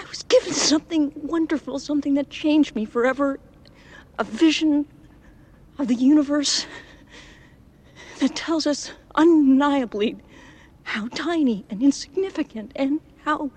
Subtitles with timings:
[0.00, 3.38] I was given something wonderful, something that changed me forever.
[4.18, 4.86] A vision
[5.78, 6.66] of the universe
[8.20, 10.16] that tells us undeniably
[10.84, 13.50] how tiny and insignificant and how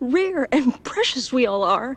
[0.00, 1.96] rare and precious we all are.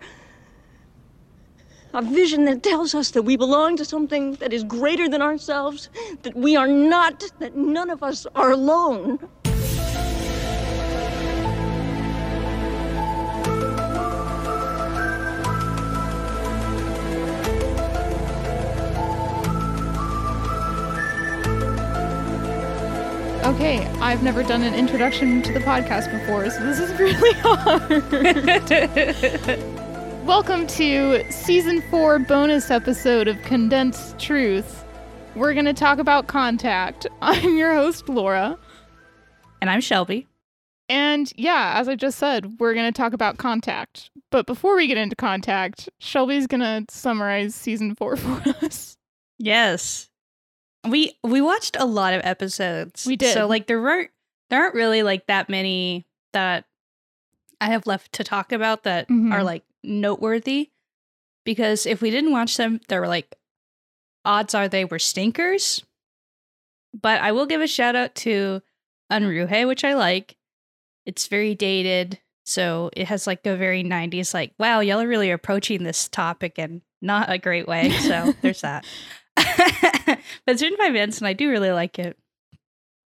[1.94, 5.90] A vision that tells us that we belong to something that is greater than ourselves,
[6.22, 9.20] that we are not, that none of us are alone.
[23.54, 27.92] Okay, I've never done an introduction to the podcast before, so this is really hard.
[30.26, 34.84] Welcome to season four bonus episode of Condensed Truth.
[35.36, 37.06] We're going to talk about contact.
[37.22, 38.58] I'm your host, Laura.
[39.62, 40.28] And I'm Shelby.
[40.90, 44.10] And yeah, as I just said, we're going to talk about contact.
[44.32, 48.98] But before we get into contact, Shelby's going to summarize season four for us.
[49.38, 50.10] Yes.
[50.88, 53.06] We we watched a lot of episodes.
[53.06, 53.34] We did.
[53.34, 54.10] So like there weren't
[54.50, 56.66] there aren't really like that many that
[57.62, 59.32] I have left to talk about that Mhm.
[59.34, 60.72] are like noteworthy.
[61.46, 63.36] Because if we didn't watch them, there were like
[64.26, 65.84] odds are they were stinkers.
[67.00, 68.62] But I will give a shout out to
[69.12, 70.38] Unruhe, which I like.
[71.06, 72.20] It's very dated.
[72.46, 76.60] So it has like a very 90s, like, wow, y'all are really approaching this topic
[76.60, 77.90] in not a great way.
[77.92, 78.86] So there's that.
[79.36, 82.18] but it's written by Vince, and I do really like it.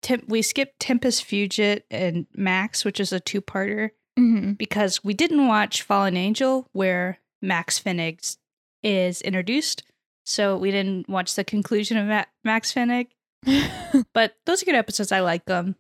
[0.01, 5.13] Tem- we skipped Tempus Fugit and Max, which is a two parter, hmm because we
[5.13, 8.37] didn't watch Fallen Angel, where Max Fenig
[8.83, 9.83] is introduced.
[10.25, 13.07] So we didn't watch the conclusion of Ma- Max Fenig.
[14.13, 15.11] But those are good episodes.
[15.11, 15.75] I like them.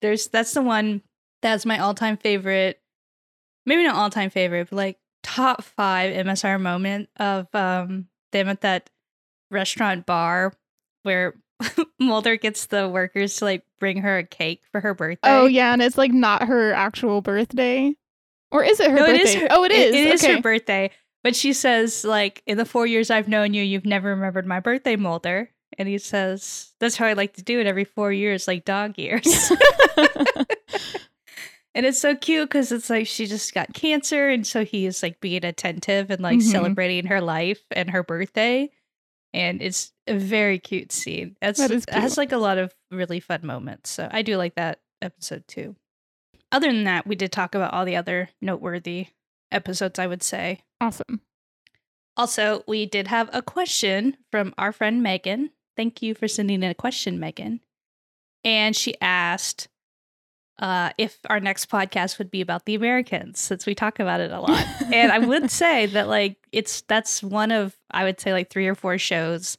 [0.00, 1.02] There's that's the one
[1.42, 2.80] that's my all time favorite.
[3.66, 8.62] Maybe not all time favorite, but like top five MSR moment of um them at
[8.62, 8.88] that
[9.50, 10.52] restaurant bar
[11.02, 11.34] where
[12.00, 15.28] Mulder gets the workers to like bring her a cake for her birthday.
[15.30, 17.94] oh, yeah, and it's like not her actual birthday.
[18.50, 19.20] Or is it her No, birthday?
[19.22, 19.94] it is her, oh, it is.
[19.94, 20.34] It is okay.
[20.36, 20.90] her birthday.
[21.24, 24.60] But she says, like, in the four years I've known you, you've never remembered my
[24.60, 25.50] birthday, Mulder.
[25.76, 28.96] And he says, That's how I like to do it every four years, like dog
[28.98, 29.52] years.
[31.74, 34.28] and it's so cute because it's like she just got cancer.
[34.28, 36.42] And so he is like being attentive and like Mhm.
[36.50, 38.70] celebrating her life and her birthday.
[39.34, 41.36] And it's a very cute scene.
[41.42, 43.90] It's, That is It has like a lot of really fun moments.
[43.90, 45.76] So I do like that episode too.
[46.50, 49.08] Other than that, we did talk about all the other noteworthy
[49.52, 50.62] episodes, I would say.
[50.80, 51.20] awesome.
[52.16, 55.50] Also, we did have a question from our friend Megan.
[55.76, 57.60] Thank you for sending in a question, Megan.
[58.42, 59.68] And she asked
[60.58, 64.30] uh, if our next podcast would be about the Americans, since we talk about it
[64.30, 64.66] a lot.
[64.92, 68.66] and I would say that, like, it's that's one of, I would say, like three
[68.66, 69.56] or four shows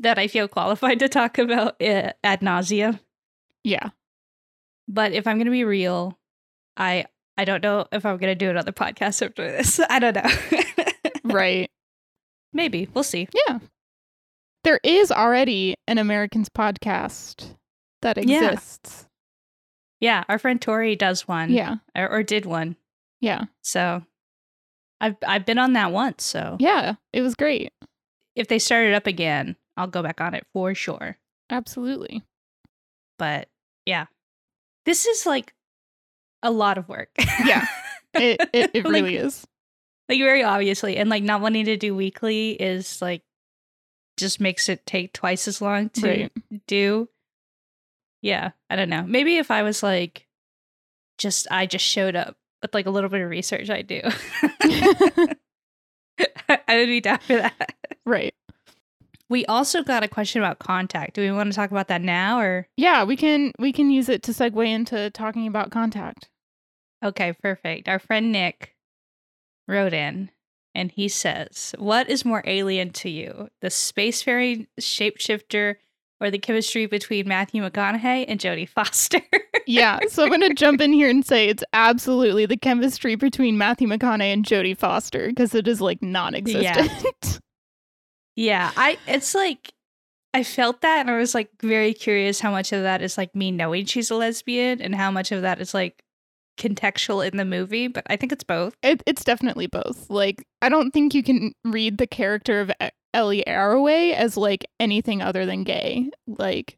[0.00, 3.00] that I feel qualified to talk about uh, ad nauseum.
[3.64, 3.90] Yeah.
[4.88, 6.18] But if I'm going to be real,
[6.76, 7.06] I
[7.38, 9.80] I don't know if I'm going to do another podcast after this.
[9.90, 10.30] I don't know.
[11.24, 11.70] Right.
[12.52, 13.28] Maybe we'll see.
[13.48, 13.58] Yeah.
[14.64, 17.54] There is already an Americans podcast
[18.02, 19.02] that exists.
[19.02, 19.06] Yeah,
[20.28, 21.50] our friend Tori does one.
[21.50, 21.76] Yeah.
[21.96, 22.76] or, or did one.
[23.20, 23.44] Yeah.
[23.62, 24.02] So
[25.00, 26.24] I've I've been on that once.
[26.24, 26.94] So Yeah.
[27.12, 27.72] It was great.
[28.34, 31.16] if they start it up again, I'll go back on it for sure.
[31.50, 32.22] Absolutely.
[33.18, 33.48] But
[33.86, 34.06] yeah,
[34.84, 35.54] this is like
[36.42, 37.10] a lot of work.
[37.44, 37.66] Yeah.
[38.14, 39.46] It it, it Like- really is.
[40.08, 43.22] like very obviously, and like not wanting to do weekly is like
[44.16, 46.32] just makes it take twice as long to Right.
[46.66, 47.10] do.
[48.22, 49.04] Yeah, I don't know.
[49.06, 50.26] Maybe if I was like,
[51.18, 54.00] just I just showed up with like a little bit of research, I do.
[56.48, 57.74] I would be down for that.
[58.04, 58.34] Right.
[59.28, 61.14] We also got a question about contact.
[61.14, 62.68] Do we want to talk about that now or?
[62.76, 66.28] Yeah, we can we can use it to segue into talking about contact.
[67.04, 67.88] Okay, perfect.
[67.88, 68.76] Our friend Nick
[69.66, 70.30] wrote in
[70.74, 75.76] and he says, What is more alien to you, the spacefaring shapeshifter
[76.20, 79.20] or the chemistry between Matthew McConaughey and Jodie Foster?
[79.68, 83.88] Yeah, so I'm gonna jump in here and say it's absolutely the chemistry between Matthew
[83.88, 87.40] McConaughey and Jodie Foster because it is like non-existent.
[88.36, 89.72] yeah, I it's like
[90.32, 93.34] I felt that and I was like very curious how much of that is like
[93.34, 96.00] me knowing she's a lesbian and how much of that is like
[96.56, 98.76] contextual in the movie, but I think it's both.
[98.82, 100.08] It, it's definitely both.
[100.08, 104.66] Like, I don't think you can read the character of E- Ellie Arroway as like
[104.78, 106.10] anything other than gay.
[106.26, 106.76] Like,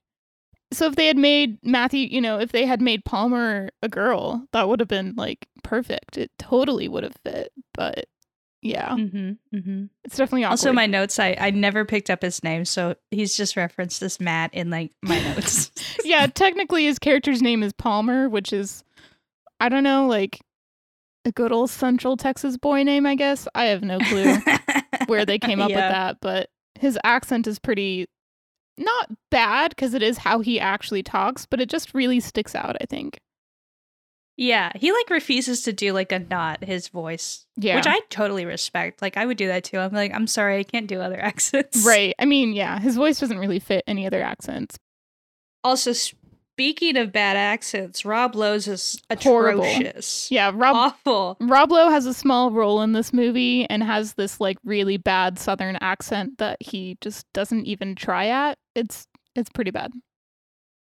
[0.72, 4.46] so if they had made Matthew, you know, if they had made Palmer a girl,
[4.52, 6.16] that would have been like perfect.
[6.16, 7.52] It totally would have fit.
[7.74, 8.06] But
[8.60, 9.84] yeah, Mm-hmm, mm-hmm.
[10.04, 10.52] it's definitely awkward.
[10.52, 14.18] Also, my notes, I, I never picked up his name, so he's just referenced as
[14.20, 15.70] Matt in like my notes.
[16.04, 18.82] yeah, technically his character's name is Palmer, which is
[19.60, 20.40] I don't know, like
[21.24, 23.46] a good old Central Texas boy name, I guess.
[23.54, 24.36] I have no clue
[25.08, 28.06] where they came up with that, but his accent is pretty
[28.76, 32.76] not bad because it is how he actually talks, but it just really sticks out,
[32.80, 33.18] I think.
[34.36, 37.74] Yeah, he like refuses to do like a not his voice, Yeah.
[37.74, 39.02] which I totally respect.
[39.02, 39.78] Like I would do that too.
[39.78, 41.84] I'm like, I'm sorry, I can't do other accents.
[41.84, 42.14] Right.
[42.20, 44.78] I mean, yeah, his voice doesn't really fit any other accents.
[45.64, 45.92] Also,
[46.58, 49.62] speaking of bad accents, Rob Lowe's is Horrible.
[49.62, 50.28] atrocious.
[50.28, 51.36] Yeah, Rob Awful.
[51.40, 55.38] Rob Lowe has a small role in this movie and has this like really bad
[55.38, 58.58] southern accent that he just doesn't even try at.
[58.74, 59.06] It's
[59.36, 59.92] it's pretty bad.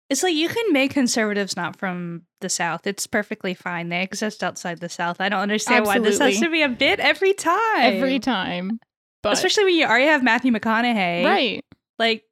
[0.09, 2.87] It's like you can make conservatives not from the South.
[2.87, 3.89] It's perfectly fine.
[3.89, 5.21] They exist outside the South.
[5.21, 7.81] I don't understand why this has to be a bit every time.
[7.81, 8.79] Every time.
[9.21, 11.23] But Especially when you already have Matthew McConaughey.
[11.23, 11.63] right.
[11.99, 12.23] Like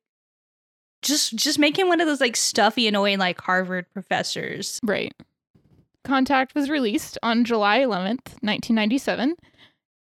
[1.06, 4.80] just just make him one of those like stuffy, annoying like Harvard professors.
[4.84, 5.14] Right.
[6.04, 9.36] Contact was released on July 11th, 1997.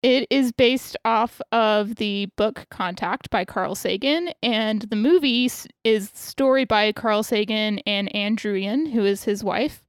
[0.03, 5.49] It is based off of the book Contact by Carl Sagan, and the movie
[5.83, 9.87] is story by Carl Sagan and Ann Druyan, who is his wife,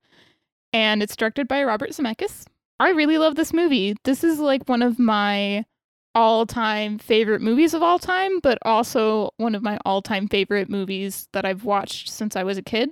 [0.73, 2.47] and it's directed by Robert Zemeckis.
[2.81, 3.97] I really love this movie.
[4.05, 5.67] This is like one of my
[6.15, 11.45] all-time favorite movies of all time, but also one of my all-time favorite movies that
[11.45, 12.91] I've watched since I was a kid.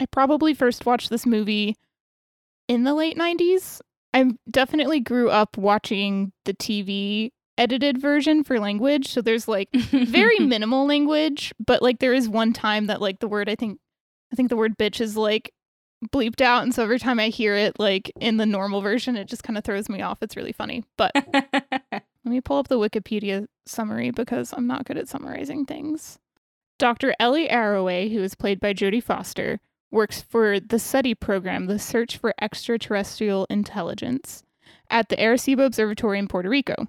[0.00, 1.76] I probably first watched this movie
[2.68, 3.80] in the late 90s.
[4.12, 9.08] I definitely grew up watching the TV edited version for language.
[9.08, 13.28] So there's like very minimal language, but like there is one time that like the
[13.28, 13.78] word I think
[14.32, 15.52] I think the word bitch is like
[16.12, 19.26] bleeped out and so every time I hear it like in the normal version it
[19.26, 20.18] just kind of throws me off.
[20.22, 20.84] It's really funny.
[20.96, 21.12] But
[22.28, 26.18] let me pull up the Wikipedia summary because I'm not good at summarizing things.
[26.78, 27.14] Dr.
[27.18, 29.60] Ellie Arroway, who is played by Jodie Foster,
[29.90, 34.42] works for the SETI program, the Search for Extraterrestrial Intelligence,
[34.90, 36.86] at the Arecibo Observatory in Puerto Rico.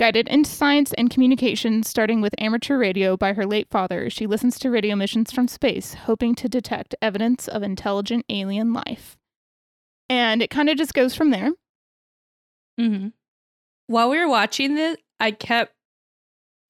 [0.00, 4.58] Guided into science and communication, starting with amateur radio by her late father, she listens
[4.58, 9.16] to radio missions from space, hoping to detect evidence of intelligent alien life.
[10.10, 11.50] And it kind of just goes from there.
[12.76, 13.10] hmm
[13.86, 15.74] While we were watching this, I kept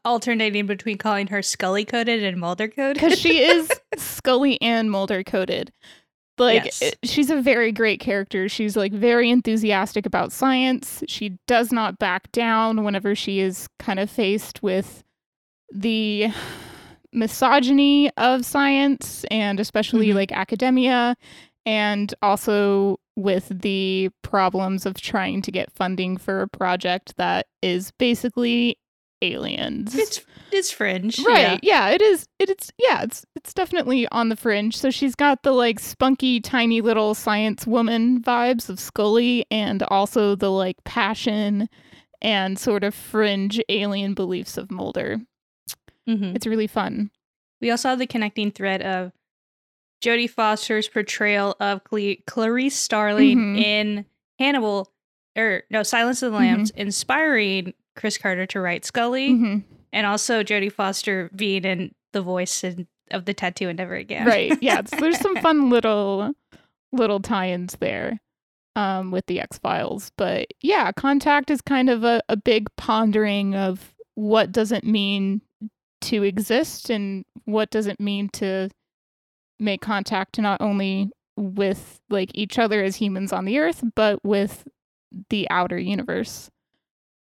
[0.05, 2.95] alternating between calling her Scully coded and Mulder coded.
[2.95, 5.73] because she is Scully and Mulder coded.
[6.39, 6.83] Like Yes.
[6.83, 8.49] it- she's a very great character.
[8.49, 11.05] She's like very enthusiastic about science.
[11.07, 15.05] She does not back down whenever she is kind of faced with
[15.73, 16.29] the
[17.13, 20.15] misogyny of science and especially Mhm.
[20.15, 21.15] like academia
[21.67, 27.91] and also with the problems of trying to get funding for a project that is
[27.99, 28.79] basically
[29.21, 29.95] aliens.
[29.95, 30.21] it's
[30.51, 31.61] it's fringe, Right.
[31.63, 31.91] Yeah.
[31.91, 32.27] it is.
[32.39, 33.03] It, it's yeah.
[33.03, 34.77] It's it's definitely on the fringe.
[34.77, 40.35] So she's got the like spunky, tiny little science woman vibes of Scully, and also
[40.35, 41.69] the like passion
[42.21, 45.21] and sort of fringe alien beliefs of Mulder.
[46.07, 46.15] Yeah.
[46.17, 46.35] Mhm.
[46.35, 47.11] It's really fun.
[47.61, 49.13] We also have the connecting thread of
[50.03, 53.59] Jodie Foster's portrayal of Cle- Clarice Starling Mhm.
[53.63, 54.05] in
[54.39, 54.91] Hannibal,
[55.37, 59.59] or no, Silence of the Lambs, inspiring Chris Carter to write Scully, hmm
[59.95, 64.27] and also Jodie Foster being in the voice in, of the tattoo and never again.
[64.27, 64.57] Right.
[64.63, 64.79] Yeah.
[64.79, 66.33] it's- there's some fun little
[66.93, 68.19] little tie-ins there
[68.75, 73.55] um, with the X Files, but yeah, Contact is kind of a, a big pondering
[73.55, 75.43] of what does it mean
[76.03, 78.71] to exist and what does it mean to
[79.63, 84.67] make contact not only with like each other as humans on the earth but with
[85.31, 86.51] the outer universe.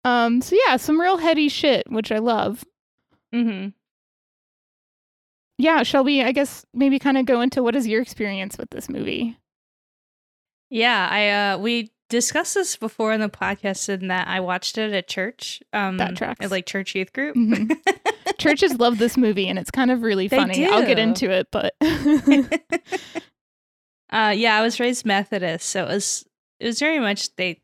[0.03, 2.63] Um so yeah some real heady shit which i love.
[3.33, 3.69] Mm-hmm.
[5.57, 8.69] yeah shall we i guess maybe kind of go into what is your experience with
[8.71, 9.37] this movie?
[10.69, 14.93] Yeah, I uh we discussed this before in the podcast in that I watched it
[14.93, 15.61] at church.
[15.73, 16.43] Um That tracks.
[16.45, 17.35] At like church youth group.
[17.35, 17.75] Mhm.
[18.37, 21.75] churches love this movie and it's kind of really funny i'll get into it but
[24.11, 26.25] uh yeah, I was raised Methodist, so it was
[26.59, 27.61] it was very much they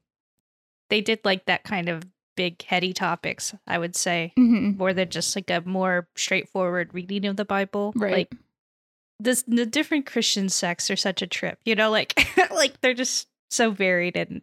[0.90, 2.04] they did like that kind of
[2.36, 4.78] big heady topics, I would say, Mhm.
[4.78, 7.94] more than just like a more straightforward reading of the Bible.
[7.96, 8.36] right Like
[9.20, 12.20] this the different Christian sects are such a trip, you know, like
[12.52, 14.42] like they're just so varied in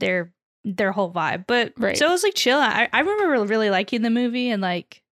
[0.00, 0.32] their
[0.64, 1.44] their whole vibe.
[1.46, 1.96] But Right.
[1.96, 2.58] so it was like chill.
[2.58, 5.02] I, I remember really liking the movie and like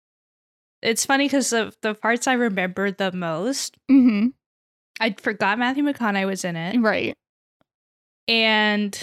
[0.82, 4.28] it's funny because the the parts I remember the most, Mm-hmm.
[5.00, 7.14] I forgot Matthew McConaughey was in it, Right.
[8.26, 8.98] and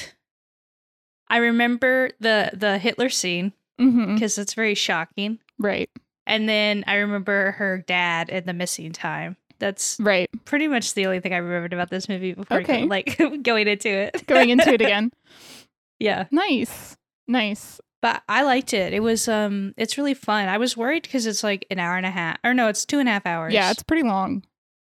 [1.30, 4.14] I remember the the Hitler scene Mm-hmm.
[4.14, 5.40] because it's very shocking.
[5.60, 5.90] Right.
[6.26, 9.36] And then I remember her dad in the missing time.
[9.60, 10.30] That's Right.
[10.46, 12.82] pretty much the only thing I remembered about this movie before Okay.
[12.82, 14.26] go- like going into it.
[14.28, 15.12] Going into it again.
[16.00, 16.26] yeah.
[16.32, 16.96] Nice.
[17.28, 17.80] Nice.
[18.02, 18.94] But I liked it.
[18.94, 20.48] It was um it's really fun.
[20.48, 22.38] I was worried because it's like an hour and a half.
[22.44, 23.54] Or no, it's two and a half hours.
[23.54, 24.44] Yeah, it's pretty long.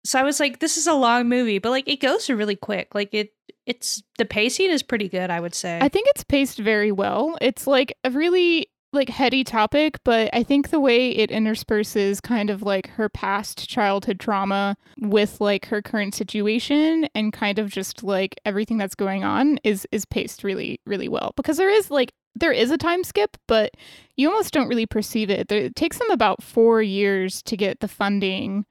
[0.04, 2.94] so I was like, this is a long movie, but like it goes really quick.
[2.94, 3.32] Like it
[3.66, 5.78] it's the pacing is pretty good, I would say.
[5.80, 7.36] I think it's paced very well.
[7.40, 12.50] It's like a really like heady topic, but I think the way it intersperses kind
[12.50, 18.02] of like her past childhood trauma with like her current situation and kind of just
[18.02, 22.12] like everything that's going on is is paced really really well because there is like
[22.38, 23.74] there is a time skip, but
[24.16, 25.50] you almost don't really perceive it.
[25.50, 28.66] It takes them about 4 years to get the funding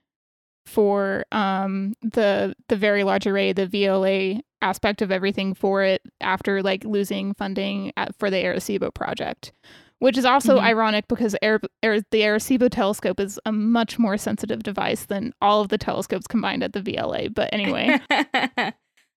[0.66, 6.64] for um the the very large array the VLA aspect of everything for it after
[6.64, 9.54] like losing funding at, for the Arecibo project
[10.00, 10.64] which is also Mhm.
[10.64, 15.62] ironic because Air, Air, the Arecibo telescope is a much more sensitive device than all
[15.62, 18.00] of the telescopes combined at the VLA but anyway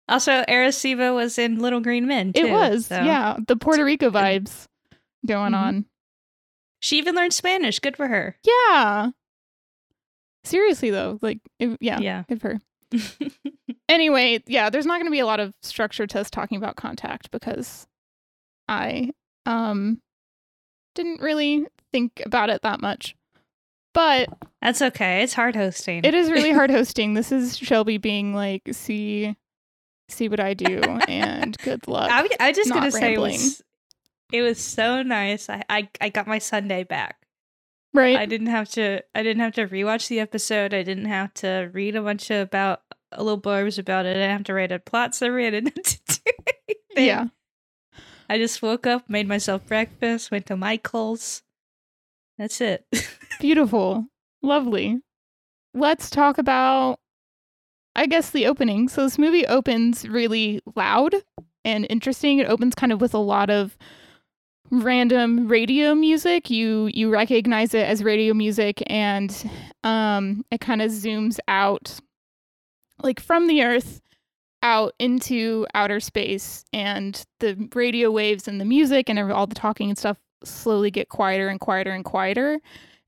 [0.08, 2.32] also, Arecibo was in Little Green Men.
[2.32, 4.66] Too, it was so- yeah the Puerto Rico vibes
[5.26, 5.56] going Mhm.
[5.62, 5.84] on
[6.80, 7.78] She even learned Spanish.
[7.80, 8.36] Good for her.
[8.44, 9.10] yeah
[10.44, 12.22] seriously though like it, yeah Yeah.
[12.28, 12.60] good for her
[13.90, 16.76] anyway, yeah, there's not going to be a lot of structure to us talking about
[16.76, 17.86] contact because
[18.66, 19.10] I
[19.44, 20.00] um
[20.98, 23.14] didn't really think about it that much.
[23.94, 24.28] But
[24.60, 25.22] That's okay.
[25.22, 26.04] It's hard hosting.
[26.04, 27.14] it is really hard hosting.
[27.14, 29.36] This is Shelby being like, see
[30.10, 32.10] see what I do and good luck.
[32.10, 33.62] I, I just gonna say it was,
[34.32, 35.48] it was so nice.
[35.48, 37.16] I, I I got my Sunday back.
[37.94, 38.16] right?
[38.16, 40.74] I didn't have to I didn't have to rewatch the episode.
[40.74, 44.10] I didn't have to read a bunch of about a little blurbs about it.
[44.10, 45.46] I didn't have to write a plot summary.
[45.46, 46.32] I didn't have to do
[46.68, 47.06] anything.
[47.06, 47.26] yeah.
[48.28, 51.42] I just woke up, made myself breakfast, went to Michael's.
[52.36, 52.84] That's it.
[53.40, 54.06] Beautiful.
[54.42, 55.00] Lovely.
[55.74, 56.98] Let's talk about,
[57.96, 58.88] I guess, the opening.
[58.88, 61.14] So, this movie opens really loud
[61.64, 62.38] and interesting.
[62.38, 63.76] It opens kind of with a lot of
[64.70, 66.50] random radio music.
[66.50, 69.50] You you recognize it as radio music, and
[69.84, 71.98] um, it kind of zooms out,
[73.02, 74.00] like from the Earth
[74.62, 79.88] out into outer space, and the radio waves and the music and all the talking
[79.88, 82.58] and stuff slowly get quieter and quieter and quieter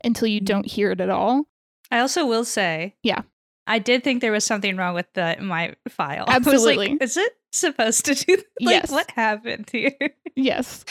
[0.04, 0.44] until you Mhm.
[0.46, 1.46] don't hear it at all.
[1.90, 3.22] I also will say, Yeah.
[3.66, 6.24] I did think there was something wrong with the my file.
[6.28, 6.88] Absolutely.
[6.90, 8.34] like, is it supposed to do?
[8.60, 8.90] Like, Yes.
[8.90, 9.92] what happened here?
[10.36, 10.84] Yes.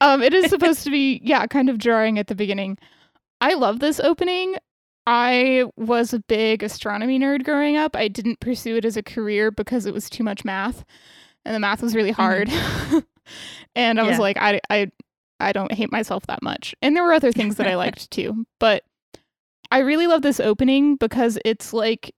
[0.00, 2.76] Um, it is supposed to be, yeah, kind of jarring at the beginning.
[3.40, 4.56] I love this opening.
[5.06, 7.96] I was a big astronomy nerd growing up.
[7.96, 10.84] I didn't pursue it as a career because it was too much math,
[11.44, 12.96] and the math was really mm-hmm.
[12.96, 13.04] hard.
[13.74, 14.90] and I was like, I, I,
[15.40, 16.74] I don't hate myself that much.
[16.82, 18.84] And there were other things that I liked too, but
[19.70, 22.14] I really love this opening because it's like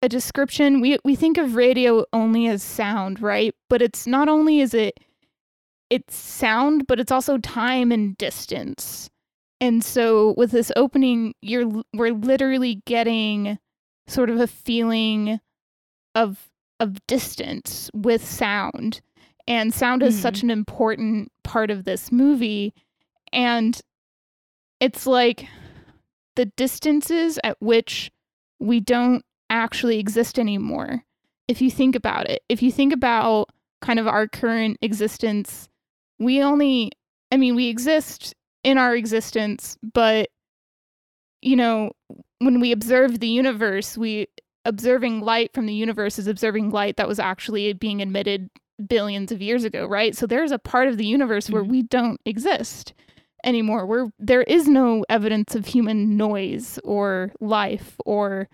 [0.00, 0.80] a description.
[0.80, 3.54] We we think of radio only as sound, right?
[3.68, 4.98] But it's not only is it
[5.90, 9.10] it's sound, but it's also time and distance.
[9.62, 13.60] And so with this opening, you're we're literally getting
[14.08, 15.38] sort of a feeling
[16.16, 16.50] of
[16.80, 19.00] of distance with sound.
[19.46, 20.46] And sound is such hmm.
[20.46, 22.74] an important part of this movie
[23.32, 23.80] and
[24.80, 25.46] it's like
[26.34, 28.10] the distances at which
[28.58, 31.04] we don't actually exist anymore.
[31.46, 33.48] If you think about it, if you think about
[33.80, 35.68] kind of our current existence,
[36.18, 36.90] we only,
[37.30, 40.28] I mean, we exist in our existence, but,
[41.40, 41.92] you know,
[42.38, 44.28] when we observe the universe, we,
[44.64, 48.48] observing light from the universe is observing light that was actually being emitted
[48.88, 50.16] billions of years ago, right?
[50.16, 51.68] So there's a part of the universe where Mhm.
[51.68, 52.94] we don't exist
[53.44, 53.86] anymore.
[53.86, 58.48] Where there is no evidence of human noise or life or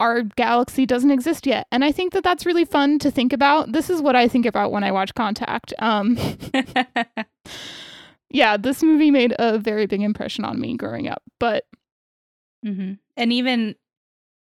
[0.00, 1.68] our galaxy doesn't exist yet.
[1.70, 3.72] And I think that that's really fun to think about.
[3.72, 5.72] This is what I think about when I watch Contact.
[5.78, 6.18] Um
[8.34, 11.22] yeah, this movie made a very big impression on me growing up.
[11.40, 11.64] But
[12.64, 13.76] hmm And even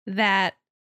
[0.08, 0.54] that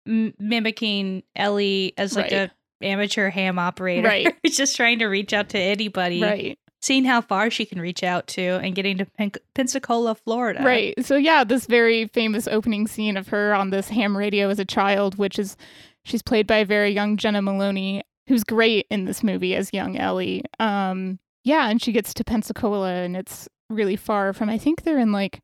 [0.08, 2.50] m- mimicking Ellie as like Right.
[2.82, 4.36] a amateur ham operator, Right.
[4.46, 6.60] just trying to reach out to anybody, right.
[6.82, 10.62] seeing how far she can reach out to, and getting to Pen- Pensacola, Florida.
[10.64, 10.94] Right.
[11.06, 14.66] So yeah, this very famous opening scene of her on this ham radio as a
[14.66, 15.56] child, which is
[16.04, 19.98] she's played by a very young Jenna Maloney, who's great in this movie as young
[19.98, 20.44] Ellie.
[20.60, 25.00] Um yeah, and she gets to Pensacola and it's really far from I think they're
[25.00, 25.40] in like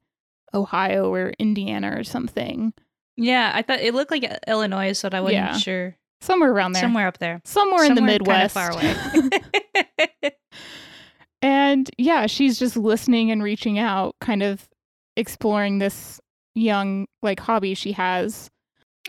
[0.54, 2.74] Ohio or Indiana or something.
[3.18, 5.58] Yeah, I thought it looked like uh, Illinois, so I wasn't Yeah.
[5.58, 5.96] sure.
[6.22, 6.82] Somewhere around there.
[6.82, 7.42] Somewhere up there.
[7.46, 8.54] Somewhere in the Somewhere kinda Midwest.
[8.54, 10.32] far away.
[11.42, 14.68] And yeah, she's just listening and reaching out, kind of
[15.16, 16.20] exploring this
[16.56, 18.50] young like hobby she has.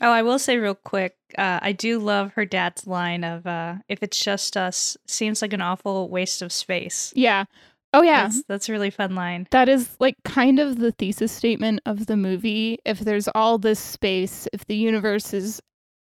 [0.00, 3.76] Oh, I will say real quick, uh, I do love her dad's line of uh,
[3.88, 7.44] "If it's just us, seems like an awful waste of space." Yeah.
[7.92, 8.24] Oh yeah.
[8.24, 9.48] That's, that's a really fun line.
[9.50, 12.78] That is like kind of the thesis statement of the movie.
[12.84, 15.60] If there's all this space, if the universe is,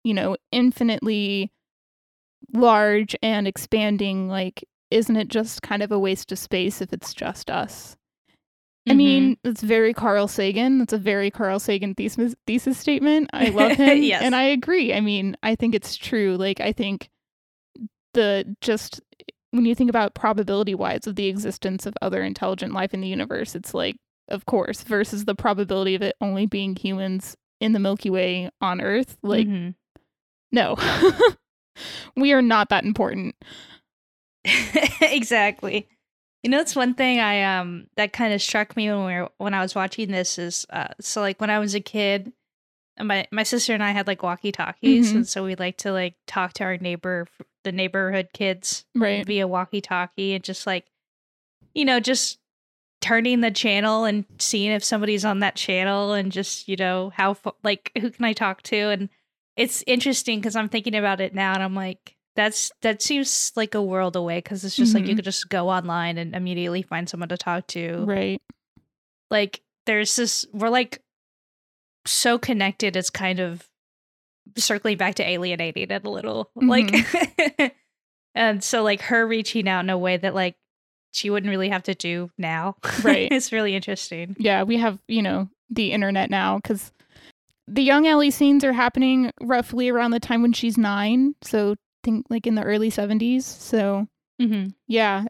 [0.03, 1.51] you know, infinitely
[2.53, 7.13] large and expanding, like, isn't it just kind of a waste of space if it's
[7.13, 7.95] just us?
[8.89, 10.79] I mean, it's very Carl Sagan.
[10.79, 13.29] That's a very Carl Sagan thesis thesis statement.
[13.33, 14.23] I love him, Yes.
[14.23, 14.93] and I agree.
[14.93, 16.35] I mean, I think it's true.
[16.37, 17.09] Like, I think
[18.13, 19.01] the just
[19.51, 23.07] when you think about probability wise of the existence of other intelligent life in the
[23.07, 23.95] universe, it's like,
[24.29, 28.79] of course, versus the probability of it only being humans in the Milky Way on
[28.81, 29.17] Earth.
[29.23, 29.73] Like, Mhm.
[30.51, 30.75] no,
[32.15, 33.35] we are not that important.
[35.01, 35.87] exactly.
[36.43, 39.29] You know, it's one thing I um that kind of struck me when we were
[39.37, 42.31] when I was watching this is uh so like when I was a kid,
[42.99, 45.15] my my sister and I had like walkie talkies, Mhm.
[45.15, 47.27] and so we like to like talk to our neighbor,
[47.63, 49.25] the neighborhood kids Right.
[49.25, 50.85] via walkie talkie, and just like,
[51.73, 52.39] you know, just
[53.01, 57.35] turning the channel and seeing if somebody's on that channel, and just you know how
[57.63, 59.09] like who can I talk to, and
[59.57, 62.15] it's interesting because I'm thinking about it now, and I'm like.
[62.39, 65.17] That's that seems like a world away because it's just like you Mhm.
[65.17, 68.05] could just go online and immediately find someone to talk to.
[68.05, 68.41] Right.
[69.29, 71.01] Like there's this we're like
[72.05, 73.67] so connected it's kind of
[74.55, 76.49] circling back to alienating it a little.
[76.55, 76.89] Like
[78.35, 80.55] and so like her reaching out in a way that like
[81.11, 82.75] she wouldn't really have to do now.
[83.03, 83.27] Right.
[83.31, 84.35] it's really interesting.
[84.39, 86.91] yeah, we have, you know, the internet now because
[87.67, 91.35] the young Ellie scenes are happening roughly around the time when she's nine.
[91.43, 93.43] So think like in the early 70s.
[93.43, 94.07] So
[94.41, 94.69] Mm-hmm.
[94.87, 95.25] yeah,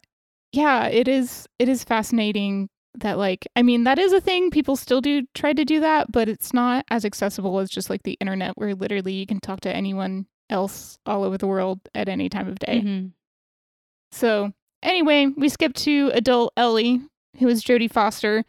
[0.51, 4.51] yeah, it is, it is fascinating that like, I mean, that is a thing.
[4.51, 8.03] People still do try to do that, but it's not as accessible as just like
[8.03, 12.07] the internet where literally you can talk to anyone else all over the world at
[12.09, 12.81] any time of day.
[12.81, 13.07] Mm-hmm.
[14.11, 14.51] So
[14.83, 17.01] anyway, we skip to adult Ellie,
[17.39, 18.43] who is Jodie Foster,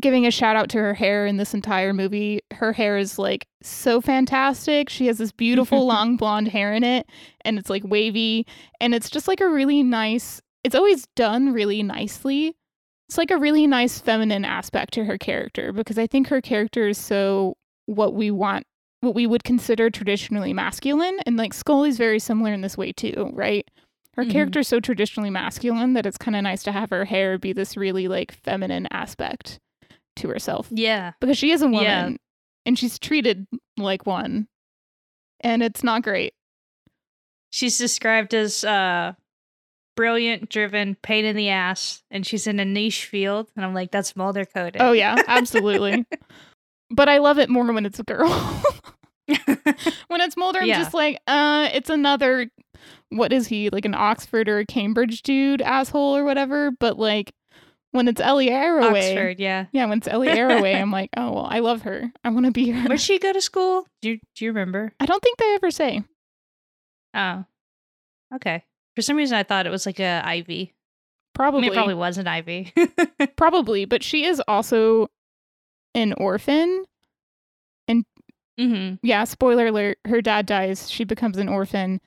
[0.00, 2.40] giving a shout out to her hair in this entire movie.
[2.52, 4.88] Her hair is like so fantastic.
[4.88, 7.06] She has this beautiful long blonde hair in it,
[7.44, 8.46] and it's like wavy,
[8.80, 10.40] and it's just like a really nice.
[10.64, 12.54] It's always done really nicely.
[13.08, 16.88] It's like a really nice feminine aspect to her character because I think her character
[16.88, 18.64] is so what we want,
[19.00, 23.30] what we would consider traditionally masculine, and like Scully's very similar in this way too,
[23.34, 23.68] right?
[24.14, 24.30] Her Mhm.
[24.30, 27.76] character's so traditionally masculine that it's kind of nice to have her hair be this
[27.76, 29.58] really like feminine aspect
[30.16, 31.12] to herself Yeah.
[31.20, 32.10] because she is a woman Yeah.
[32.66, 33.46] and she's treated
[33.76, 34.48] like one.
[35.40, 36.34] And it's not great.
[37.50, 39.12] She's described as uh
[39.96, 43.50] brilliant, driven, pain in the ass, and she's in a niche field.
[43.56, 44.80] And I'm like, that's Mulder coded.
[44.80, 46.06] Oh yeah, absolutely.
[46.90, 48.30] but I love it more when it's a girl.
[50.08, 50.78] when it's Mulder, I'm Yeah.
[50.82, 52.48] just like, uh, it's another
[53.10, 56.70] what is he, like an Oxford or a Cambridge dude asshole or whatever.
[56.70, 57.32] But like
[57.92, 59.10] when it's Ellie Arroway.
[59.12, 59.66] Oxford, yeah.
[59.72, 62.12] Yeah, when it's Ellie Arroway, I'm like, oh well, I love her.
[62.24, 62.88] I want to be her.
[62.88, 63.86] Where'd she go to school?
[64.00, 64.92] Do you, do you remember?
[64.98, 66.02] I don't think they ever say.
[67.14, 67.44] Oh,
[68.34, 68.64] okay.
[68.96, 70.72] For some reason, I thought it was like a Ivy.
[70.72, 70.76] I
[71.34, 72.72] Probably, mean, it probably was an Ivy.
[73.36, 75.08] probably, but she is also
[75.94, 76.84] an orphan.
[78.58, 82.00] hmm Yeah, spoiler alert, her dad dies, she becomes an orphan.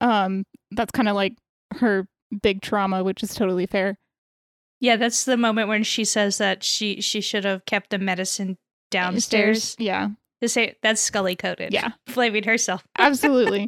[0.00, 1.34] Um that's kind of like
[1.76, 2.06] her
[2.42, 3.98] big trauma, which is totally fair.
[4.80, 8.58] Yeah, that's the moment when she says that she she should have kept the medicine
[8.90, 9.74] downstairs.
[9.78, 10.08] Yeah,
[10.42, 11.72] To say that's Scully coded.
[11.72, 11.92] Yeah.
[12.14, 12.84] blaming herself.
[12.98, 13.66] absolutely.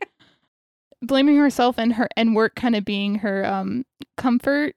[1.00, 3.84] Blaming herself and her and work kind of being her um
[4.16, 4.74] comfort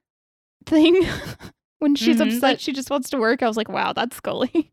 [0.65, 1.03] thing.
[1.79, 3.41] when she's Mhm, upset, like- she just wants to work.
[3.43, 4.71] I was like, wow, that's Scully.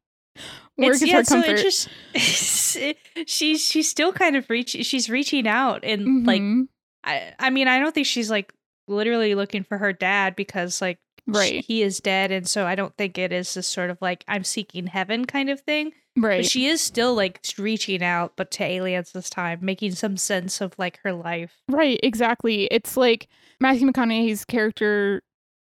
[0.77, 1.51] work It's, is yeah, her it's so comfort.
[1.57, 2.94] interesting.
[3.27, 4.83] she's she's still kind of reaching.
[4.83, 6.68] She's reaching out and like Mhm.
[7.05, 8.53] I I mean I don't think she's like
[8.87, 12.96] literally looking for her dad because like right, he is dead and so I don't
[12.96, 15.92] think it is this sort of like I'm seeking heaven kind of thing.
[16.16, 16.38] right.
[16.38, 20.60] But she is still like reaching out, but to aliens this time, making some sense
[20.60, 21.56] of like her life.
[21.68, 22.64] Right, exactly.
[22.70, 23.28] It's like
[23.60, 25.22] Matthew McConaughey's character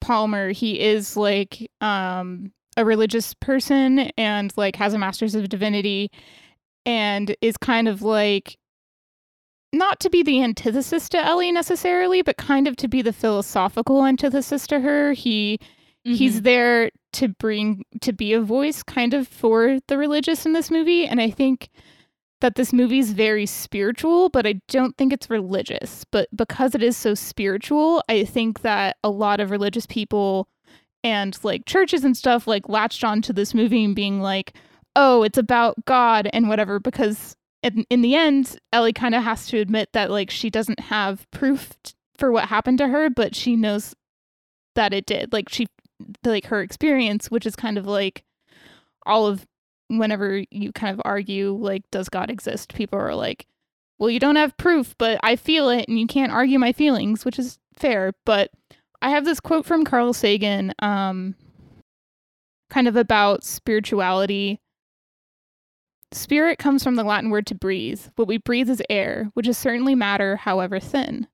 [0.01, 6.09] Palmer, he is like um a religious person and like has a master's of divinity
[6.85, 8.57] and is kind of like
[9.73, 14.05] not to be the antithesis to Ellie necessarily, but kind of to be the philosophical
[14.05, 15.13] antithesis to her.
[15.13, 15.59] He
[16.03, 16.43] he's mm-hmm.
[16.43, 21.05] there to bring to be a voice kind of for the religious in this movie
[21.05, 21.69] and I think
[22.41, 26.03] that this movie is very spiritual, but I don't think it's religious.
[26.11, 30.47] But because it is so spiritual, I think that a lot of religious people
[31.03, 34.53] and like churches and stuff like latched onto this movie and being like,
[34.95, 36.79] oh, it's about God and whatever.
[36.79, 40.79] Because in, in the end, Ellie kind of has to admit that like she doesn't
[40.79, 43.95] have proof t- for what happened to her, but she knows
[44.75, 45.33] that it did.
[45.33, 45.67] Like she,
[46.23, 48.23] like her experience, which is kind of like
[49.05, 49.45] all of
[49.97, 53.45] whenever you kind of argue like does god exist people are like
[53.99, 57.25] well you don't have proof but i feel it and you can't argue my feelings
[57.25, 58.51] which is fair but
[59.01, 61.35] i have this quote from carl sagan um
[62.69, 64.60] kind of about spirituality
[66.11, 69.57] spirit comes from the latin word to breathe what we breathe is air which is
[69.57, 71.27] certainly matter however thin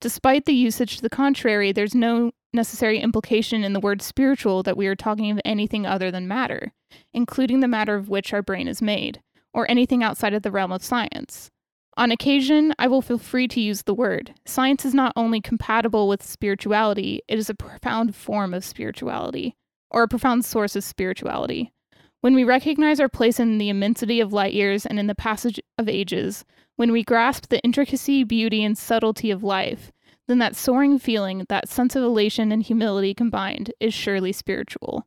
[0.00, 4.76] despite the usage to the contrary there's no necessary implication in the word spiritual that
[4.76, 6.72] we are talking of anything other than matter
[7.12, 10.72] including the matter of which our brain is made, or anything outside of the realm
[10.72, 11.50] of science.
[11.96, 14.32] On occasion, I will feel free to use the word.
[14.46, 19.56] Science is not only compatible with spirituality, it is a profound form of spirituality,
[19.90, 21.72] or a profound source of spirituality.
[22.22, 25.60] When we recognize our place in the immensity of light years and in the passage
[25.76, 26.44] of ages,
[26.76, 29.92] when we grasp the intricacy, beauty, and subtlety of life,
[30.28, 35.06] then that soaring feeling, that sense of elation and humility combined, is surely spiritual.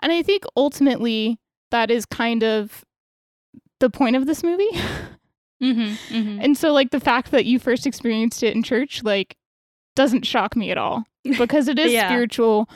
[0.00, 1.38] And I think ultimately
[1.70, 2.84] that is kind of
[3.80, 4.68] the point of this movie.
[5.62, 6.40] Mm-hmm, mm-hmm.
[6.42, 9.36] and so like the fact that you first experienced it in church like
[9.94, 11.04] doesn't shock me at all
[11.38, 12.08] because it is Yeah.
[12.08, 12.68] spiritual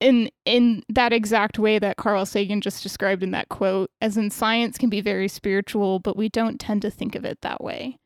[0.00, 4.30] in in that exact way that Carl Sagan just described in that quote as in
[4.30, 7.96] science can be very spiritual but we don't tend to think of it that way.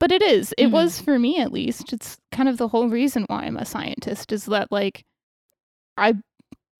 [0.00, 0.54] But it is.
[0.56, 0.72] It Mhm.
[0.72, 1.92] was for me at least.
[1.92, 5.04] It's kind of the whole reason why I'm a scientist is that like
[5.96, 6.14] I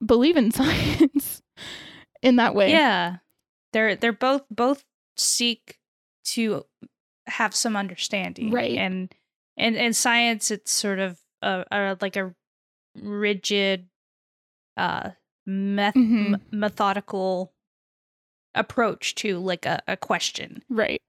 [0.04, 1.42] believe in science
[2.22, 2.70] in that way.
[2.70, 3.16] Yeah.
[3.72, 4.84] They're they're both both
[5.16, 5.78] seek
[6.34, 6.64] to
[7.26, 8.50] have some understanding.
[8.52, 8.76] Right.
[8.78, 9.12] And
[9.56, 12.34] and in science it's sort of a, a like a
[12.94, 13.88] rigid
[14.78, 15.10] uh
[15.46, 16.34] meth- Mhm.
[16.34, 17.52] m- methodical
[18.54, 20.62] approach to like a, a question.
[20.68, 21.00] Right.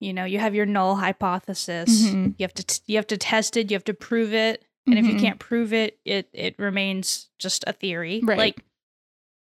[0.00, 2.10] You know, you have your null hypothesis.
[2.10, 2.34] Mhm.
[2.38, 4.64] You have to t- you have to test it, you have to prove it.
[4.86, 5.20] And if you Mhm.
[5.20, 8.20] can't prove it, it it remains just a theory.
[8.24, 8.38] Right.
[8.38, 8.64] Like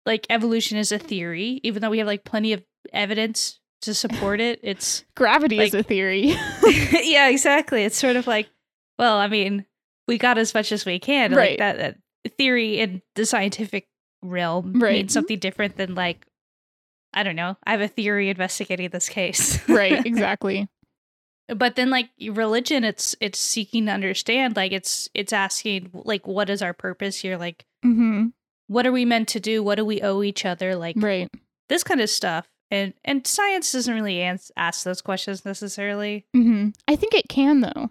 [0.07, 4.41] like evolution is a theory, even though we have like plenty of evidence to support
[4.41, 4.61] it.
[4.63, 6.35] It's Gravity is a theory.
[6.93, 7.85] yeah, exactly.
[7.85, 8.49] It's sort of like,
[8.99, 9.67] well, I mean,
[10.07, 11.33] we got as much as we can.
[11.35, 11.51] Right.
[11.51, 13.87] Like that, that theory in the scientific
[14.23, 14.93] realm Right.
[14.95, 16.27] means something different than like,
[17.13, 17.57] I don't know.
[17.67, 19.59] I have a theory investigating this case.
[19.69, 20.69] right, exactly.
[21.49, 24.57] but then like religion, it's it's seeking to understand.
[24.57, 27.37] Like it's it's asking like, what is our purpose here?
[27.37, 28.29] Like, mm-hmm.
[28.67, 29.63] what are we meant to do?
[29.63, 30.75] What do we owe each other?
[30.75, 31.29] Like Right.
[31.69, 32.49] this kind of stuff.
[32.71, 36.25] And and science doesn't really ans- ask those questions necessarily.
[36.35, 36.75] Mhm.
[36.89, 37.91] I think it can though.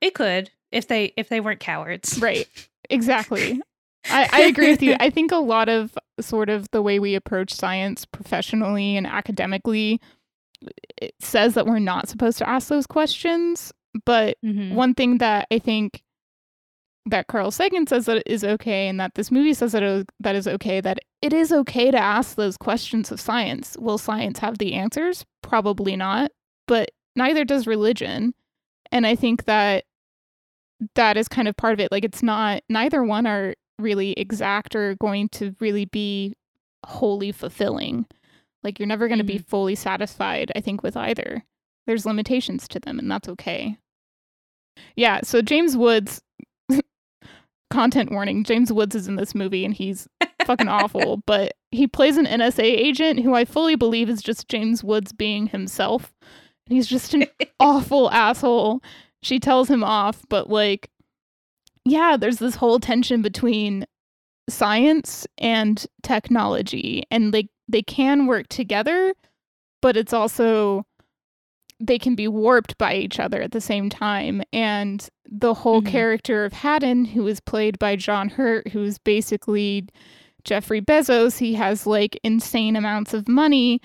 [0.00, 2.18] It could if they if they weren't cowards.
[2.20, 2.46] Right.
[2.92, 3.60] Exactly.
[4.10, 4.96] I, I agree with you.
[5.00, 10.00] I think a lot of sort of the way we approach science professionally and academically
[11.00, 13.72] it says that we're not supposed to ask those questions.
[14.06, 14.74] But Mhm.
[14.74, 16.02] one thing that I think
[17.06, 20.36] that Carl Sagan says that is okay, and that this movie says that is, that
[20.36, 23.76] is okay, that it is okay to ask those questions of science.
[23.78, 25.24] Will science have the answers?
[25.42, 26.30] Probably not,
[26.68, 28.34] but neither does religion.
[28.92, 29.84] And I think that
[30.94, 31.92] that is kind of part of it.
[31.92, 36.34] Like, it's not, neither one are really exact or going to really be
[36.84, 38.06] wholly fulfilling.
[38.62, 39.48] Like, you're never going to be mm-hmm.
[39.48, 41.44] fully satisfied, I think, with either.
[41.86, 43.76] There's limitations to them, and that's okay.
[44.96, 46.22] Yeah, so James Woods,
[47.70, 50.08] content warning James Woods is in this movie and he's
[50.44, 54.84] fucking awful, but he plays an NSA agent who I fully believe is just James
[54.84, 56.12] Woods being himself.
[56.66, 57.26] And he's just an
[57.60, 58.82] awful asshole.
[59.22, 60.90] She tells him off, but like,
[61.84, 63.86] yeah, there's this whole tension between
[64.48, 69.14] science and technology, and like they can work together,
[69.80, 70.84] but it's also
[71.80, 74.40] they can be warped by each other at the same time.
[74.52, 75.86] And the whole Mhm.
[75.88, 79.88] character of Hadden, who is played by John Hurt, who's basically
[80.44, 83.80] Jeffrey Bezos, he has like insane amounts of money.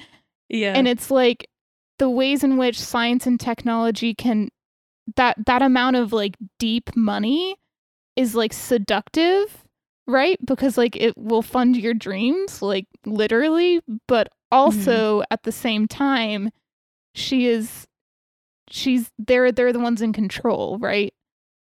[0.49, 0.73] yeah.
[0.75, 1.49] And it's like
[1.99, 4.49] the ways in which science and technology can
[5.15, 7.55] that that amount of like deep money
[8.15, 9.63] is like seductive,
[10.07, 10.37] right?
[10.45, 16.49] Because like it will fund your dreams, like literally, but also at the same time,
[17.15, 17.85] she is
[18.69, 21.13] she's they're they're the ones in control, right?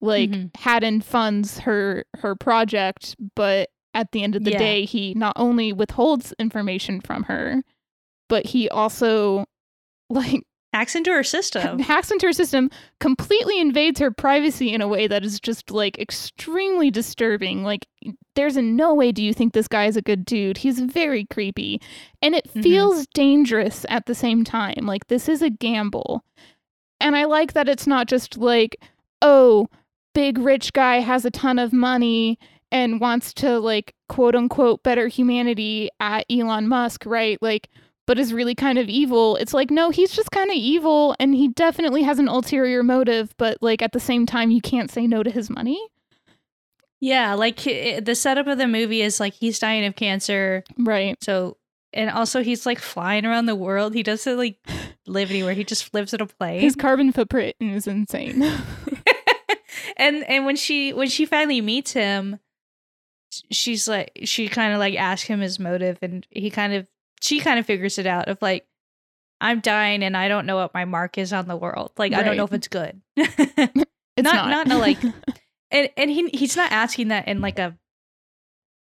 [0.00, 0.50] Like Mhm.
[0.56, 4.58] Hadden funds her her project, but at the end of the Yeah.
[4.58, 7.62] day, he not only withholds information from her,
[8.28, 9.44] but he also
[10.10, 11.78] like Hacks into her system.
[11.80, 15.98] hacks into her system, completely invades her privacy in a way that is just like
[15.98, 17.64] extremely disturbing.
[17.64, 17.86] Like,
[18.36, 20.58] there's in no way do you think this guy is a good dude.
[20.58, 21.80] He's very creepy.
[22.22, 22.62] And it Mhm.
[22.62, 24.86] feels dangerous at the same time.
[24.86, 26.24] Like, this is a gamble.
[27.00, 28.76] And I like that it's not just like,
[29.22, 29.66] oh,
[30.14, 32.38] big rich guy has a ton of money
[32.70, 37.38] and wants to like quote unquote better humanity at Elon Musk, right?
[37.42, 37.68] Like,
[38.10, 39.36] but is really kind of evil.
[39.36, 43.32] It's like, no, he's just kind of evil and he definitely has an ulterior motive,
[43.36, 45.80] but like at the same time, you can't say no to his money.
[46.98, 50.64] Yeah, like i- eh, the setup of the movie is like he's dying of cancer.
[50.76, 51.16] Right.
[51.22, 51.56] So,
[51.92, 53.94] and also he's like flying around the world.
[53.94, 54.58] He doesn't like
[55.06, 55.54] live anywhere.
[55.54, 56.62] He just lives in a plane.
[56.62, 58.42] His carbon footprint is insane.
[59.96, 62.40] and and when she when she finally meets him,
[63.52, 66.88] she's like she kind of like asks him his motive, and he kind of
[67.20, 68.66] she kind of figures it out of like.
[69.42, 71.92] I'm dying and I don't know what my mark is on the world.
[71.96, 73.00] Like I don't know if it's good.
[73.16, 75.02] It's Not- not, not in a, like-
[75.70, 77.74] and and he he's not asking that in like a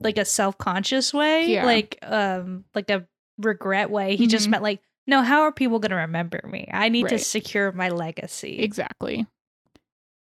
[0.00, 1.64] like a self-conscious way Yeah.
[1.64, 4.50] like um like a regret way he just Mhm.
[4.50, 7.90] meant like no how are people going to remember me i need to secure my
[7.90, 9.26] legacy Exactly.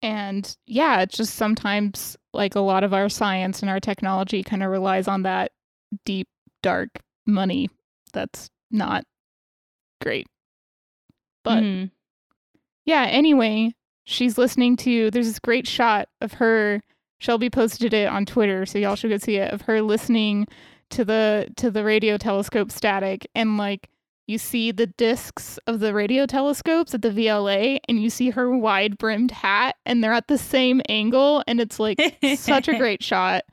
[0.03, 4.63] And yeah, it's just sometimes like a lot of our science and our technology kind
[4.63, 5.53] of relies on that
[6.05, 6.29] deep,
[6.63, 6.91] dark
[7.27, 7.71] money
[8.17, 9.05] that's not
[10.03, 10.27] great.
[11.45, 11.91] But Mhm.
[12.85, 13.75] yeah, anyway,
[14.05, 16.83] she's listening to there's this great shot of her
[17.19, 20.47] Shelby posted it on Twitter, so y'all should go see it, of her listening
[20.91, 23.89] to the to the radio telescope static and like
[24.29, 28.51] you see the discs of the radio telescopes at the VLA and you see her
[28.57, 31.99] wide brimmed hat and they're at the same angle and it's like
[32.37, 33.45] such a great shot.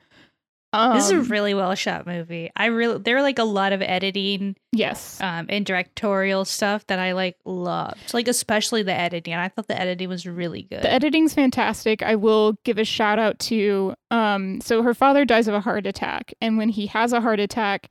[0.74, 3.72] Um, this is a really well shot movie i really there are like a lot
[3.72, 5.20] of editing yes.
[5.20, 9.80] um and directorial stuff that i like loved like especially the editing i thought the
[9.80, 12.02] editing was really good The editing's fantastic.
[12.02, 15.86] I will give a shout out to um so her father dies of a heart
[15.86, 17.88] attack and when he has a heart attack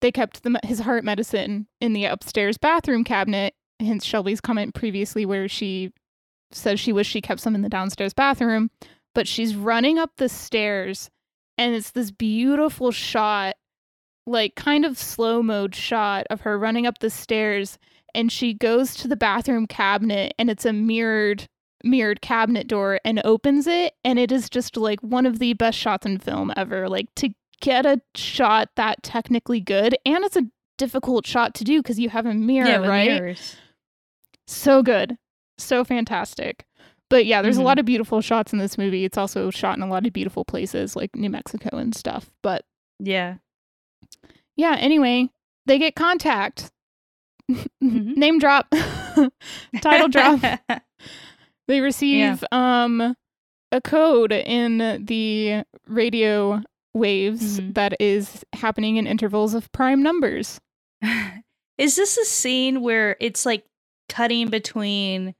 [0.00, 5.26] they kept the, his heart medicine in the upstairs bathroom cabinet hence Shelby's comment previously
[5.26, 5.92] where she
[6.52, 8.70] says she wished she kept some in the downstairs bathroom
[9.16, 11.10] but she's running up the stairs
[11.58, 13.56] and it's this beautiful shot
[14.26, 17.78] like kind of slow mode shot of her running up the stairs
[18.14, 21.46] and she goes to the bathroom cabinet and it's a mirrored
[21.84, 25.78] mirrored cabinet door and opens it and it is just like one of the best
[25.78, 26.88] shots in film ever.
[26.88, 31.82] Like to get a shot that technically good and it's a difficult shot to do
[31.82, 33.10] because you have a mirror yeah right?
[33.10, 33.56] mirrors.
[34.46, 35.16] so good.
[35.58, 36.64] So fantastic
[37.10, 37.60] but yeah there's Mhm.
[37.62, 39.04] a lot of beautiful shots in this movie.
[39.04, 42.64] It's also shot in a lot of beautiful places like new mexico and stuff but
[42.98, 43.36] yeah.
[44.56, 45.30] Yeah anyway
[45.66, 46.70] they get contact.
[47.50, 48.16] Mhm.
[48.16, 48.66] name drop.
[49.80, 50.40] Title drop.
[51.68, 53.14] They receive um
[53.72, 56.62] a code in the radio
[56.94, 57.74] waves Mhm.
[57.74, 60.58] that is happening in intervals of prime numbers.
[61.76, 63.66] Is this a scene where it's like
[64.08, 65.34] cutting between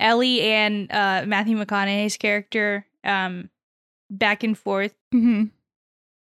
[0.00, 3.50] Ellie and uh, Matthew McConaughey's character um,
[4.10, 4.94] back and forth?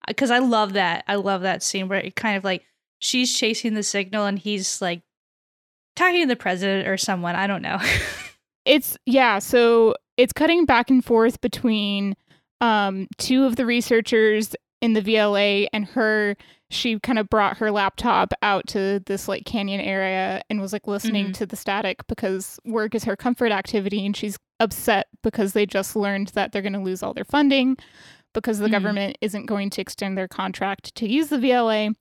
[0.07, 1.03] Because I love that.
[1.07, 2.65] I love that scene where it kind of like
[2.99, 5.01] she's chasing the signal and he's like
[5.95, 7.35] talking to the president or someone.
[7.35, 7.79] I don't know.
[8.65, 12.15] it's yeah so it's cutting back and forth between
[12.61, 16.35] um two of the researchers in the VLA and her
[16.69, 20.87] she kind of brought her laptop out to this like canyon area and was like
[20.87, 21.33] listening Mhm.
[21.33, 25.95] to the static because work is her comfort activity and she's upset because they just
[25.95, 27.75] learned that they're going to lose all their funding
[28.33, 28.71] because the Mhm.
[28.71, 31.93] government isn't going to extend their contract to use the VLA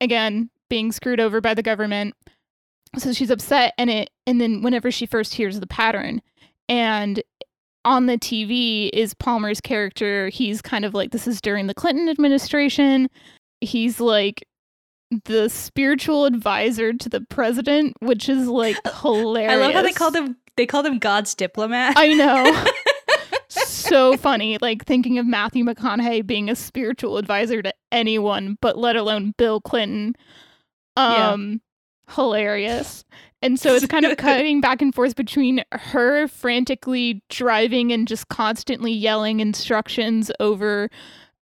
[0.00, 2.14] again being screwed over by the government
[2.96, 6.20] so she's upset and it and then whenever she first hears the pattern
[6.68, 7.22] and
[7.88, 12.08] on the TV is Palmer's character he's kind of like this is during the Clinton
[12.08, 13.08] administration
[13.62, 14.46] he's like
[15.24, 20.14] the spiritual advisor to the president which is like hilarious I love how they called
[20.14, 20.36] him.
[20.56, 21.94] They called him God's diplomat.
[21.96, 22.64] I know
[23.48, 28.96] so funny like thinking of Matthew McConaughey being a spiritual advisor to anyone but let
[28.96, 30.14] alone Bill Clinton
[30.96, 31.30] Yeah.
[31.30, 31.62] Um,
[32.10, 33.04] hilarious
[33.42, 38.28] and so it's kind of cutting back and forth between her frantically driving and just
[38.28, 40.88] constantly yelling instructions over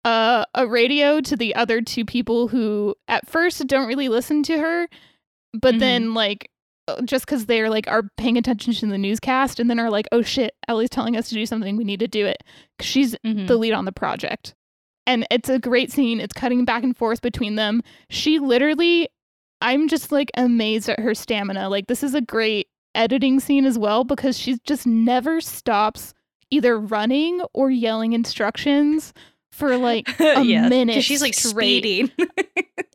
[0.06, 4.58] uh, a radio to the other two people who at first don't really listen to
[4.58, 4.88] her
[5.54, 5.80] but Mhm.
[5.80, 6.50] then like
[6.88, 10.08] uh, just because they're like are paying attention to the newscast and then are like
[10.12, 12.44] oh shit ellie's telling us to do something we need to do it
[12.80, 13.48] 'Cause she's Mhm.
[13.48, 14.56] the lead on the project
[15.08, 16.20] and it's a great scene.
[16.20, 17.82] It's cutting back and forth between them.
[18.12, 19.10] She literally,
[19.62, 21.70] I'm just like amazed at her stamina.
[21.70, 26.14] Like, this is a great editing scene as well because she just never stops
[26.50, 29.14] either running or yelling instructions
[29.52, 31.04] for like a Yeah, minute.
[31.04, 31.84] She's like straight.
[31.84, 32.12] speeding.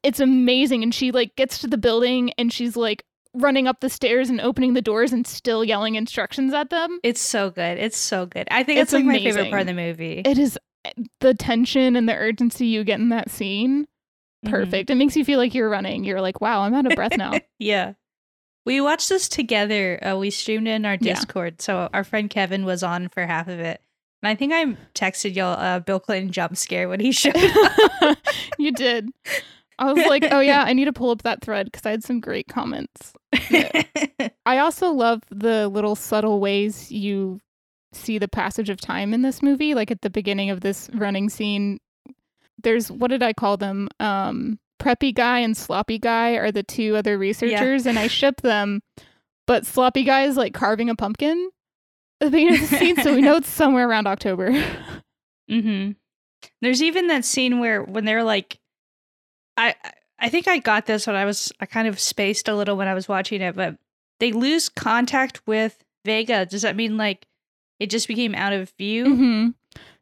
[0.03, 0.85] It's amazing.
[0.85, 4.41] And she like gets to the building and she's like running up the stairs and
[4.41, 7.01] opening the doors and still yelling instructions at them.
[7.03, 7.77] it's so good.
[7.79, 8.47] It's so good.
[8.53, 10.23] I think It's it's, like my favorite part of the movie.
[10.25, 13.89] It is eh, the tension and the urgency you get in that scene.
[14.47, 14.51] Mhm.
[14.51, 14.91] Perfect.
[14.91, 16.05] It makes you feel like you're running.
[16.05, 17.33] You're like, wow, I'm out of breath now.
[17.59, 17.95] Yeah.
[18.65, 20.05] We watched this together.
[20.05, 21.15] Uh, we streamed in our Yeah.
[21.15, 21.63] Discord.
[21.63, 23.81] So our friend Kevin was on for half of it.
[24.23, 28.19] And I think I texted y'all uh, Bill Clinton jump scare when he showed up.
[28.59, 29.09] you did.
[29.79, 32.03] I was like, oh yeah, I need to pull up that thread because I had
[32.03, 33.13] some great comments.
[34.47, 37.41] I also love the little subtle ways you
[37.93, 39.75] see the passage of time in this movie.
[39.75, 41.79] Like at the beginning of this running scene,
[42.63, 43.89] there's what did I call them?
[44.01, 48.83] Um, preppy guy and sloppy guy are the two other researchers, and I ship them.
[49.47, 51.51] But sloppy guy is like carving a pumpkin
[52.21, 54.53] at the beginning of the scene, so we know it's somewhere around October.
[55.49, 55.91] hmm
[56.63, 58.59] There's even that scene where when they're like,
[59.57, 59.75] I
[60.19, 62.89] I think I got this when I was I kind of spaced a little when
[62.89, 63.77] I was watching it, but
[64.19, 66.47] they lose contact with Vega.
[66.47, 67.27] Does that mean like
[67.79, 69.49] it just became out of view hmm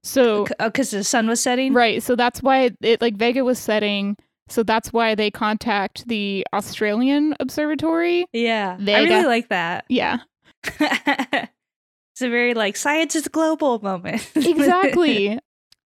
[0.04, 1.72] So because the sun was setting?
[1.72, 2.02] Right.
[2.02, 4.16] So that's why it like Vega was setting.
[4.48, 8.26] So that's why they contact the Australian observatory.
[8.32, 9.86] Yeah, I really like that.
[9.88, 10.18] Yeah,
[10.64, 14.30] it's a very like science is global moment.
[14.36, 15.38] exactly.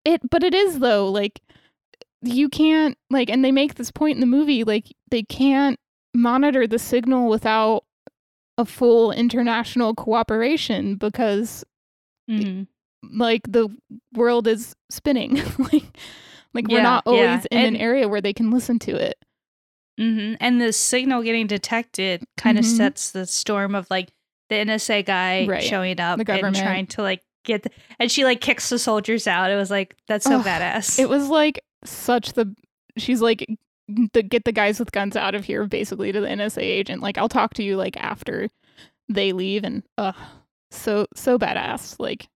[0.06, 1.10] it, but it is though.
[1.10, 1.41] Like
[2.21, 4.63] you can't like, and they make this point in the movie.
[4.63, 5.80] Like they can't
[6.13, 7.84] monitor the signal without
[8.60, 11.65] a full international cooperation because
[12.30, 12.67] Mhm.
[13.12, 13.70] Like the
[14.13, 15.36] world is spinning.
[15.60, 15.84] like,
[16.54, 19.16] like we're not always yeah, in an area where they can listen to it.
[20.00, 22.78] hmm And the signal getting detected kind of Mhm.
[22.78, 24.10] sets the storm of like
[24.50, 25.63] the NSA guy Right.
[25.63, 26.58] showing up The and government.
[26.58, 29.52] trying to like get, the, and she like kicks the soldiers out.
[29.52, 31.00] It was like that's so Ugh, badass.
[31.00, 32.54] It was like such the
[32.98, 33.46] she's like
[34.13, 37.02] the get the guys with guns out of here basically to the NSA agent.
[37.02, 38.48] Like I'll talk to you like after
[39.10, 40.13] they leave and uh
[40.72, 41.96] so so badass.
[42.00, 42.28] Like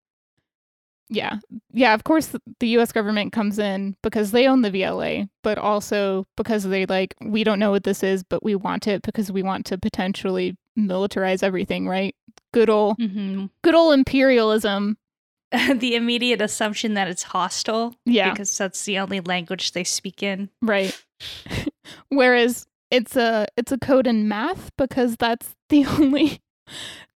[1.09, 1.37] yeah.
[1.71, 6.25] Yeah, of course the US government comes in because they own the VLA, but also
[6.35, 9.43] because they like we don't know what this is, but we want it because we
[9.43, 12.15] want to potentially militarize everything, right?
[12.53, 13.49] Good old Mhm.
[13.63, 14.97] good old imperialism.
[15.75, 18.31] the immediate assumption that it's hostile Yeah.
[18.31, 20.49] because that's the only language they speak in.
[20.61, 20.93] Right.
[22.09, 26.41] Whereas it's a it's a code in math because that's the only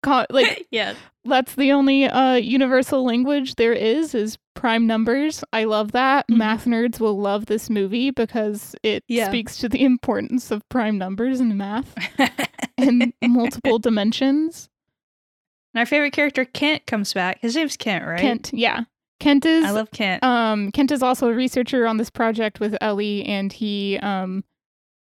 [0.02, 5.44] co- like yeah, that's the only uh universal language there is is prime numbers.
[5.52, 6.26] I love that.
[6.28, 6.37] Mhm.
[6.37, 9.28] Math nerds will love this movie because it Yeah.
[9.28, 11.94] speaks to the importance of prime numbers in math
[12.78, 14.68] and multiple dimensions.
[15.74, 17.40] And our favorite character Kent comes back.
[17.40, 18.18] His name's Kent, right?
[18.20, 18.84] Kent, yeah.
[19.20, 20.22] Kent is I love Kent.
[20.24, 24.44] Um, Kent is also a researcher on this project with Ellie, and he um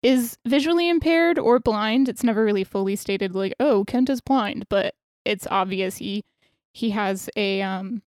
[0.06, 2.08] is visually impaired or blind.
[2.08, 6.24] It's never really fully stated, like, oh, Kent is blind, but it's obvious he
[6.72, 8.02] he has a um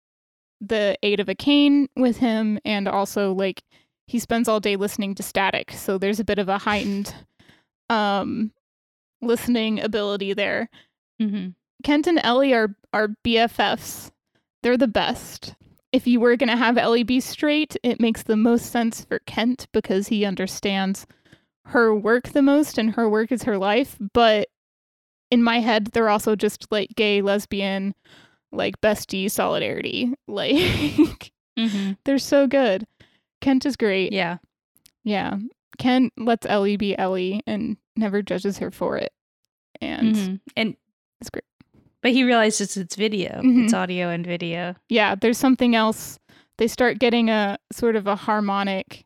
[0.62, 3.62] the aid of a cane with him, and also like
[4.06, 7.14] he spends all day listening to static, so there's a bit of a heightened
[7.90, 8.50] um
[9.20, 10.70] listening ability there.
[11.20, 11.50] Mm-hmm.
[11.84, 14.10] Kent and Ellie are are BFFs.
[14.62, 15.54] They're the best.
[15.92, 19.18] If you were going to have Ellie be straight, it makes the most sense for
[19.20, 21.04] Kent because he understands
[21.70, 24.48] her work the most and her work is her life, but
[25.30, 27.94] in my head they're also just like gay, lesbian,
[28.52, 30.12] like bestie solidarity.
[30.28, 32.86] Like hmm they're so good.
[33.40, 34.12] Kent is great.
[34.12, 34.38] Yeah.
[35.04, 35.36] Yeah.
[35.78, 39.12] Kent lets Ellie be Ellie and never judges her for it.
[39.80, 40.40] And Mhm.
[40.56, 40.76] And
[41.20, 41.44] it's great.
[42.02, 43.40] But he realizes it's video.
[43.42, 43.64] Mhm.
[43.64, 44.74] It's audio and video.
[44.88, 46.18] yeah, there's something else.
[46.58, 49.04] They start getting a sort of a harmonic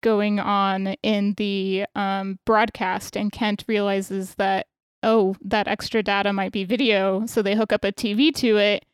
[0.00, 4.66] going on in the um, broadcast, and Kent realizes that,
[5.02, 7.26] oh, that extra data might be video.
[7.26, 8.84] So they hook up a TV to it.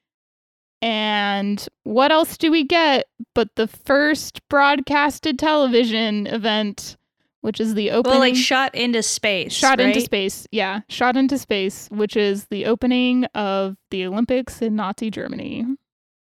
[0.83, 6.97] And what else do we get but the first broadcasted television event,
[7.41, 8.13] which is the opening?
[8.13, 9.53] Well, like shot into space.
[9.53, 10.47] shot into space.
[10.53, 15.65] Yeah, shot into space, which is the opening of the Olympics in Nazi Germany.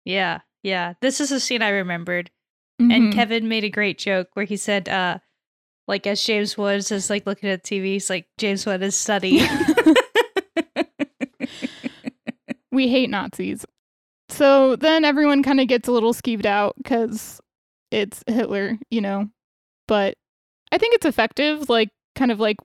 [0.05, 0.39] Yeah.
[0.63, 0.93] Yeah.
[1.01, 2.31] This is a scene I remembered.
[2.79, 3.13] And Mhm.
[3.13, 5.19] Kevin made a great joke where he said, uh,
[5.87, 9.47] like as James Woods is like looking at TV, he's like, James Wood is studying.
[12.71, 13.65] we hate Nazis.
[14.29, 17.39] So then everyone kind of gets a little skeeved out because
[17.91, 19.29] it's Hitler, you know.
[19.87, 20.15] But
[20.71, 22.57] I think it's effective, like kind of like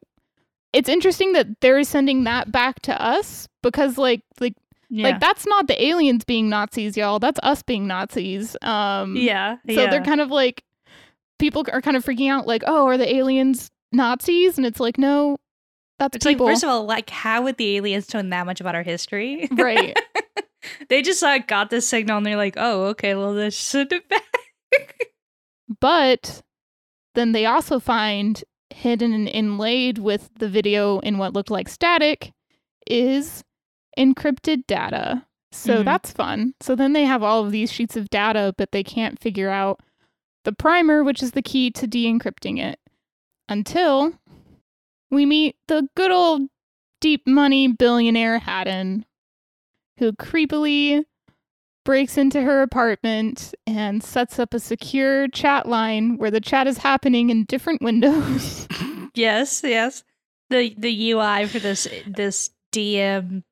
[0.72, 4.54] it's interesting that they're sending that back to us because like like
[4.94, 5.08] Yeah.
[5.08, 7.18] like that's not the aliens being Nazis, y'all.
[7.18, 8.56] That's us being Nazis.
[8.60, 9.56] Um yeah.
[9.66, 9.90] so yeah.
[9.90, 10.64] they're kind of like
[11.38, 14.98] people are kind of freaking out like, "Oh, are the aliens Nazis?" And it's like,
[14.98, 15.38] "No,
[15.98, 18.60] that's It's people." like, first of all, like, how would the aliens know that much
[18.60, 19.48] about our history?
[19.52, 19.98] right.
[20.88, 24.08] they just like got this signal and they're like, oh, okay, well, let's send it
[24.08, 25.08] back.
[25.80, 26.42] But
[27.14, 32.32] then they also find hidden and inlaid with the video in what looked like static
[32.86, 33.42] is
[33.98, 35.26] encrypted data.
[35.52, 35.84] So Mhm.
[35.84, 36.54] that's fun.
[36.60, 39.80] So then they have all of these sheets of data, but they can't figure out
[40.44, 42.80] the primer, which is the key to de encrypting it,
[43.48, 44.14] until
[45.10, 46.48] we meet the good old
[47.00, 49.04] deep money billionaire Hadden,
[49.98, 51.04] who creepily
[51.84, 56.78] breaks into her apartment and sets up a secure chat line where the chat is
[56.78, 58.66] happening in different windows.
[59.14, 60.02] yes, yes.
[60.48, 63.42] The the UI for this this DM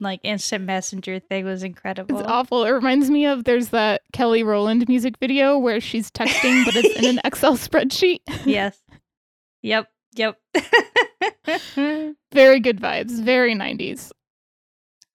[0.00, 2.18] like instant messenger thing was incredible.
[2.18, 2.64] It's awful.
[2.64, 6.96] It reminds me of there's that Kelly Rowland music video where she's texting, but it's
[6.98, 8.20] in an Excel spreadsheet.
[8.44, 8.80] yes.
[9.62, 9.90] Yep.
[10.14, 10.38] Yep.
[12.32, 13.22] Very good vibes.
[13.22, 14.12] Very 90s.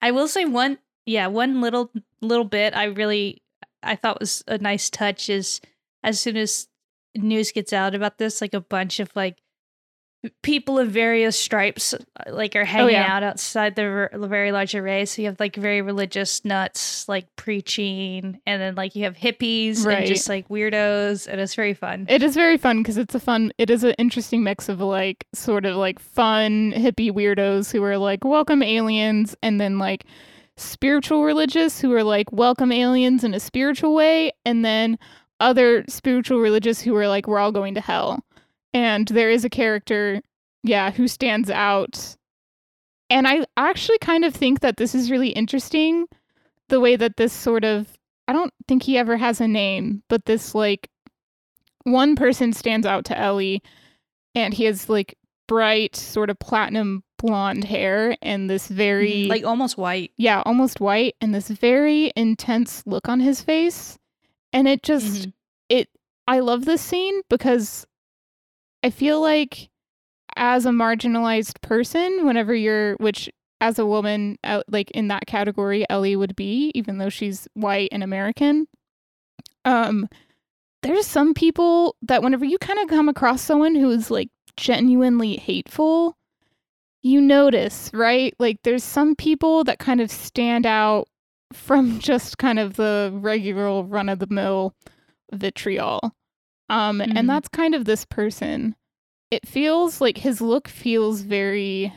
[0.01, 3.41] I will say one yeah, one little little bit I really
[3.81, 5.61] I thought was a nice touch is
[6.03, 6.67] as soon as
[7.15, 9.37] news gets out about this, like a bunch of like
[10.41, 11.97] people of various stripes uh,
[12.29, 13.15] like are hanging yeah.
[13.15, 15.05] out outside the very large array.
[15.05, 19.85] So you have like very religious nuts like preaching, and then like you have hippies
[19.85, 19.99] Right.
[19.99, 22.05] and just like weirdos, and it's very fun.
[22.09, 25.27] It is very fun because it's a fun, it is an interesting mix of like
[25.33, 30.05] sort of like fun hippie weirdos who are like, welcome aliens, and then like
[30.55, 34.97] spiritual religious who are like, welcome aliens in a spiritual way, and then
[35.39, 38.23] other spiritual religious who are like, we're all going to hell.
[38.73, 40.21] And there is a character,
[40.63, 42.15] yeah, who stands out.
[43.09, 46.07] And I actually kind of think that this is really interesting
[46.69, 47.87] the way that this sort of,
[48.27, 50.89] I don't think he ever has a name, but this like
[51.83, 53.61] one person stands out to Ellie
[54.33, 55.17] and he has like
[55.47, 60.11] bright sort of platinum blonde hair and this very like almost white.
[60.17, 63.99] yeah, almost white and this very intense look on his face.
[64.51, 65.33] And it just Mhm.
[65.69, 65.89] it
[66.27, 67.85] I love this scene because
[68.83, 69.69] I feel like
[70.35, 73.29] as a marginalized person, whenever you're which
[73.61, 77.89] as a woman uh, like in that category Ellie would be even though she's white
[77.91, 78.67] and American.
[79.65, 80.09] Um
[80.81, 85.37] there's some people that whenever you kind of come across someone who is like genuinely
[85.37, 86.17] hateful,
[87.01, 88.33] you notice, right?
[88.37, 91.07] Like there's some people that kind of stand out
[91.53, 94.73] from just kind of the regular run of the mill
[95.31, 96.13] vitriol.
[96.69, 97.13] Um Mhm.
[97.17, 98.75] and that's kind of this person.
[99.31, 101.93] It feels like his look feels very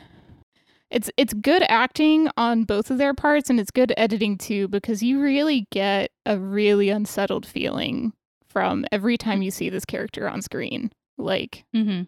[0.90, 5.02] it's it's good acting on both of their parts and it's good editing too because
[5.02, 8.12] you really get a really unsettled feeling
[8.48, 10.90] from every time you see this character on screen.
[11.18, 12.02] Like Mm-hmm.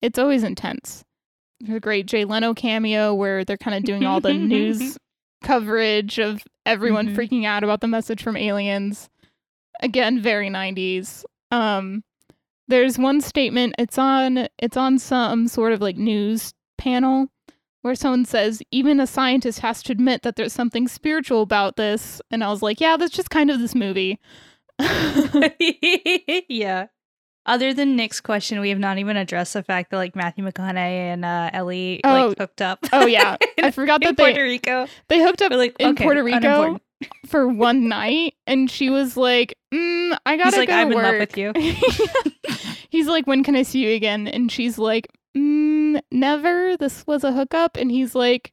[0.00, 1.04] it's always intense.
[1.60, 4.98] There's a great Jay Leno cameo where they're kind of doing all the news
[5.44, 7.14] coverage of everyone Mhm.
[7.16, 9.08] freaking out about the message from aliens.
[9.80, 11.24] Again, very 90s.
[11.52, 12.02] Um
[12.68, 17.28] there's one statement it's on it's on some sort of like news panel
[17.82, 22.20] where someone says even a scientist has to admit that there's something spiritual about this
[22.30, 24.18] and I was like, yeah, that's just kind of this movie.
[26.48, 26.86] yeah.
[27.44, 30.76] Other than Nick's question, we have not even addressed the fact that like Matthew McConaughey
[30.76, 32.28] and uh, Ellie Oh.
[32.28, 32.78] like hooked up.
[32.92, 33.36] Oh, yeah.
[33.62, 34.86] I forgot in that they Puerto Rico.
[35.08, 36.78] they hooked up We're like in okay, Puerto Rico.
[37.26, 40.96] for one night and she was like mm, i gotta He's like, go I'm to
[40.98, 41.52] in love with you.
[42.90, 44.28] he's like when can i see you again?
[44.28, 46.76] And she's like mm, never.
[46.76, 47.76] This was a hookup.
[47.76, 48.52] And he's like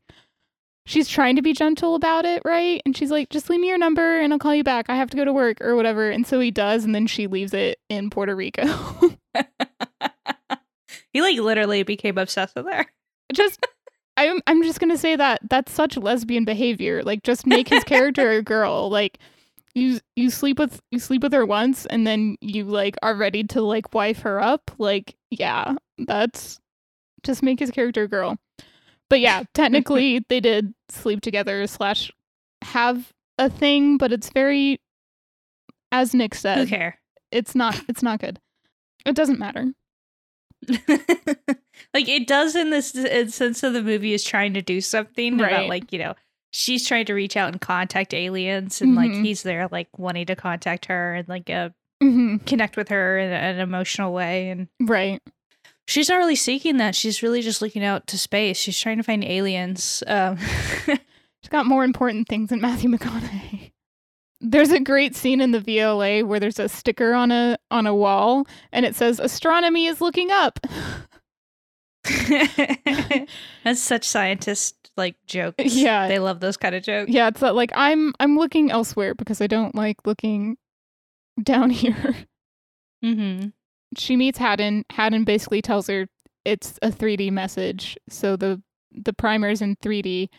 [0.85, 2.81] she's trying to be gentle about it right?
[2.85, 4.85] And she's like just leave me your number and i'll call you back.
[4.89, 6.09] I have to go to work or whatever.
[6.09, 8.63] And so he does and then she leaves it in puerto rico.
[11.11, 12.85] He like literally became obsessed with her.
[13.33, 13.65] just
[14.27, 17.03] I'm I'm just gonna say that that's such lesbian behavior.
[17.03, 18.89] Like just make his character a girl.
[18.89, 19.19] Like
[19.75, 23.43] you you sleep with you sleep with her once and then you like are ready
[23.45, 24.71] to like wife her up.
[24.77, 26.59] Like yeah, that's
[27.23, 28.37] just make his character a girl.
[29.09, 32.11] But yeah, technically they did sleep together slash
[32.61, 34.81] have a thing, but it's very
[35.91, 36.57] as Nick said.
[36.59, 36.99] Who care?
[37.31, 38.39] it's not it's not good.
[39.05, 39.67] It doesn't matter.
[41.93, 45.35] like it does in this in sense of the movie is trying to do something
[45.39, 46.13] about like you know
[46.51, 49.23] she's trying to reach out and contact aliens and like Mhm.
[49.25, 53.31] he's there like wanting to contact her and like a hmm connect with her in,
[53.31, 54.49] an emotional way.
[54.49, 55.21] And Right.
[55.87, 56.95] she's not really seeking that.
[56.95, 58.57] She's really just looking out to space.
[58.57, 60.03] She's trying to find aliens.
[60.07, 60.37] Um,
[60.87, 63.71] She's got more important things than Matthew McConaughey.
[64.41, 67.93] There's a great scene in the VLA where there's a sticker on a on a
[67.93, 70.59] wall and it says astronomy is looking up.
[73.63, 75.75] That's such scientist like jokes.
[75.75, 76.07] Yeah.
[76.07, 77.11] They love those kind of jokes.
[77.11, 80.57] yeah, it's uh, like I'm I'm looking elsewhere because I don't like looking
[81.41, 82.15] down here.
[83.03, 83.49] Mm-hmm.
[83.97, 84.85] She meets Hadden.
[84.91, 86.07] Hadden basically tells her
[86.45, 87.97] it's a 3D message.
[88.09, 88.61] So the
[88.91, 90.29] the primer's in 3D.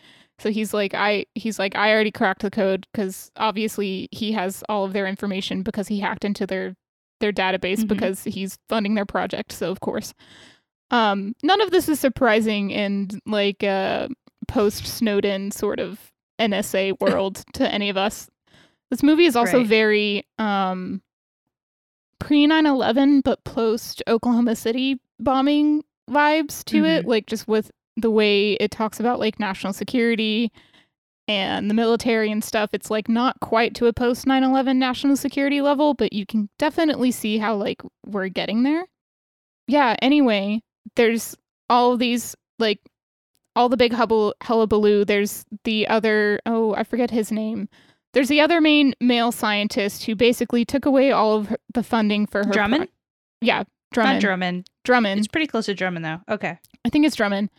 [0.41, 4.63] So he's like I he's like I already cracked the code cuz obviously he has
[4.67, 6.75] all of their information because he hacked into their
[7.19, 7.87] their database Mhm.
[7.87, 9.51] because he's funding their project.
[9.51, 10.13] So of course.
[10.89, 14.07] Um none of this is surprising in like uh
[14.47, 18.29] post Snowden sort of NSA world to any of us.
[18.89, 19.67] This movie is also Right.
[19.67, 21.01] very um
[22.19, 27.71] pre 9/11 but post Oklahoma City bombing vibes to it like just with
[28.01, 30.51] the way it talks about like national security
[31.27, 35.61] and the military and stuff it's like not quite to a post 9/11 national security
[35.61, 38.85] level but you can definitely see how like we're getting there.
[39.67, 40.61] Yeah, anyway,
[40.95, 41.35] there's
[41.69, 42.79] all these like
[43.55, 45.05] all the big hubble hullabaloo.
[45.05, 47.69] There's the other oh, I forget his name.
[48.13, 52.27] There's the other main male scientist who basically took away all of her, the funding
[52.27, 52.51] for her.
[52.51, 52.87] Drummond?
[52.87, 54.15] pro- yeah, Drummond.
[54.15, 54.67] Not Drummond.
[54.83, 55.19] Drummond.
[55.19, 56.19] It's pretty close to Drummond though.
[56.29, 56.57] Okay.
[56.83, 57.49] I think it's Drummond.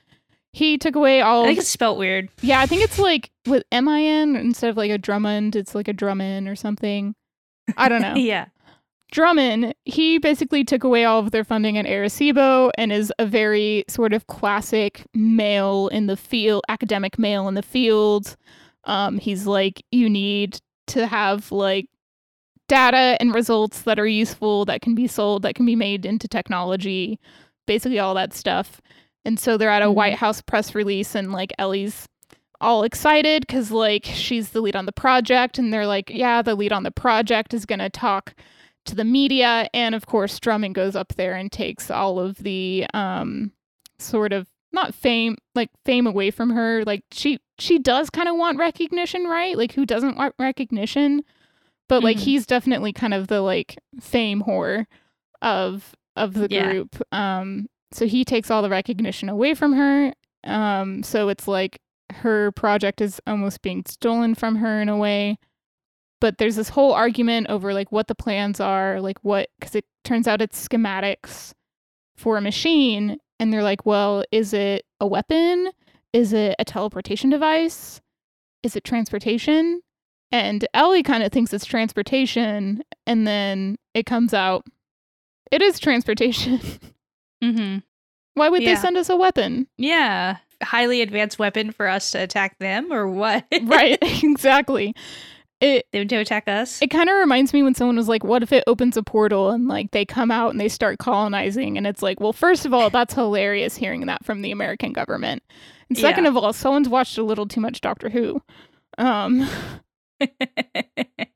[0.52, 1.44] He took away all.
[1.44, 2.28] I think it's spelt weird.
[2.42, 5.56] yeah, I think it's like with M I N instead of like a Drummond.
[5.56, 7.14] It's like a Drummond or something.
[7.76, 8.14] I don't know.
[8.14, 8.46] yeah.
[9.10, 13.84] Drummond, he basically took away all of their funding at Arecibo and is a very
[13.86, 18.36] sort of classic male in the field, academic male in the field.
[18.84, 21.88] Um, he's like, you need to have like
[22.68, 26.26] data and results that are useful, that can be sold, that can be made into
[26.26, 27.20] technology,
[27.66, 28.80] basically all that stuff.
[29.24, 29.94] And so they're at a Mhm.
[29.94, 32.08] White House press release, and like Ellie's
[32.60, 36.54] all excited because like she's the lead on the project, and they're like, yeah, the
[36.54, 38.34] lead on the project is gonna talk
[38.84, 42.86] to the media, and of course Drummond goes up there and takes all of the
[42.94, 43.52] um
[43.98, 46.82] sort of not fame like fame away from her.
[46.84, 49.56] Like she she does kind of want recognition, right?
[49.56, 51.22] Like who doesn't want recognition?
[51.88, 52.20] But like Mhm.
[52.20, 54.86] he's definitely kind of the like fame whore
[55.42, 56.70] of of the Yeah.
[56.72, 57.00] group.
[57.12, 60.12] Um so he takes all the recognition away from her.
[60.44, 61.80] Um so it's like
[62.12, 65.38] her project is almost being stolen from her in a way.
[66.20, 69.84] But there's this whole argument over like what the plans are like what because it
[70.04, 71.52] turns out it's schematics
[72.16, 75.70] for a machine and they're like well is it a weapon?
[76.12, 78.00] Is it a teleportation device?
[78.62, 79.80] Is it transportation?
[80.30, 84.64] And ellie kind of thinks it's transportation and then it comes out
[85.50, 86.60] it is transportation
[87.42, 87.78] Mm-hmm.
[88.34, 90.36] why would they send us a weapon Yeah.
[90.62, 93.44] Highly advanced weapon for us to attack them or what?
[93.64, 94.94] right exactly
[95.60, 96.80] it them to attack us?
[96.82, 99.50] It kind of reminds me when someone was like, "What if it opens a portal
[99.50, 102.74] and like they come out and they start colonizing?" And it's like, well, first of
[102.74, 105.42] all, that's hilarious hearing that from the American government,
[105.88, 106.30] and second Yeah.
[106.30, 108.42] of all, someone's watched a little too much Doctor Who.
[108.98, 109.48] Um,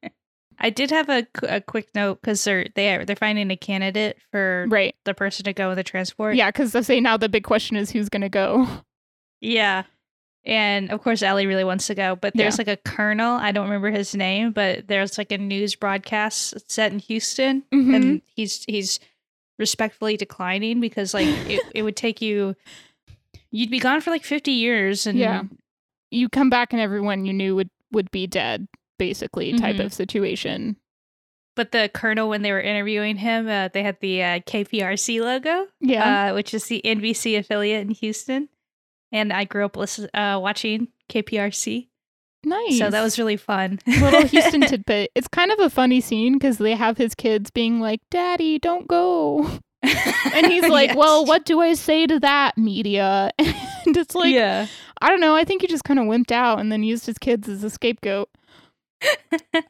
[0.67, 4.19] I did have a, a quick note because they're they are, they're finding a candidate
[4.33, 4.97] for right?
[5.05, 6.35] the person to go with the transport.
[6.35, 8.67] Yeah, because I say now the big question is who's gonna go.
[9.41, 9.85] Yeah.
[10.45, 13.33] And of course, Ellie really wants to go, but there's like a colonel.
[13.37, 17.95] I don't remember his name, but there's like a news broadcast set in Houston, Mhm.
[17.97, 18.99] and he's he's
[19.59, 22.55] respectfully declining because like it, it would take you,
[23.51, 25.43] you'd be gone for like 50 years, and Yeah.
[26.11, 28.69] You come back and everyone you knew would would be dead,
[28.99, 29.87] basically, type Mhm.
[29.87, 30.77] of situation.
[31.55, 35.69] But the colonel, when they were interviewing him, uh, they had the uh, KPRC logo,
[35.81, 38.49] Yeah, uh, which is the NBC affiliate in Houston,
[39.11, 41.89] and I grew up listen, uh, watching KPRC,
[42.45, 42.79] nice.
[42.79, 43.79] so that was really fun.
[43.87, 45.11] little Houston tidbit.
[45.15, 48.87] It's kind of a funny scene because they have his kids being like, "Daddy, don't
[48.87, 49.49] go,"
[49.83, 50.97] and he's like, Yes.
[50.97, 53.31] "Well, what do I say to that, media?"
[53.87, 54.67] And it's like, yeah.
[55.01, 55.37] I don't know.
[55.37, 57.71] I think he just kind of wimped out and then used his kids as a
[57.71, 58.29] scapegoat.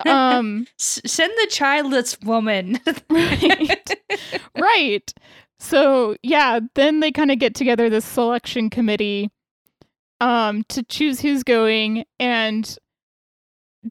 [0.04, 2.78] Um, S- send the childless woman.
[3.10, 3.94] Right.
[4.58, 5.14] right.
[5.58, 9.30] So yeah, then they kind of get together this selection committee
[10.20, 12.78] um to choose who's going and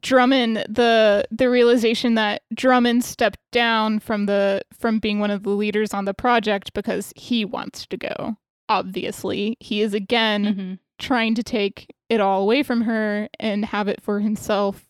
[0.01, 5.51] Drummond the the realization that Drummond stepped down from the from being one of the
[5.51, 8.35] leaders on the project because he wants to go.
[8.67, 10.79] Obviously, he is again Mhm.
[10.99, 14.85] trying to take it all away from her and have it for himself.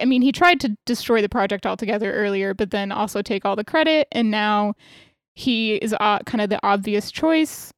[0.00, 3.56] I mean, he tried to destroy the project altogether earlier, but then also take all
[3.56, 4.08] the credit.
[4.12, 4.74] And now
[5.34, 7.72] he is uh, kind of the obvious choice,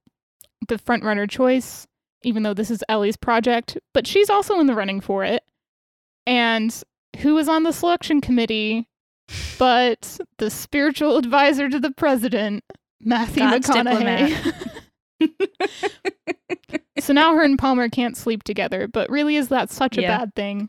[0.69, 1.87] the front runner choice,
[2.23, 3.79] even though this is Ellie's project.
[3.95, 5.43] But she's also in the running for it.
[6.27, 6.75] And
[7.19, 8.89] who was on the selection committee
[9.59, 12.65] but the spiritual advisor to the president,
[13.01, 14.55] Matthew God's McConaughey?
[17.01, 20.19] so now her and Palmer can't sleep together, but really, is that such a Yeah.
[20.19, 20.69] bad thing?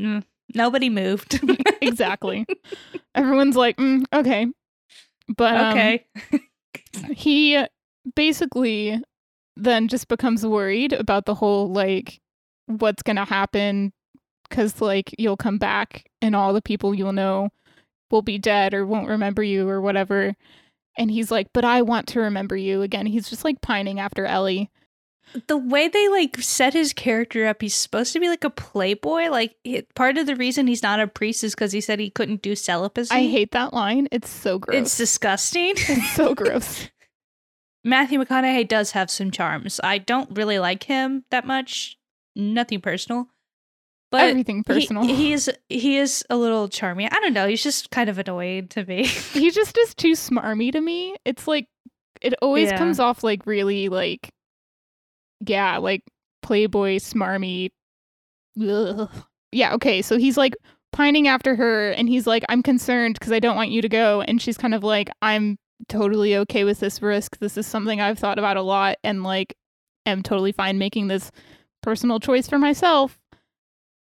[0.00, 0.24] Mm,
[0.54, 1.40] nobody moved.
[1.82, 2.46] exactly.
[3.14, 4.46] Everyone's like, mm, okay.
[5.36, 6.06] But um, okay.
[7.12, 7.64] he
[8.14, 9.00] basically
[9.56, 12.20] then just becomes worried about the whole like
[12.66, 13.92] what's going to happen
[14.50, 17.50] cuz like you'll come back and all the people you'll know
[18.10, 20.34] will be dead or won't remember you or whatever
[20.96, 24.24] and he's like but I want to remember you again he's just like pining after
[24.24, 24.70] Ellie
[25.46, 29.28] the way they like set his character up, he's supposed to be like a playboy.
[29.28, 32.10] Like it, part of the reason he's not a priest is because he said he
[32.10, 33.14] couldn't do celibacy.
[33.14, 35.74] I hate that line it's so gross It's disgusting.
[35.76, 36.88] it's so gross
[37.84, 39.80] Matthew McConaughey does have some charms.
[39.82, 41.96] I don't really like him that much.
[42.36, 43.26] Nothing personal,
[44.10, 47.06] but everything he- personal He, is he is a little charming.
[47.10, 47.48] I don't know.
[47.48, 49.04] He's just kind of annoying to me.
[49.06, 51.16] he just is too smarmy to me.
[51.24, 51.66] It's like
[52.20, 52.78] it always Yeah.
[52.78, 54.30] comes off like really like
[55.46, 56.02] yeah, like
[56.42, 57.70] playboy smarmy.
[58.60, 59.10] Ugh.
[59.52, 60.02] Yeah, okay.
[60.02, 60.54] So he's like
[60.92, 64.22] pining after her and he's like I'm concerned because I don't want you to go
[64.22, 67.38] and she's kind of like I'm totally okay with this risk.
[67.38, 69.54] This is something I've thought about a lot and like
[70.06, 71.30] am totally fine making this
[71.82, 73.18] personal choice for myself.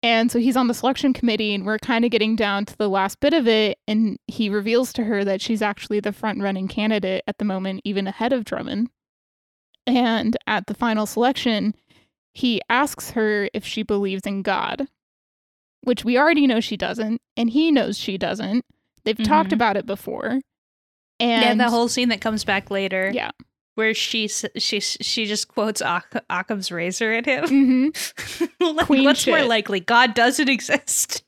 [0.04, 2.88] And so he's on the selection committee, and we're kind of getting down to the
[2.88, 3.80] last bit of it.
[3.88, 7.82] And he reveals to her that she's actually the front running candidate at the moment,
[7.86, 8.90] even ahead of Drummond.
[9.88, 11.76] And at the final selection,
[12.34, 14.88] he asks her if she believes in God,
[15.84, 18.66] which we already know she doesn't, and he knows she doesn't.
[19.04, 19.54] They've talked Mhm.
[19.54, 20.42] about it before.
[21.20, 23.12] And yeah, the whole scene that comes back later.
[23.14, 23.32] Yeah.
[23.76, 25.82] Where she she she just quotes
[26.30, 27.44] Occam's razor at him.
[27.46, 29.80] Mhm, like, what's more likely?
[29.82, 31.24] God doesn't exist.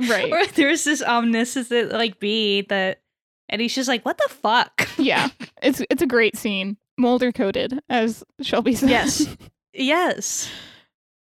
[0.00, 0.32] right.
[0.32, 3.00] or there's this omniscient like being that
[3.48, 4.88] and he's just like, what the fuck?
[4.98, 5.28] yeah.
[5.62, 6.76] It's it's a great scene.
[6.98, 8.90] Mulder coded, as Shelby says.
[8.90, 9.36] Yes.
[9.74, 10.50] yes.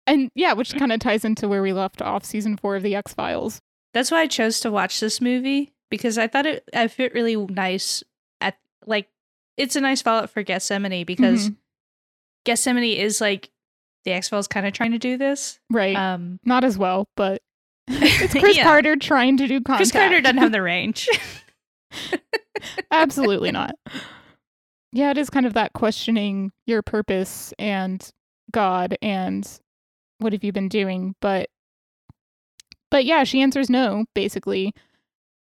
[0.06, 2.94] And yeah, which kind of ties into where we left off season four of the
[2.96, 3.60] X Files.
[3.94, 7.36] That's why I chose to watch this movie because I thought it I fit really
[7.36, 8.02] nice
[8.40, 8.56] at
[8.86, 9.08] like
[9.56, 11.56] it's a nice follow up for Gethsemane because Mhm.
[12.44, 13.50] Gethsemane is like
[14.04, 15.60] the X Files kind of trying to do this.
[15.70, 15.94] Right.
[15.96, 17.42] Um Not as well, but
[17.88, 18.62] it's Chris Yeah.
[18.64, 19.78] Carter trying to do contact.
[19.78, 21.08] Chris Carter doesn't have the range.
[22.90, 23.74] Absolutely not.
[24.92, 28.08] Yeah, it is kind of that questioning your purpose and
[28.50, 29.48] God and
[30.18, 31.48] what have you been doing, but
[32.90, 34.74] but yeah, she answers no basically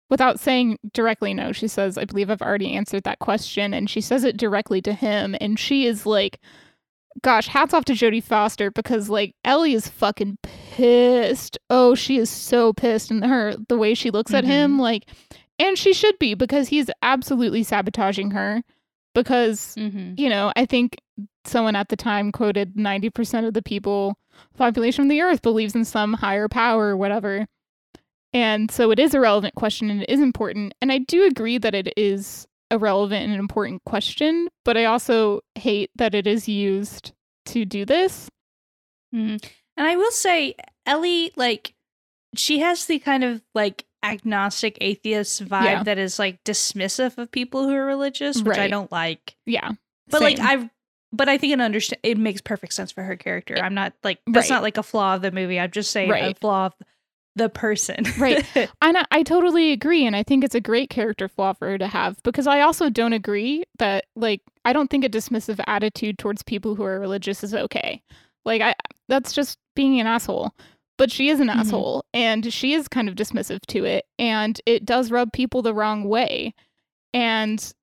[0.09, 1.51] without saying directly no.
[1.51, 4.93] She says, "I believe I've already answered that question." And she says it directly to
[4.93, 6.39] him and she is like
[7.21, 11.57] gosh, hats off to Jodie Foster because like Ellie is fucking pissed.
[11.69, 14.81] Oh, she is so pissed and her the way she looks at him mm-hmm.
[14.81, 15.05] like
[15.59, 18.63] and she should be because he's absolutely sabotaging her
[19.14, 20.14] because mm-hmm.
[20.18, 20.97] you know, I think
[21.45, 24.18] someone at the time quoted 90% of the people
[24.57, 27.45] population of the earth believes in some higher power or whatever.
[28.34, 30.74] And so it is a relevant question and it is important.
[30.82, 35.41] And I do agree that it is a relevant and important question, but I also
[35.55, 37.11] hate that it is used
[37.45, 38.30] to do this.
[39.14, 39.43] Mhm.
[39.78, 40.55] And I will say,
[40.86, 41.76] Ellie, like,
[42.36, 45.84] she has the kind of like agnostic atheist vibe Yeah.
[45.84, 49.36] that is like dismissive of people who are religious, which I don't like.
[49.45, 49.72] Yeah.
[50.10, 50.70] But like, I've
[51.16, 51.99] but I think it understand.
[52.04, 53.56] It makes perfect sense for her character.
[53.62, 54.56] I'm not like that's Right.
[54.56, 55.60] not like a flaw of the movie.
[55.60, 56.39] I'm just saying a Right.
[56.39, 56.74] flaw of
[57.36, 58.04] the person.
[58.20, 58.45] Right.
[58.82, 60.06] And I, I totally agree.
[60.06, 62.89] And I think it's a great character flaw for her to have because I also
[62.89, 67.43] don't agree that, like, I don't think a dismissive attitude towards people who are religious
[67.43, 68.04] is okay.
[68.45, 68.76] Like, I
[69.10, 70.51] that's just being an asshole.
[70.97, 71.55] But she is an Mhm.
[71.55, 74.05] asshole and she is kind of dismissive to it.
[74.19, 76.53] And it does rub people the wrong way.
[77.13, 77.73] And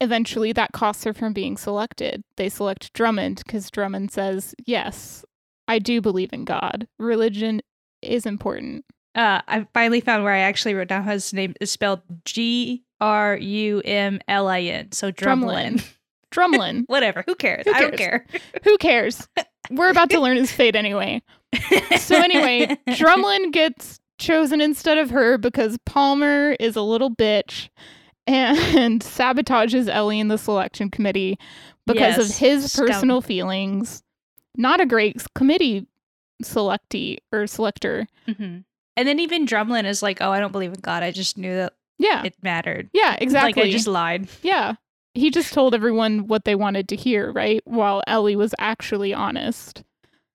[0.00, 2.22] eventually that costs her from being selected.
[2.36, 5.24] They select Drummond because Drummond says, Yes,
[5.68, 6.86] I do believe in God.
[6.98, 7.60] Religion
[8.02, 8.84] is important.
[9.14, 13.36] uh, I finally found where I actually wrote down his name is spelled G R
[13.36, 14.90] U M L I N.
[14.92, 15.84] So Drumlin.
[16.32, 16.84] Drumlin.
[16.86, 17.22] Whatever.
[17.26, 17.66] Who cares?
[17.66, 18.26] Who I don't care.
[18.64, 19.28] Who cares?
[19.70, 21.20] We're about to learn his fate anyway.
[21.98, 27.68] So anyway, Drumlin gets chosen instead of her because Palmer is a little bitch
[28.26, 28.58] and
[29.02, 31.38] sabotages Ellie in the selection committee
[31.86, 32.86] because of Yes, his scum.
[32.86, 34.02] personal feelings.
[34.56, 35.86] Not a great committee
[36.42, 38.06] selectee or selector.
[38.26, 38.58] hmm
[38.96, 41.02] And then even Drumlin is like, "Oh, I don't believe in God.
[41.02, 42.24] I just knew that Yeah.
[42.24, 42.90] it mattered.
[42.92, 43.62] yeah, exactly.
[43.62, 44.74] Like I just lied." yeah.
[45.14, 47.60] He just told everyone what they wanted to hear, right?
[47.66, 49.82] While Ellie was actually honest.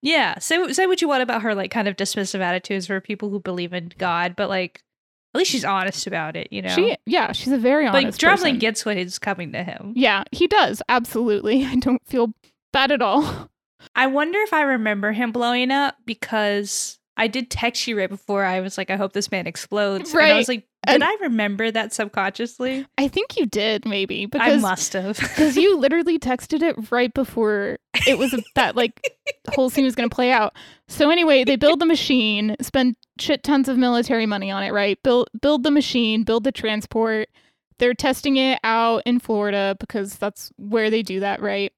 [0.01, 0.39] Yeah.
[0.39, 3.39] Say say what you want about her like kind of dismissive attitudes for people who
[3.39, 4.81] believe in God, but like
[5.33, 6.69] at least she's honest about it, you know.
[6.69, 8.59] She yeah, she's a very honest Like person.
[8.59, 9.93] gets what is coming to him.
[9.95, 10.81] Yeah, he does.
[10.89, 11.65] Absolutely.
[11.65, 12.33] I don't feel
[12.73, 13.49] bad at all.
[13.95, 18.43] I wonder if I remember him blowing up because I did text you right before
[18.45, 20.13] I was like, I hope this man explodes.
[20.13, 22.85] And I was like, did And- I remember that subconsciously?
[22.97, 25.17] I think you did maybe I must have.
[25.17, 29.01] because you literally texted it right before it was that like
[29.55, 30.53] whole scene was going to play out.
[30.87, 35.01] So anyway, they build the machine, spend shit tons of military money on it, right?
[35.03, 37.27] Build build the machine, build the transport.
[37.79, 41.73] They're testing it out in Florida because that's where they do that, right?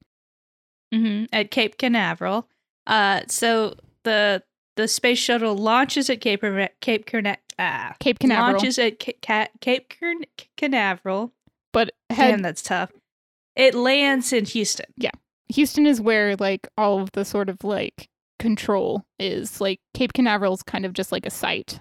[0.93, 2.47] hmm At Cape Canaveral.
[2.87, 4.41] Uh, so the
[4.79, 6.43] the space shuttle launches at Cape
[6.81, 8.53] Cape Cana- ah, Cape Canaveral.
[8.53, 10.25] launches at Ca- Ca- Cape Can-
[10.57, 11.33] Canaveral.
[11.71, 12.91] But head Damn, that's tough.
[13.55, 14.87] It lands in Houston.
[14.97, 15.11] Yeah,
[15.49, 18.09] Houston is where like all of the sort of like
[18.39, 19.59] control is.
[19.61, 21.79] Like Cape Canaveral's kind of just like a site.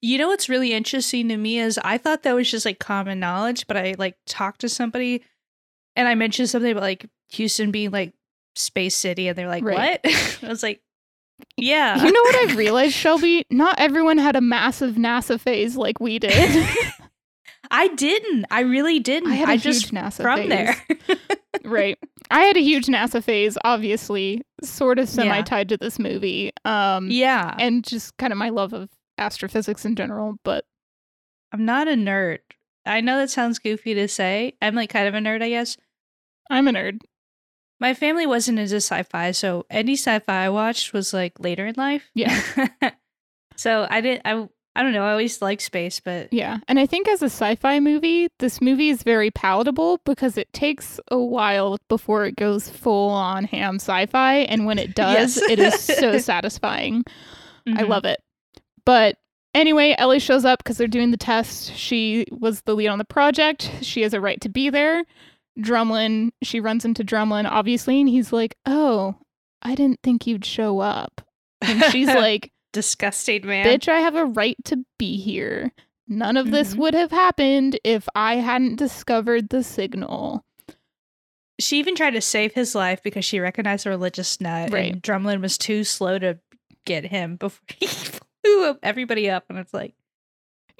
[0.00, 3.20] You know what's really interesting to me is I thought that was just like common
[3.20, 5.22] knowledge, but I like talked to somebody
[5.96, 8.14] and I mentioned something about like Houston being like
[8.54, 10.00] space city and they're like, Right.
[10.02, 10.80] "What?" I was like,
[11.56, 13.44] "Yeah." You know what I've realized, Shelby?
[13.50, 16.66] Not everyone had a massive NASA phase like we did.
[17.70, 18.46] I didn't.
[18.50, 19.30] I really didn't.
[19.30, 20.48] I had a huge just NASA from phase.
[20.48, 20.76] there.
[21.64, 21.98] right.
[22.30, 25.42] I had a huge NASA phase, obviously, sort of semi Yeah.
[25.42, 26.50] tied to this movie.
[26.64, 27.54] Um yeah.
[27.58, 30.64] and just kind of my love of astrophysics in general, but
[31.52, 32.38] I'm not a nerd.
[32.86, 34.54] I know that sounds goofy to say.
[34.62, 35.76] I'm like kind of a nerd, I guess.
[36.50, 37.00] I'm a nerd.
[37.80, 42.10] My family wasn't into sci-fi, so any sci-fi I watched was like later in life.
[42.14, 42.40] Yeah.
[43.56, 44.22] so I didn't.
[44.24, 45.02] I I don't know.
[45.04, 46.58] I always liked space, but Yeah.
[46.68, 51.00] And I think as a sci-fi movie, this movie is very palatable because it takes
[51.10, 55.50] a while before it goes full on ham sci-fi and when it does, Yes.
[55.50, 57.02] it is so satisfying.
[57.66, 57.88] I Mhm.
[57.88, 58.20] love it.
[58.84, 59.16] But
[59.52, 61.74] anyway, Ellie shows up because they're doing the test.
[61.74, 63.68] She was the lead on the project.
[63.82, 65.04] She has a right to be there.
[65.58, 69.16] Drumlin, she runs into Drumlin, obviously, and he's like, Oh,
[69.62, 71.20] I didn't think you'd show up.
[71.60, 73.66] And she's like, disgusting man.
[73.66, 75.72] Bitch, I have a right to be here.
[76.06, 76.78] None of this Mhm.
[76.78, 80.44] would have happened if I hadn't discovered the signal.
[81.60, 84.92] She even tried to save his life because she recognized a religious nut, Right.
[84.92, 86.38] and Drumlin was too slow to
[86.84, 89.44] get him before he flew everybody up.
[89.48, 89.94] And it's like,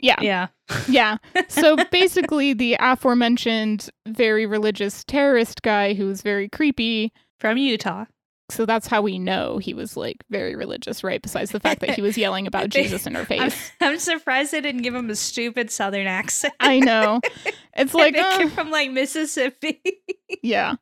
[0.01, 0.21] Yeah.
[0.21, 0.47] yeah,
[0.89, 1.17] Yeah.
[1.49, 8.05] So basically, the aforementioned very religious terrorist guy who's very creepy from Utah.
[8.51, 11.21] so that's how we know he was like very religious, right?
[11.21, 13.73] Besides the fact that he was yelling about Jesus in her I'm, face.
[13.81, 16.55] I'm surprised they didn't give him a stupid Southern accent.
[16.61, 17.21] I know.
[17.77, 19.81] It's like, they uh, came from like Mississippi.
[20.43, 20.75] yeah.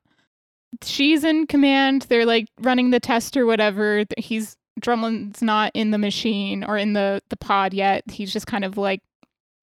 [0.82, 2.06] She's in command.
[2.08, 4.04] They're like running the test or whatever.
[4.16, 8.04] He's Drumlin's not in the machine or in the the pod yet.
[8.10, 9.02] He's just kind of like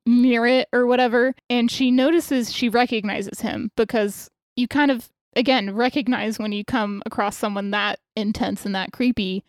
[0.06, 1.34] near it or whatever.
[1.50, 7.02] And she notices she recognizes him because you kind of again recognize when you come
[7.06, 9.44] across someone that intense and that creepy.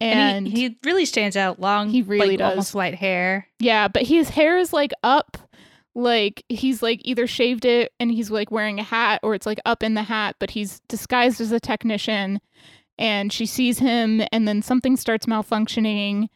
[0.00, 1.60] And, And, he, he really stands out.
[1.60, 2.50] Long, He really like, does.
[2.50, 3.46] almost white hair.
[3.60, 5.36] Yeah, but his hair is like up.
[5.94, 9.60] Like he's like either shaved it and he's like wearing a hat or it's like
[9.66, 12.40] up in the hat, but he's disguised as a technician
[13.02, 16.28] and she sees him and then something starts malfunctioning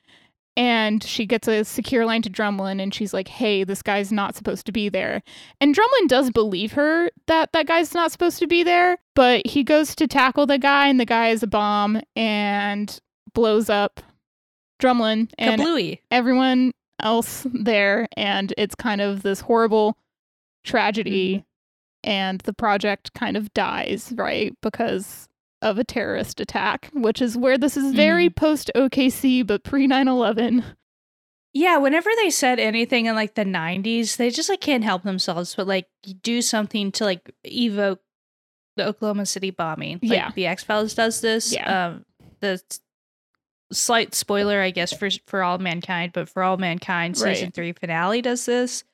[0.56, 4.34] and she gets a secure line to Drumlin and she's like, "Hey, this guy's not
[4.34, 5.22] supposed to be there."
[5.60, 9.62] And Drumlin does believe her that that guy's not supposed to be there, but he
[9.62, 12.98] goes to tackle the guy and the guy is a bomb and
[13.32, 14.00] blows up
[14.82, 16.00] Drumlin and Kablooey.
[16.10, 19.96] everyone else there and it's kind of this horrible
[20.64, 22.10] tragedy mm-hmm.
[22.10, 25.28] and the project kind of dies right because
[25.62, 30.62] of a terrorist attack which is where this is very post OKC but pre 9/11
[31.54, 35.54] Yeah, whenever they said anything in like the 90s, they just like can't help themselves
[35.54, 35.86] but like
[36.22, 38.00] do something to like evoke
[38.76, 39.98] the Oklahoma City bombing.
[40.02, 40.30] Like, Yeah.
[40.34, 41.54] The X Files does this.
[41.54, 41.86] Yeah.
[41.86, 42.04] Um,
[42.40, 42.60] the
[43.72, 48.20] slight spoiler, I guess, for for all mankind, but for all mankind, season three finale
[48.22, 48.84] does this,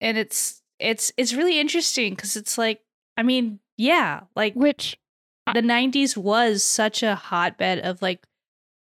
[0.00, 2.80] and it's it's it's really interesting because it's like,
[3.16, 4.96] I mean, yeah, like which
[5.54, 8.24] the 90s was such a hotbed of like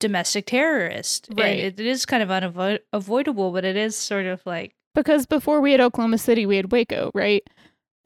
[0.01, 1.29] domestic terrorist.
[1.29, 1.59] And Right.
[1.59, 5.73] it, it is kind of unavoidable, but it is sort of like because before we
[5.73, 7.43] had Oklahoma City we had Waco right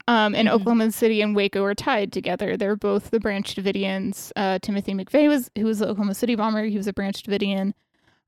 [0.07, 0.51] Um, and Mhm.
[0.53, 2.55] Oklahoma City and Waco are tied together.
[2.57, 4.31] They're both the Branch Davidians.
[4.35, 6.65] Uh, Timothy McVeigh was who was the Oklahoma City bomber.
[6.65, 7.73] He was a Branch Davidian.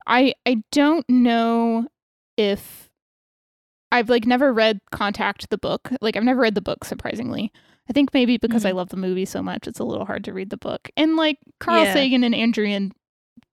[0.08, 1.88] I I don't know
[2.36, 2.90] if
[3.92, 5.92] I've like never read Contact the book.
[6.02, 6.84] Like I've never read the book.
[6.84, 7.52] Surprisingly,
[7.90, 8.78] I think maybe because I mm-hmm.
[8.78, 10.90] love the movie so much, it's a little hard to read the book.
[10.98, 11.94] And like Carl Yeah.
[11.94, 12.92] Sagan and Ann Druyan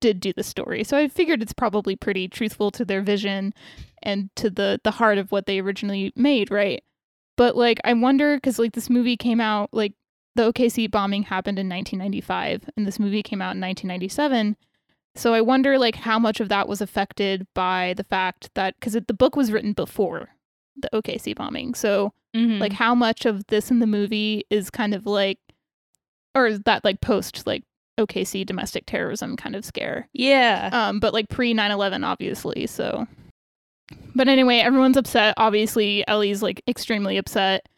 [0.01, 3.55] did do the story, so I figured it's probably pretty truthful to their vision
[4.03, 6.82] and to the the heart of what they originally made, right?
[7.37, 9.95] But like I wonder because like this movie came out like
[10.37, 14.57] the OKC bombing happened in 1995, and this movie came out in 1997.
[15.16, 18.95] So I wonder like how much of that was affected by the fact that because
[18.95, 20.30] the book was written before
[20.76, 22.59] the OKC bombing, so Mhm.
[22.61, 25.39] like how much of this in the movie is kind of like
[26.35, 27.62] or is that like post like
[27.99, 30.68] OKC domestic terrorism kind of scare yeah.
[30.72, 33.07] um but like pre 9/11 obviously so
[34.16, 37.68] but anyway everyone's upset obviously Ellie's like extremely upset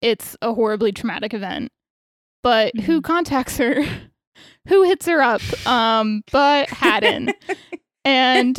[0.00, 1.70] it's a horribly traumatic event
[2.42, 3.04] but who Mhm.
[3.04, 3.82] contacts her
[4.68, 7.32] who hits her up um but Hadden
[8.06, 8.58] and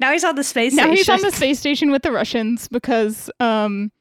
[0.00, 0.88] now he's on the space station.
[0.90, 1.14] now station.
[1.14, 3.92] he's on the space station with the Russians because um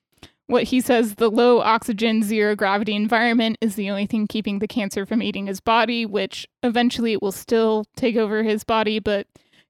[0.48, 4.68] what he says the low oxygen zero gravity environment is the only thing keeping the
[4.68, 9.28] cancer from eating his body which eventually it will still take over his body but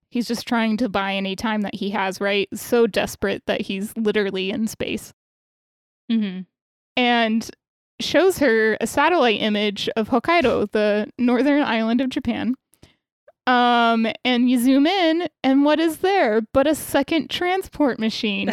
[0.10, 2.48] he's just trying to buy any time that he has right?
[2.54, 5.14] So desperate that he's literally in space.
[6.10, 6.42] Mm-hmm.
[6.96, 7.52] and
[8.00, 12.56] shows her a satellite image of Hokkaido the northern island of Japan
[13.48, 18.52] um and you zoom in and what is there but a second transport machine?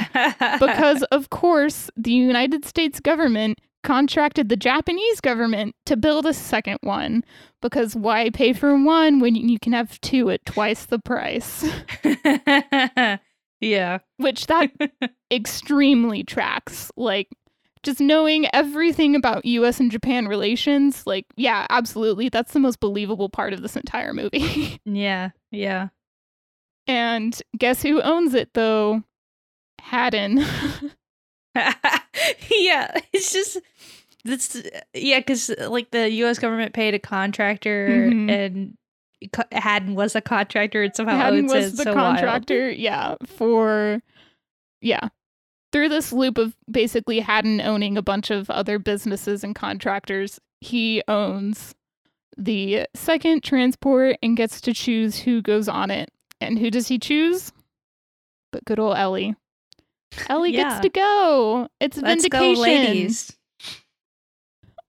[0.60, 6.78] Because of course the United States government contracted the Japanese government to build a second
[6.82, 7.22] one.
[7.60, 11.68] Because why pay for one when you can have two at twice the price?
[13.60, 13.98] Yeah.
[14.18, 14.70] which that
[15.32, 17.28] extremely tracks like
[17.84, 23.28] just knowing everything about US and Japan relations like yeah absolutely that's the most believable
[23.28, 25.30] part of this entire movie Yeah.
[25.50, 25.88] Yeah.
[26.86, 29.02] and guess who owns it though
[29.80, 30.44] Hadden
[32.50, 32.98] yeah.
[33.12, 33.58] It's just
[34.24, 34.60] this.
[34.92, 36.38] Yeah, because like the U.S.
[36.38, 38.30] government paid a contractor, Mhm.
[38.30, 38.76] and
[39.52, 42.16] Hadden was a contractor, and somehow Hadden was the so wild.
[42.16, 44.02] contractor, yeah, for
[44.80, 45.08] yeah.
[45.74, 51.02] Through this loop of basically Hadden owning a bunch of other businesses and contractors, he
[51.08, 51.74] owns
[52.36, 56.12] the second transport and gets to choose who goes on it.
[56.40, 57.50] And who does he choose?
[58.52, 59.34] But good old Ellie.
[60.28, 60.68] Ellie Yeah.
[60.68, 61.68] gets to go.
[61.80, 62.62] It's Let's go, vindication.
[62.62, 63.36] ladies.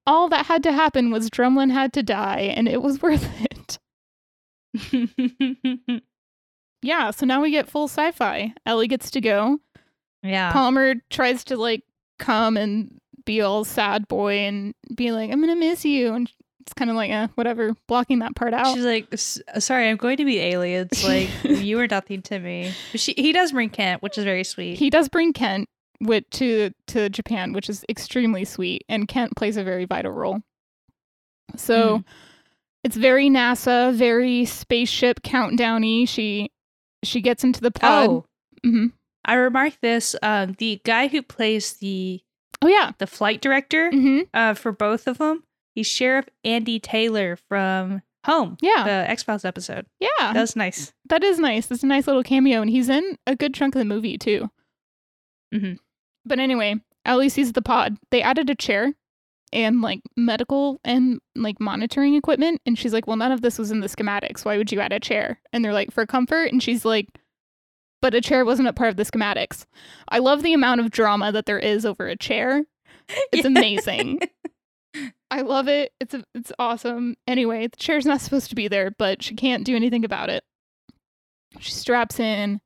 [0.06, 3.80] All that had to happen was Drumlin had to die, and it was worth it.
[6.82, 8.54] Yeah, so now we get full sci-fi.
[8.64, 9.58] Ellie gets to go.
[10.26, 10.52] Yeah.
[10.52, 11.84] Palmer tries to like
[12.20, 16.74] come and be all sad boy and be like, "I'm gonna miss you," and it's
[16.74, 18.74] kind of like, eh, whatever, blocking that part out.
[18.76, 21.04] She's like, "S- sorry, I'm going to be aliens.
[21.04, 22.72] Like, you are nothing to me.
[22.92, 24.78] But She, he does bring Kent, which is very sweet.
[24.80, 25.70] he does bring Kent
[26.02, 30.42] with to to Japan, which is extremely sweet, and Kent plays a very vital role.
[31.56, 32.04] So
[32.84, 36.08] it's very NASA, very spaceship countdowny.
[36.08, 36.52] She
[37.04, 38.10] she gets into the pod.
[38.10, 38.26] oh,
[38.66, 38.92] Mhm.
[39.26, 40.16] I remarked this.
[40.22, 42.22] Um, the guy who plays the
[42.62, 42.92] oh yeah.
[43.00, 48.58] the flight director hmm uh, for both of them, he's Sheriff Andy Taylor from Home,
[48.62, 48.84] Yeah.
[48.84, 49.86] the X Files episode.
[50.00, 50.10] yeah.
[50.34, 50.94] That was nice.
[51.10, 51.68] That is nice.
[51.68, 54.50] That's a nice little cameo, and he's in a good chunk of the movie too.
[55.54, 55.78] Mhm.
[56.26, 57.98] But anyway, Ellie sees the pod.
[58.12, 58.94] They added a chair
[59.54, 63.72] and like medical and like monitoring equipment, and she's like, "Well, none of this was
[63.72, 64.44] in the schematics.
[64.44, 67.08] Why would you add a chair?" And they're like, "For comfort." And she's like,
[68.02, 69.66] "But a chair wasn't a part of the schematics."
[70.10, 72.66] I love the amount of drama that there is over a chair.
[73.32, 73.48] It's Yeah.
[73.48, 74.20] amazing.
[75.32, 75.92] I love it.
[76.00, 77.16] It's a, it's awesome.
[77.28, 80.44] Anyway, the chair's not supposed to be there, but she can't do anything about it.
[81.60, 82.62] She straps in.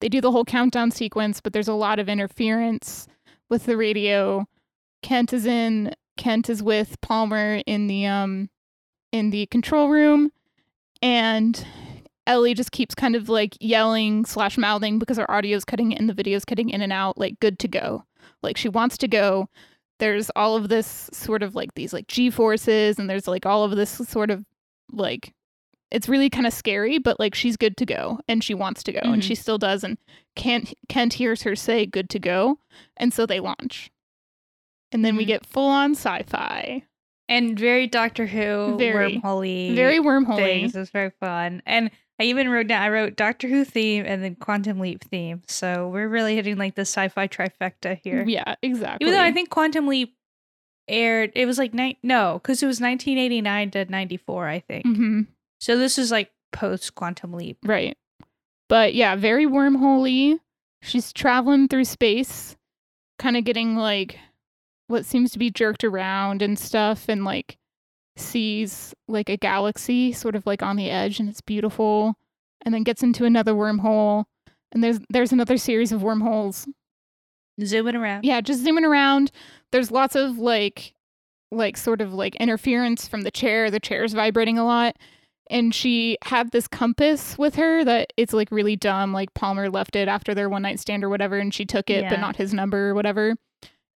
[0.00, 3.06] They do the whole countdown sequence, but there's a lot of interference
[3.48, 4.46] with the radio.
[5.02, 5.94] Kent is in.
[6.16, 8.50] Kent is with Palmer in the um
[9.12, 10.32] in the control room,
[11.00, 11.64] and
[12.28, 16.06] Ellie just keeps kind of like yelling slash mouthing because her audio is cutting in,
[16.06, 18.04] the video is cutting in and out, like good to go.
[18.42, 19.48] Like she wants to go.
[19.98, 23.64] There's all of this sort of like these like G forces, and there's like all
[23.64, 24.44] of this sort of
[24.92, 25.32] like
[25.90, 28.92] it's really kind of scary, but like she's good to go and she wants to
[28.92, 29.26] go and Mhm.
[29.26, 29.82] she still does.
[29.82, 29.96] And
[30.36, 32.58] Kent Kent hears her say good to go,
[32.98, 33.90] and so they launch.
[34.92, 35.28] And then we Mhm.
[35.28, 36.82] get full on sci-fi,
[37.28, 39.16] and very Doctor Who Very.
[39.16, 40.36] wormhole very wormhole.
[40.36, 40.76] things.
[40.76, 41.62] It's very fun.
[41.66, 41.90] And
[42.20, 45.42] I even wrote down I wrote Doctor Who theme and then Quantum Leap theme.
[45.46, 48.24] So we're really hitting like the sci-fi trifecta here.
[48.26, 49.06] Yeah, exactly.
[49.06, 50.14] Even though I think Quantum Leap
[50.88, 54.84] aired, it was like ni- no, because it was 1989 to 94, I think.
[54.86, 55.20] hmm
[55.60, 57.58] So this is like post Quantum Leap.
[57.64, 57.96] Right.
[58.68, 60.38] But yeah, very wormholey.
[60.82, 62.56] She's traveling through space,
[63.18, 64.18] kind of getting like
[64.88, 67.58] what seems to be jerked around and stuff, and like
[68.20, 72.14] sees like a galaxy sort of like on the edge, and it's beautiful.
[72.64, 74.24] And then gets into another wormhole,
[74.72, 76.66] and there's there's another series of wormholes.
[77.64, 78.24] Zooming around.
[78.24, 79.30] Yeah, just zooming around.
[79.72, 80.94] There's lots of like
[81.50, 83.70] like sort of like interference from the chair.
[83.70, 84.96] The chair's vibrating a lot.
[85.50, 89.14] And she had this compass with her that it's like really dumb.
[89.14, 92.02] Like Palmer left it after their one night stand or whatever, and she took it,
[92.02, 92.10] Yeah.
[92.10, 93.34] but not his number or whatever.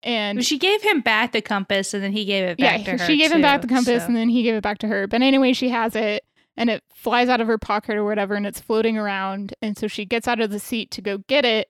[0.05, 3.03] And She gave him back the compass and then he gave it back yeah, to
[3.03, 3.07] her.
[3.07, 5.07] she gave him back the compass so- and then he gave it back to her.
[5.07, 6.25] But anyway, she has it
[6.57, 9.55] and it flies out of her pocket or whatever and it's floating around.
[9.63, 11.69] And so she gets out of the seat to go get it.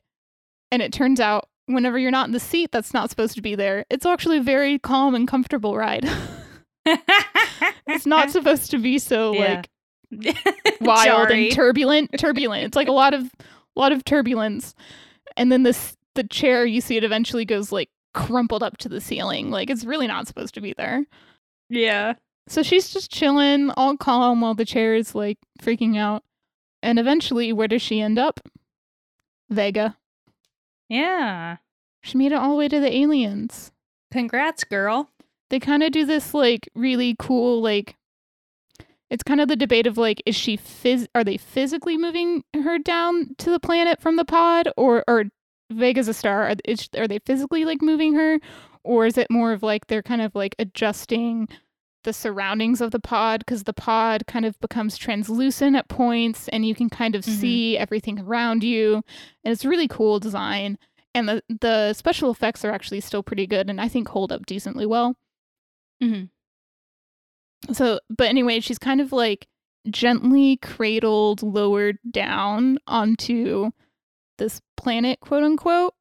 [0.71, 3.55] And it turns out whenever you're not in the seat that's not supposed to be
[3.55, 6.09] there, it's actually a very calm and comfortable ride.
[7.87, 9.63] it's not supposed to be so Yeah.
[10.11, 10.37] like
[10.81, 12.19] wild and turbulent.
[12.19, 12.65] Turbulent.
[12.65, 13.31] It's like a lot of
[13.77, 14.75] lot of turbulence.
[15.37, 19.01] And then this the chair you see it eventually goes like crumpled up to the
[19.01, 19.51] ceiling.
[19.51, 21.05] Like it's really not supposed to be there.
[21.69, 22.15] yeah.
[22.49, 26.25] So she's just chilling, all calm while the chair is like freaking out.
[26.83, 28.41] And eventually, where does she end up?
[29.49, 29.97] Vega.
[30.89, 31.59] Yeah.
[32.03, 33.71] She made it all the way to the aliens.
[34.11, 35.09] Congrats, girl.
[35.51, 37.95] They kind of do this like really cool like
[39.09, 42.79] it's kind of the debate of like is she phys- are they physically moving her
[42.79, 45.27] down to the planet from the pod or or
[45.73, 48.39] Vega's a star are, is, are they physically like moving her
[48.85, 51.49] or is it more of like they're kind of like adjusting
[52.05, 56.67] the surroundings of the pod because the pod kind of becomes translucent at points and
[56.67, 57.39] you can kind of Mhm.
[57.41, 58.97] see everything around you
[59.45, 60.79] and it's really cool design
[61.15, 64.47] and the the special effects are actually still pretty good and I think hold up
[64.47, 65.17] decently well.
[66.03, 66.31] Mhm.
[67.73, 69.47] So, but anyway, she's kind of like
[69.89, 73.71] gently cradled, lowered down onto
[74.39, 75.95] this planet, quote unquote.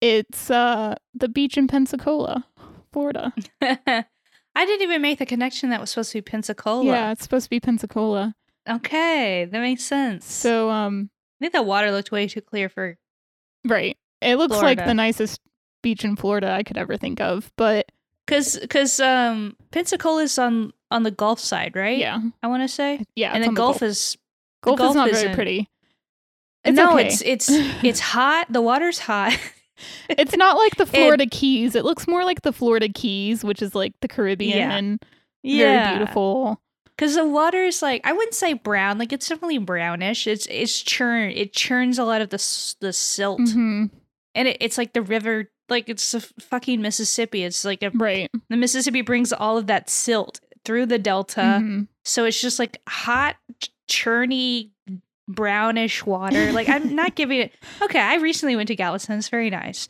[0.00, 2.46] It's uh the beach in Pensacola,
[2.92, 3.32] Florida.
[3.62, 6.84] I didn't even make the connection that was supposed to be Pensacola.
[6.84, 8.34] Yeah, it's supposed to be Pensacola.
[8.68, 10.26] Okay, that makes sense.
[10.26, 12.96] So, um, I think the water looked way too clear for.
[13.66, 13.96] right.
[14.20, 15.40] It looks like the nicest
[15.82, 17.90] beach in Florida I could ever think of, but
[18.26, 21.98] Cause, cause, um, Pensacola's on on the Gulf side, right?
[21.98, 23.32] yeah, I want to say, yeah.
[23.32, 24.16] and the on Gulf, is
[24.62, 25.68] Gulf, Gulf is not very pretty.
[26.64, 27.06] It's no, okay.
[27.06, 27.48] it's it's
[27.84, 28.46] it's hot.
[28.50, 29.38] The water's hot.
[30.10, 31.74] it's not like the Florida Keys.
[31.74, 34.76] It looks more like the Florida Keys, which is like the Caribbean Yeah.
[34.76, 35.04] and
[35.44, 36.60] very beautiful.
[36.96, 40.26] Because the water is like I wouldn't say brown, like it's definitely brownish.
[40.26, 41.30] It's it's churn.
[41.30, 43.86] It churns a lot of the the silt, hmm
[44.34, 47.42] and it, it's like the river, like it's the fucking Mississippi.
[47.42, 48.30] It's like a, Right.
[48.48, 51.88] the Mississippi brings all of that silt through the delta, Mhm.
[52.04, 54.70] so it's just like hot, ch- churny,
[55.34, 56.52] brownish water.
[56.52, 57.52] Like I'm not giving it.
[57.82, 59.18] Okay, I recently went to Galveston.
[59.18, 59.88] It's very nice.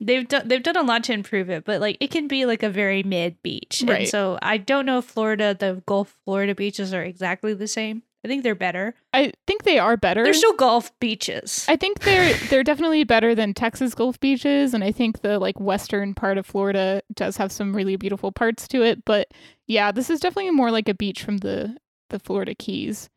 [0.00, 2.62] They've done they've done a lot to improve it, but like it can be like
[2.62, 3.84] a very mid beach.
[3.86, 4.00] Right.
[4.00, 8.02] And so I don't know if Florida, the Gulf Florida beaches are exactly the same.
[8.24, 8.94] I think they're better.
[9.12, 10.22] I think they are better.
[10.22, 11.66] There's no Gulf beaches.
[11.68, 15.58] I think they're they're definitely better than Texas Gulf beaches, and I think the like
[15.58, 19.04] western part of Florida does have some really beautiful parts to it.
[19.04, 19.28] But
[19.66, 21.76] yeah, this is definitely more like a beach from the
[22.10, 23.10] the Florida Keys,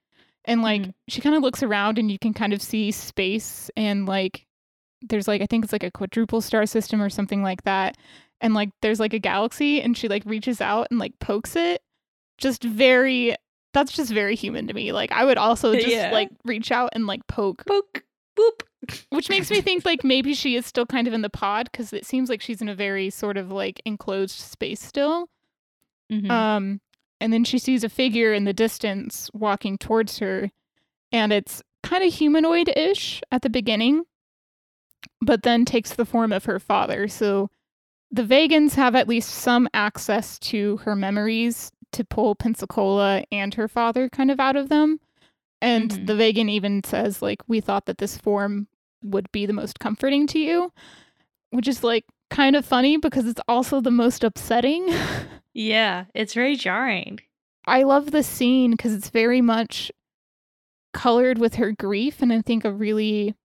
[0.45, 0.93] and like Mhm.
[1.09, 4.45] she kind of looks around and you can kind of see space and like
[5.01, 7.97] there's like I think it's like a quadruple star system or something like that,
[8.41, 11.81] and like there's like a galaxy, and she like reaches out and like pokes it,
[12.37, 13.35] just very.
[13.73, 14.93] That's just very human to me.
[14.93, 16.09] Like I would also just Yeah.
[16.11, 18.03] like reach out and like poke Poke,
[18.37, 18.61] boop.
[19.09, 21.91] which makes me think like maybe she is still kind of in the pod because
[21.91, 25.29] it seems like she's in a very sort of like enclosed space still.
[26.11, 26.29] Mhm.
[26.31, 26.81] Um,
[27.19, 30.51] and then she sees a figure in the distance walking towards her,
[31.11, 34.03] and it's kind of humanoid ish at the beginning,
[35.21, 37.07] but then takes the form of her father.
[37.07, 37.49] So
[38.11, 43.67] the Vegans have at least some access to her memories to pull Pensacola and her
[43.67, 44.99] father kind of out of them.
[45.61, 46.07] And Mhm.
[46.07, 48.67] the Vegan even says, like, we thought that this form
[49.03, 50.71] would be the most comforting to you,
[51.51, 54.87] which is like kind of funny because it's also the most upsetting.
[55.55, 57.21] yeah, it's very jarring.
[57.65, 59.91] I love the scene because it's very much
[60.93, 63.35] colored with her grief and I think a really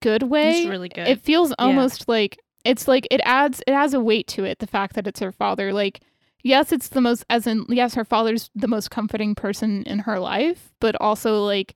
[0.00, 0.60] good way.
[0.62, 1.08] It's really good.
[1.08, 4.66] It feels almost like it's like it adds it has a weight to it, the
[4.66, 5.72] fact that it's her father.
[5.72, 6.00] Like,
[6.44, 10.20] yes, it's the most as in yes, her father's the most comforting person in her
[10.20, 11.74] life, but also like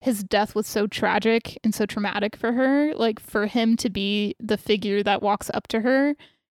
[0.00, 4.36] his death was so tragic and so traumatic for her, like for him to be
[4.38, 6.14] the figure that walks up to her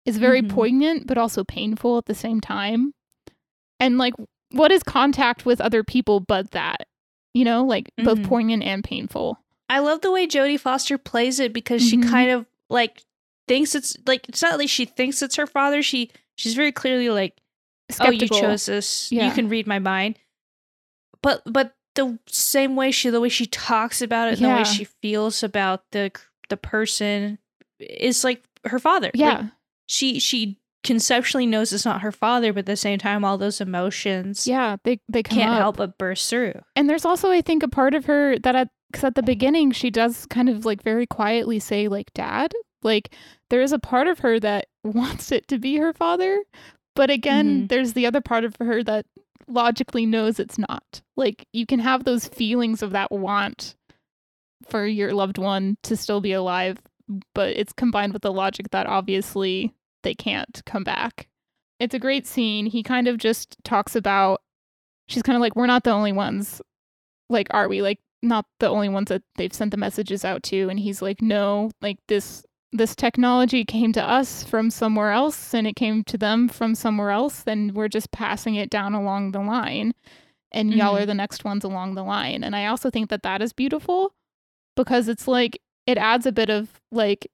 [0.07, 0.49] is very Mhm.
[0.51, 2.95] poignant but also painful at the same time.
[3.79, 4.15] And like
[4.53, 6.89] what is contact with other people but that?
[7.35, 8.27] You know, like both Mhm.
[8.27, 9.39] poignant and painful.
[9.69, 11.91] I love the way Jodie Foster plays it because Mhm.
[11.91, 13.05] she kind of like
[13.47, 15.83] thinks it's like it's not like she thinks it's her father.
[15.83, 17.37] She she's very clearly like,
[17.91, 18.37] Skeptical.
[18.37, 19.13] oh, you chose this.
[19.13, 19.27] Yeah.
[19.29, 20.19] You can read my mind.
[21.23, 24.65] But but the same way she the way she talks about it and the way
[24.65, 26.11] she feels about the
[26.49, 27.39] the person
[27.79, 29.09] is like her father.
[29.09, 29.49] Like, Yeah.
[29.91, 33.61] She she conceptually knows it's not her father, but at the same time, all those
[33.61, 35.59] emotions yeah, they they can't up.
[35.59, 36.55] help but burst through.
[36.76, 39.72] And there's also, I think, a part of her that at because at the beginning
[39.72, 42.53] she does kind of like very quietly say like dad.
[42.82, 43.12] Like
[43.51, 46.43] there is a part of her that wants it to be her father,
[46.95, 47.68] but again, Mhm.
[47.68, 49.07] there's the other part of her that
[49.49, 51.03] logically knows it's not.
[51.16, 53.74] Like you can have those feelings of that want
[54.68, 56.78] for your loved one to still be alive,
[57.34, 61.29] but it's combined with the logic that obviously they can't come back.
[61.79, 62.67] It's a great scene.
[62.67, 64.43] He kind of just talks about
[65.09, 66.63] she's kind of like we're not the only ones
[67.29, 70.69] like are we like not the only ones that they've sent the messages out to
[70.69, 75.67] and he's like no like this this technology came to us from somewhere else and
[75.67, 79.41] it came to them from somewhere else and we're just passing it down along the
[79.41, 79.93] line
[80.53, 81.03] and y'all Mhm.
[81.03, 84.13] are the next ones along the line and i also think that that is beautiful
[84.77, 87.29] because it's like it adds a bit of like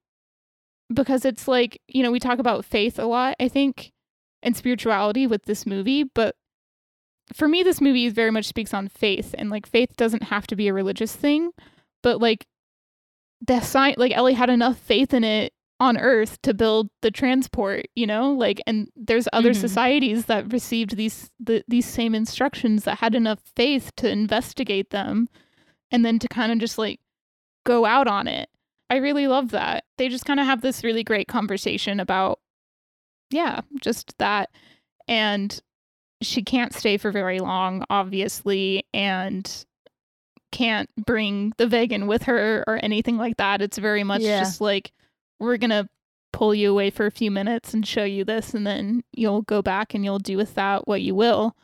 [0.93, 3.93] because it's like you know we talk about faith a lot i think
[4.43, 6.37] and spirituality with this movie but
[7.35, 10.55] for me this movie very much speaks on faith and like faith doesn't have to
[10.57, 11.51] be a religious thing
[12.03, 12.47] but like
[13.47, 17.85] the sign like ellie had enough faith in it on earth to build the transport
[17.95, 19.57] you know like and there's other Mhm.
[19.61, 25.29] societies that received these the, these same instructions that had enough faith to investigate them
[25.91, 27.01] and then to kind of just like
[27.65, 28.49] go out on it
[28.91, 29.85] i really love that.
[29.99, 32.39] They just kind of have this really great conversation about
[33.31, 34.51] yeah just that
[35.09, 35.61] and
[36.23, 39.67] she can't stay for very long obviously and
[40.53, 43.61] can't bring the vegan with her or anything like that.
[43.61, 44.41] It's very much Yeah.
[44.41, 44.93] just like
[45.41, 45.89] we're gonna
[46.33, 49.61] pull you away for a few minutes and show you this and then you'll go
[49.63, 51.57] back and you'll do with that what you will.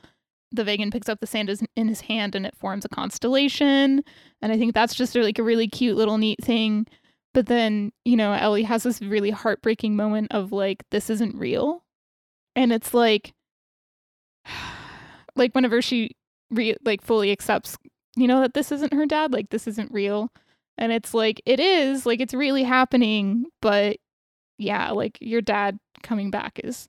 [0.50, 4.02] The vegan picks up the sand in his hand and it forms a constellation
[4.42, 6.86] and i think that's just like a really cute little neat thing
[7.34, 11.84] but then you know ellie has this really heartbreaking moment of like this isn't real.
[12.56, 13.32] And it's like
[15.36, 16.16] like whenever she
[16.50, 17.76] re- like fully accepts
[18.16, 20.30] you know that this isn't her dad like this isn't real.
[20.78, 23.96] And it's like it is like it's really happening but
[24.58, 26.88] yeah like your dad coming back is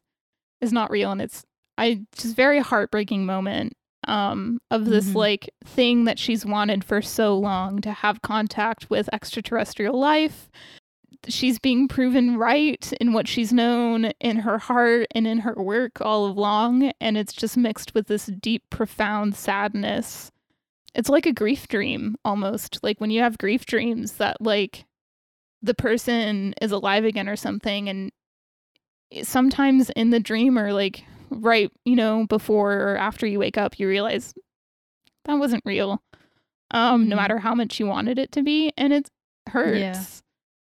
[0.61, 1.11] is not real.
[1.11, 1.43] And it's
[1.77, 3.73] i just very heartbreaking moment
[4.07, 5.15] um of this Mhm.
[5.15, 10.49] like thing that she's wanted for so long to have contact with extraterrestrial life.
[11.29, 16.01] She's being proven right in what she's known in her heart and in her work
[16.01, 20.31] all along and it's just mixed with this deep profound sadness.
[20.95, 22.79] It's like a grief dream almost.
[22.83, 24.85] Like when you have grief dreams that like
[25.61, 28.11] the person is alive again or something and
[29.21, 33.80] sometimes in the dream or like right you know before or after you wake up
[33.80, 34.34] you realize
[35.26, 36.01] that wasn't real
[36.71, 37.19] um no Mhm.
[37.19, 39.09] matter how much you wanted it to be and it
[39.49, 40.24] hurts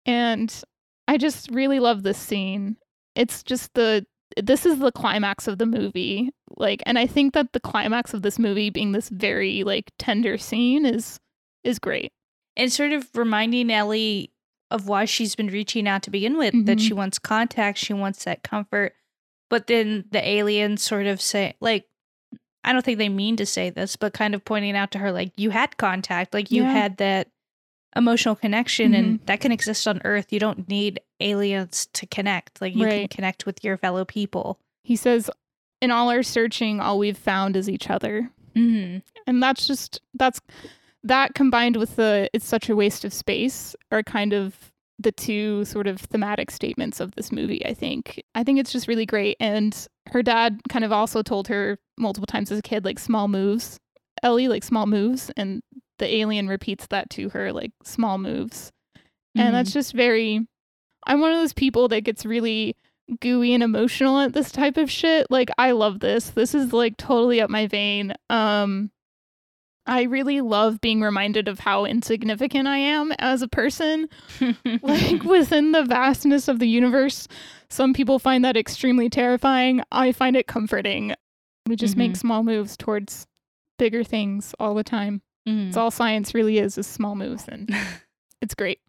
[0.06, 0.14] Yeah.
[0.14, 0.64] and
[1.08, 2.78] i just really love this scene
[3.16, 4.06] it's just the
[4.42, 8.22] this is the climax of the movie like and i think that the climax of
[8.22, 11.20] this movie being this very like tender scene is
[11.64, 12.12] is great
[12.58, 14.32] and sort of reminding Ellie
[14.72, 16.88] of why she's been reaching out to begin with that Mhm.
[16.88, 18.94] she wants contact, she wants that comfort.
[19.50, 21.86] But then the aliens sort of say, like,
[22.64, 25.12] I don't think they mean to say this, but kind of pointing out to her,
[25.12, 26.72] like, you had contact, like, you Yeah.
[26.72, 27.30] had that
[27.96, 29.26] emotional connection, and Mm-hmm.
[29.28, 30.34] that can exist on Earth.
[30.34, 32.60] You don't need aliens to connect.
[32.60, 34.60] Like, you can connect with your fellow people.
[34.84, 35.30] he says
[35.82, 39.00] in all our searching all we've found is each other Mm-hmm.
[39.28, 40.40] and that's just that's
[41.04, 45.66] that combined with the it's such a waste of space are kind of the two
[45.66, 48.24] sort of thematic statements of this movie i think.
[48.34, 52.28] I think it's just really great and her dad kind of also told her multiple
[52.28, 53.80] times as a kid like small moves.
[54.24, 55.62] Ellie like small moves and
[56.00, 58.72] the alien repeats that to her like small moves.
[59.38, 60.48] And that's just very
[61.08, 62.76] i'm one of those people that gets really
[63.20, 65.28] gooey and emotional at this type of shit.
[65.30, 66.30] Like i love this.
[66.30, 68.14] This is like totally up my vein.
[68.30, 68.92] Um
[69.88, 74.08] i really love being reminded of how insignificant i am as a person
[74.82, 77.28] like within the vastness of the universe
[77.70, 81.14] some people find that extremely terrifying i find it comforting
[81.68, 82.18] we just make Mhm.
[82.18, 83.26] small moves towards
[83.80, 85.68] bigger things all the time Mhm.
[85.68, 87.70] It's all science really is is small moves and
[88.42, 88.80] it's great.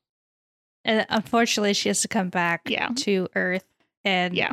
[0.87, 2.89] And unfortunately, she has to come back Yeah.
[2.97, 3.67] to Earth,
[4.05, 4.53] and Yeah.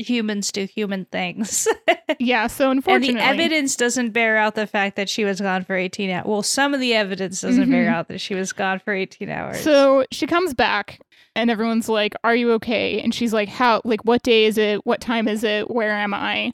[0.00, 1.66] Humans do human things.
[2.18, 5.64] Yeah, so and unfortunately the evidence doesn't bear out the fact that she was gone
[5.64, 6.26] for 18 hours.
[6.26, 7.94] Well, some of the evidence doesn't bear Mhm.
[7.94, 9.60] out that she was gone for 18 hours.
[9.60, 11.00] So she comes back
[11.36, 13.00] and everyone's like, Are you okay?
[13.00, 14.84] And she's like, How like what day is it?
[14.84, 15.70] What time is it?
[15.70, 16.52] Where am I?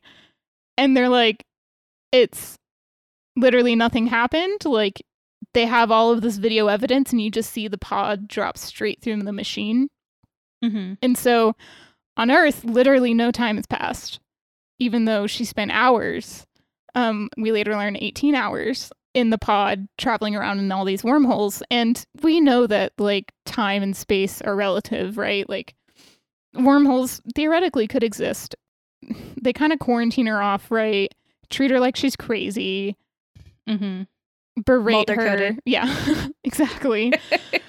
[0.77, 1.43] And they're like,
[2.13, 2.57] It's
[3.35, 4.65] literally nothing happened.
[4.67, 5.03] Like
[5.55, 9.01] they have all of this video evidence and you just see the pod drop straight
[9.03, 9.89] through the machine.
[10.63, 10.99] Mhm.
[11.03, 11.57] And so
[12.17, 14.21] on Earth, literally no time has passed,
[14.79, 16.47] even though she spent hours.
[16.95, 21.63] Um, we later learn 18 hours in the pod traveling around in all these wormholes.
[21.71, 25.49] And we know that like time and space are relative, right?
[25.49, 25.75] Like
[26.55, 28.55] wormholes theoretically could exist.
[29.41, 31.15] They kind of quarantine her off, right?
[31.51, 32.97] Treat her like she's crazy,
[33.69, 34.07] Mhm.
[34.65, 35.57] berate her.
[35.65, 37.13] Yeah, exactly.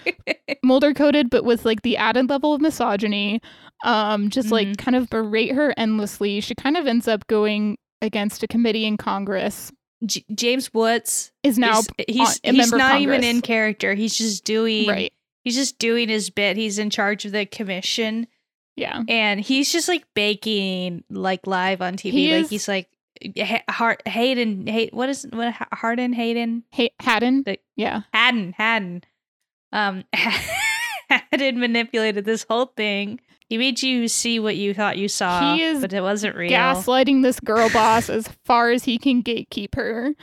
[0.64, 3.42] Mulder coded, but with like the added level of misogyny.
[3.84, 4.78] Um, just like Mhm.
[4.78, 6.40] kind of berate her endlessly.
[6.42, 9.72] She kind of ends up going against a committee in Congress.
[10.06, 13.94] J- James Woods Is now is- he's a he's member of not even in character.
[13.96, 15.14] He's just doing right.
[15.44, 16.58] he's just doing his bit.
[16.58, 18.28] He's in charge of the commission
[18.76, 19.04] Yeah.
[19.08, 22.12] and he's just like baking like live on TV.
[22.12, 22.90] He like is- he's like
[23.36, 27.42] Ha- Har- Hayden Hay- what is what Harden Hayden Hey, Hadden.
[27.44, 28.02] The- yeah.
[28.14, 29.04] Hadden Hadden
[29.72, 30.04] um
[31.10, 33.20] Hadden manipulated this whole thing.
[33.50, 36.52] He made you see what you thought you saw, He is but it wasn't real.
[36.52, 40.14] Gaslighting this girl boss as far as he can gatekeep her.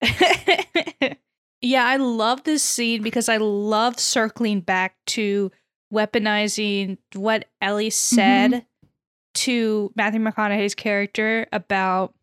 [1.60, 5.50] yeah, I love this scene because I love circling back to
[5.92, 8.58] weaponizing what Ellie said Mm-hmm.
[9.34, 12.14] to Matthew McConaughey's character about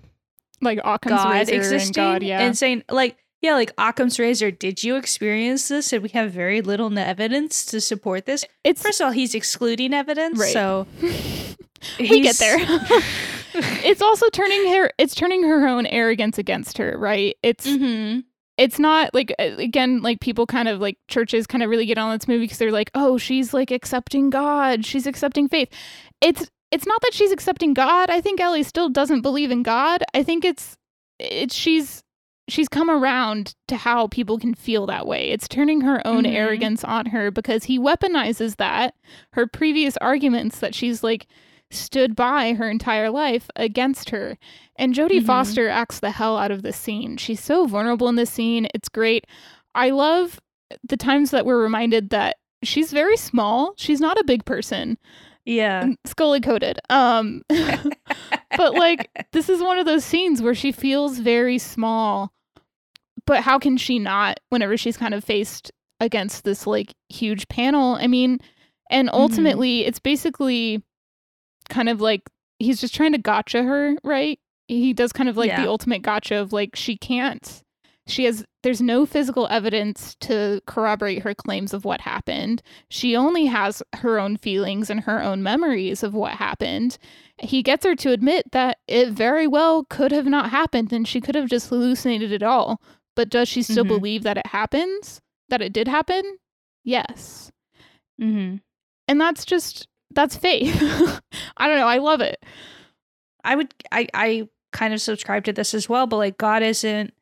[0.61, 2.41] Like Occam's God existing and God, yeah.
[2.41, 4.51] and saying like yeah, like Occam's razor.
[4.51, 5.91] Did you experience this?
[5.93, 8.45] And we have very little evidence to support this.
[8.63, 10.53] it's First of all, he's excluding evidence, Right.
[10.53, 10.87] so
[11.99, 12.57] we get there.
[13.53, 17.35] it's also turning her it's turning her own arrogance against her, right?
[17.43, 18.23] It's Mhm.
[18.57, 21.97] it's not like uh, again like people kind of like churches kind of really get
[21.97, 25.69] on this movie because they're like oh she's like accepting god she's accepting faith
[26.21, 30.03] it's it's not that she's accepting god i think ellie still doesn't believe in god
[30.13, 30.77] i think it's
[31.19, 32.03] it's she's
[32.47, 36.33] she's come around to how people can feel that way it's turning her own Mhm.
[36.33, 38.95] arrogance on her because he weaponizes that
[39.33, 41.27] her previous arguments that she's like
[41.69, 44.37] stood by her entire life against her
[44.75, 45.25] and Jodie Mhm.
[45.25, 47.15] Foster acts the hell out of this scene.
[47.17, 48.67] She's so vulnerable in this scene.
[48.73, 49.25] It's great.
[49.75, 50.39] I love
[50.83, 53.73] the times that we're reminded that she's very small.
[53.77, 54.97] She's not a big person.
[55.45, 55.89] Yeah.
[56.05, 56.79] Scully coated.
[56.89, 62.31] Um but like this is one of those scenes where she feels very small.
[63.25, 67.95] But how can she not whenever she's kind of faced against this like huge panel?
[67.95, 68.39] I mean,
[68.89, 70.83] and ultimately it's basically
[71.69, 72.21] kind of like
[72.59, 74.39] he's just trying to gotcha her, right?
[74.67, 75.61] He does kind of like Yeah.
[75.63, 77.61] the ultimate gotcha of like she can't
[78.07, 82.61] she has there's no physical evidence to corroborate her claims of what happened.
[82.89, 86.97] She only has her own feelings and her own memories of what happened.
[87.39, 91.21] He gets her to admit that it very well could have not happened and she
[91.21, 92.81] could have just hallucinated it all.
[93.15, 93.87] But does she still Mhm.
[93.89, 95.19] believe that it happens?
[95.49, 96.37] That it did happen?
[96.83, 97.51] Yes.
[98.19, 98.57] hmm
[99.07, 100.75] And that's just that's faith.
[101.57, 102.43] I don't know, I love it.
[103.43, 107.13] I would I I kind of subscribe to this as well, but like God isn't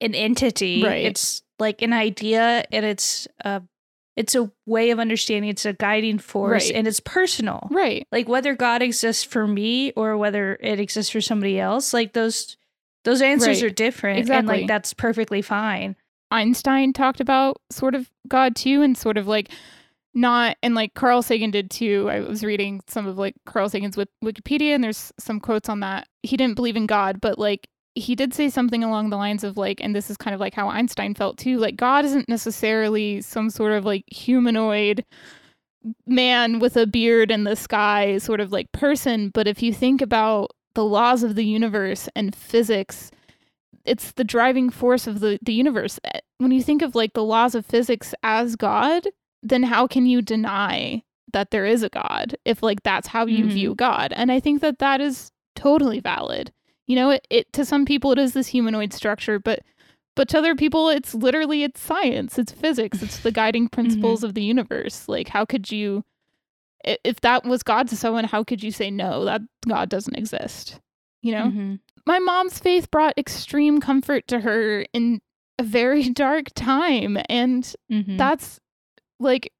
[0.00, 0.82] an entity.
[0.84, 1.04] Right.
[1.04, 3.62] It's like an idea and it's a
[4.16, 6.74] it's a way of understanding, it's a guiding force Right.
[6.76, 7.68] and it's personal.
[7.70, 8.06] Right.
[8.12, 12.56] Like whether God exists for me or whether it exists for somebody else, like those
[13.04, 13.70] those answers Right.
[13.70, 15.96] are different and like that's perfectly fine.
[16.30, 19.50] Einstein talked about sort of God too, and sort of like
[20.14, 22.08] not, and like Carl Sagan did too.
[22.10, 25.80] I was reading some of like Carl Sagan's Wik- Wikipedia, and there's some quotes on
[25.80, 26.08] that.
[26.22, 29.56] He didn't believe in God, but like he did say something along the lines of
[29.56, 31.58] like, and this is kind of like how Einstein felt too.
[31.58, 35.04] Like God isn't necessarily some sort of like humanoid
[36.06, 40.02] man with a beard in the sky sort of like person, but if you think
[40.02, 43.10] about the laws of the universe and physics
[43.86, 45.98] it's the driving force of the, the universe.
[46.04, 49.08] Eh, When you think of like the laws of physics as God,
[49.42, 51.02] then how can you deny
[51.32, 53.52] that there is a God if like that's how you Mhm.
[53.52, 54.12] view God?
[54.14, 56.52] And I think that that is totally valid.
[56.90, 59.60] You know, it, it to some people it is this humanoid structure, but
[60.16, 64.34] but to other people it's literally it's science, it's physics, it's the guiding principles of
[64.34, 65.08] the universe.
[65.08, 66.02] Like how could you
[66.84, 70.80] if that was God to someone, how could you say no, that God doesn't exist?
[71.22, 71.44] You know?
[71.50, 71.78] Mhm.
[72.06, 75.20] my mom's faith brought extreme comfort to her in
[75.60, 78.18] a very dark time and Mhm.
[78.18, 78.58] that's
[79.20, 79.52] like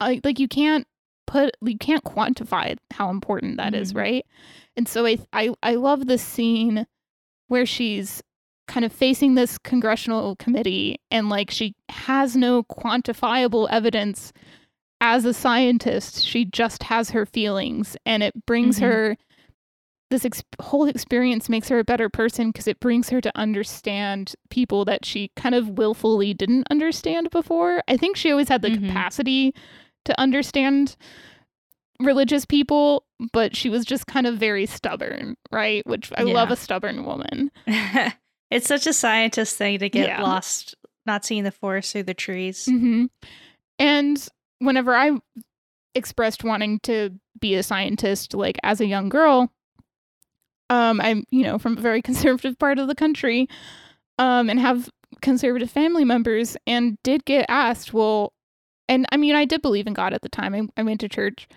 [0.00, 0.88] I like you can't
[1.32, 3.96] put you can't quantify how important that is, Mhm.
[3.96, 4.26] right?
[4.76, 6.86] And so I I I love the scene
[7.48, 8.22] where she's
[8.68, 14.32] kind of facing this congressional committee and like she has no quantifiable evidence
[15.00, 16.24] as a scientist.
[16.24, 18.82] She just has her feelings and it brings Mhm.
[18.82, 19.16] her
[20.10, 24.34] this ex- whole experience makes her a better person because it brings her to understand
[24.50, 27.82] people that she kind of willfully didn't understand before.
[27.88, 28.86] I think she always had the Mhm.
[28.88, 29.54] capacity
[30.04, 30.96] to understand
[32.00, 35.86] religious people, but she was just kind of very stubborn, right?
[35.86, 37.50] Which I love a stubborn woman.
[38.50, 40.22] it's such a scientist thing to get Yeah.
[40.22, 40.74] lost,
[41.06, 42.66] not seeing the forest through the trees.
[42.66, 43.06] hmm
[43.78, 45.12] And whenever I
[45.94, 47.10] expressed wanting to
[47.40, 49.52] be a scientist, like as a young girl,
[50.70, 53.48] um, I'm you know from a very conservative part of the country,
[54.18, 54.88] um, and have
[55.20, 58.32] conservative family members, and did get asked, well,
[58.92, 60.54] and I mean I did believe in God at the time.
[60.54, 61.48] I, I went to church,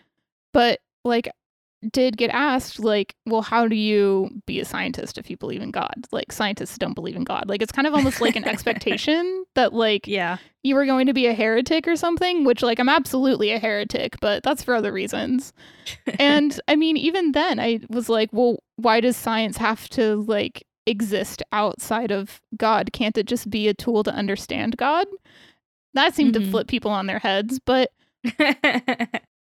[0.54, 1.30] but like
[1.92, 5.70] did get asked like well how do you be a scientist if you believe in
[5.70, 9.46] god like scientists don't believe in god like it's kind of almost like an expectation
[9.54, 10.38] that like Yeah.
[10.64, 14.16] you were going to be a heretic or something, which like I'm absolutely a heretic,
[14.20, 15.54] but that's for other reasons.
[16.18, 20.66] and I mean, even then I was like, well, why does science have to like
[20.88, 22.94] exist outside of God?
[22.94, 25.06] Can't it just be a tool to understand God?
[25.96, 26.52] That seemed to Mhm.
[26.52, 27.92] flip people on their heads, but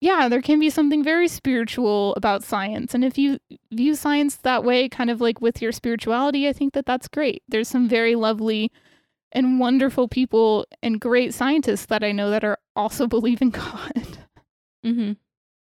[0.00, 2.94] yeah, there can be something very spiritual about science.
[2.94, 3.38] And if you
[3.72, 7.42] view science that way, kind of like with your spirituality, I think that that's great.
[7.48, 8.70] There's some very lovely
[9.32, 14.18] and wonderful people and great scientists that I know that are also believe in God.
[14.84, 15.12] hmm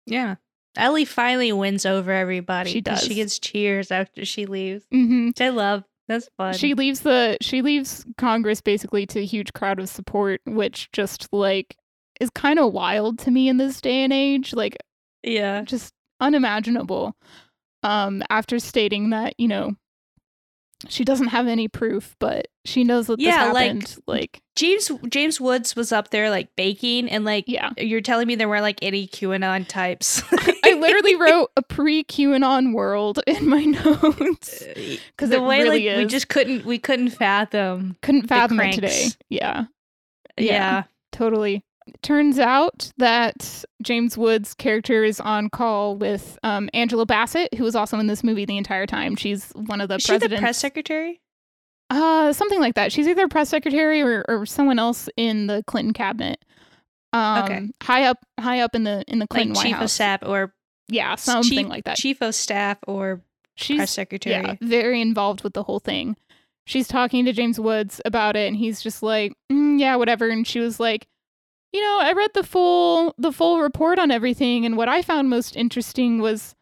[0.05, 0.35] Yeah.
[0.77, 2.69] Ellie finally wins over everybody.
[2.71, 3.01] She does.
[3.03, 5.83] She gets cheers after she leaves, hmm which I love.
[6.07, 6.53] That's fun.
[6.53, 11.27] She leaves the she leaves Congress basically to a huge crowd of support, which just
[11.31, 11.75] like
[12.19, 14.53] is kind of wild to me in this day and age.
[14.53, 14.77] Like
[15.23, 15.61] yeah.
[15.63, 15.91] just
[16.21, 17.15] unimaginable
[17.83, 19.75] um after stating that you know
[20.87, 24.89] she doesn't have any proof but she knows that Yeah, this like- happened like, James
[25.09, 28.63] James Woods was up there like baking, and like yeah you're telling me there weren't
[28.63, 30.21] like any QAnon types.
[30.63, 34.63] i literally wrote a pre-qanon world in my notes
[35.11, 37.95] because the it way really like we just couldn't we couldn't fathom.
[38.01, 39.65] couldn't fathom it today yeah
[40.37, 40.53] Yeah.
[40.53, 40.83] Yeah.
[41.11, 41.63] totally
[42.01, 47.75] turns out that james wood's character is on call with um, angela bassett who was
[47.75, 50.57] also in this movie the entire time she's one of the Is she the press
[50.57, 51.21] secretary?
[51.89, 52.91] Uh, something like that.
[52.91, 56.43] She's either press secretary or, or someone else in the Clinton cabinet.
[57.13, 57.69] Um, Okay.
[57.83, 60.53] high up, high up in the in the Clinton Like White chief of staff or
[60.87, 61.97] yeah, something chief, like that.
[61.97, 63.21] Chief of staff or
[63.55, 64.43] She's press secretary.
[64.43, 66.17] yeah, very involved with the whole thing.
[66.65, 70.29] She's talking to James Woods about it, and he's just like, mm, yeah, whatever.
[70.29, 71.07] And she was like,
[71.71, 75.29] you know, I read the full the full report on everything, and what I found
[75.29, 76.54] most interesting was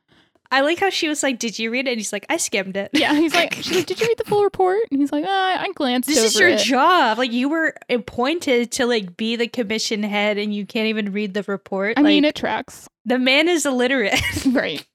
[0.53, 2.77] I like how she was like, "Did you read it?" And he's like, "I skimmed
[2.77, 4.81] it." yeah, he's like, she's like, did you read the full report?
[4.91, 6.15] And he's like, ah, I glanced at it.
[6.21, 6.59] This is your it.
[6.59, 7.17] job.
[7.17, 11.33] Like you were appointed to like be the commission head, and you can't even read
[11.33, 11.97] the report.
[11.97, 12.87] I like, mean, it tracks.
[13.03, 14.21] the man is illiterate.
[14.45, 14.85] right.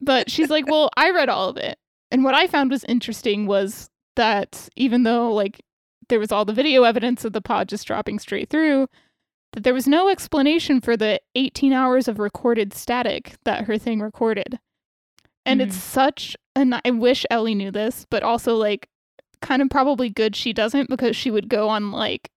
[0.00, 1.78] But she's like, well, I read all of it.
[2.12, 5.60] And what I found was interesting was that even though, like,
[6.08, 8.86] there was all the video evidence of the pod just dropping straight through,
[9.52, 14.00] that there was no explanation for the 18 hours of recorded static that her thing
[14.00, 14.60] recorded.
[15.46, 15.68] And mm-hmm.
[15.68, 18.88] it's such, and I wish Ellie knew this, but also, like,
[19.40, 22.30] kind of probably good she doesn't because she would go on, like,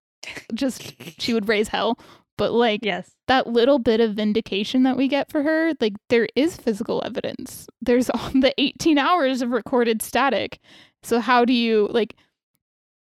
[0.54, 2.00] just, she would raise hell.
[2.38, 3.12] But, like, yes.
[3.28, 7.68] that little bit of vindication that we get for her, like there is physical evidence.
[7.82, 10.60] There's all the 18 hours of recorded static.
[11.04, 12.16] So how do you like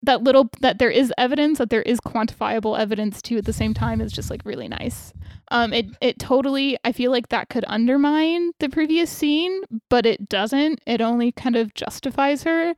[0.04, 3.74] that little that there is evidence that there is quantifiable evidence too at the same
[3.74, 5.12] time is just like really nice.
[5.50, 10.28] Um it it totally I feel like that could undermine the previous scene, but it
[10.28, 10.80] doesn't.
[10.86, 12.74] It only kind of justifies her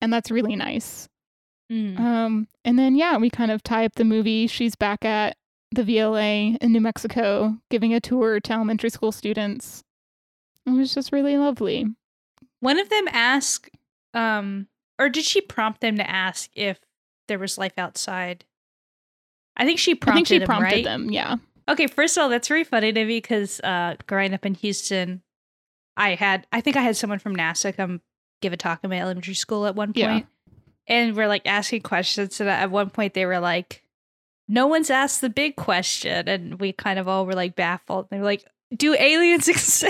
[0.00, 1.08] and that's really nice.
[1.70, 1.98] Mm.
[1.98, 4.46] Um, and then yeah, we kind of tie up the movie.
[4.46, 5.36] She's back at
[5.70, 9.82] the VLA in New Mexico, giving a tour to elementary school students.
[10.66, 11.86] It was just really lovely.
[12.60, 13.70] One of them asked,
[14.12, 14.68] um,
[15.02, 16.78] or did she prompt them to ask if
[17.28, 18.44] there was life outside?
[19.56, 20.84] I think she prompted I think she them, prompted right?
[20.84, 21.10] them.
[21.10, 21.36] Yeah,
[21.68, 25.22] Okay, first of all, that's very funny to me because uh, growing up in Houston,
[25.96, 28.00] I had I think I had someone from NASA come
[28.40, 30.20] give a talk in my elementary school at one point, Yeah.
[30.88, 33.84] and we're like asking questions, and at one point they were like,
[34.48, 38.08] "No one's asked the big question," and we kind of all were like baffled.
[38.10, 38.44] They were like,
[38.76, 39.84] do aliens exist?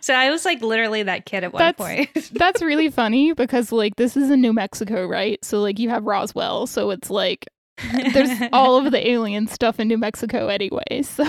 [0.00, 1.76] so I was like literally that kid at one That's-
[2.14, 2.30] point.
[2.38, 5.42] That's really funny because like this is in New Mexico, right?
[5.44, 7.46] So like you have Roswell, so it's like
[8.12, 11.02] there's all of the alien stuff in New Mexico anyway.
[11.02, 11.24] So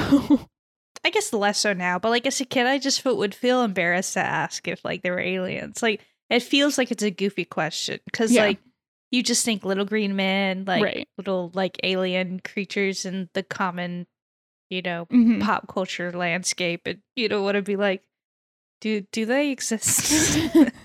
[1.04, 4.14] I guess less so now, but like as a kid, I just would feel embarrassed
[4.14, 5.82] to ask if like there were aliens.
[5.82, 8.44] Like it feels like it's a goofy question because Yeah.
[8.44, 8.60] like
[9.12, 11.08] you just think little green men, like Right.
[11.18, 14.08] little like alien creatures in the common,
[14.72, 15.42] you know, Mhm.
[15.42, 18.02] pop culture landscape, and you know what it'd be like.
[18.80, 20.12] Do do they exist?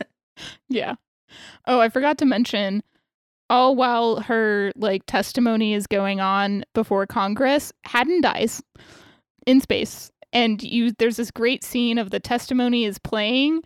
[0.68, 0.96] yeah.
[1.66, 2.82] Oh, I forgot to mention
[3.48, 8.62] all while her like testimony is going on before Congress, Hadden dies
[9.46, 10.10] in space.
[10.32, 13.62] And you there's this great scene of the testimony is playing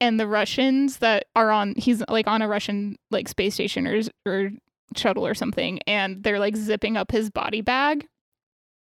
[0.00, 4.00] and the Russians that are on he's like on a Russian like space station or
[4.24, 4.50] or
[4.96, 8.06] shuttle or something and they're like zipping up his body bag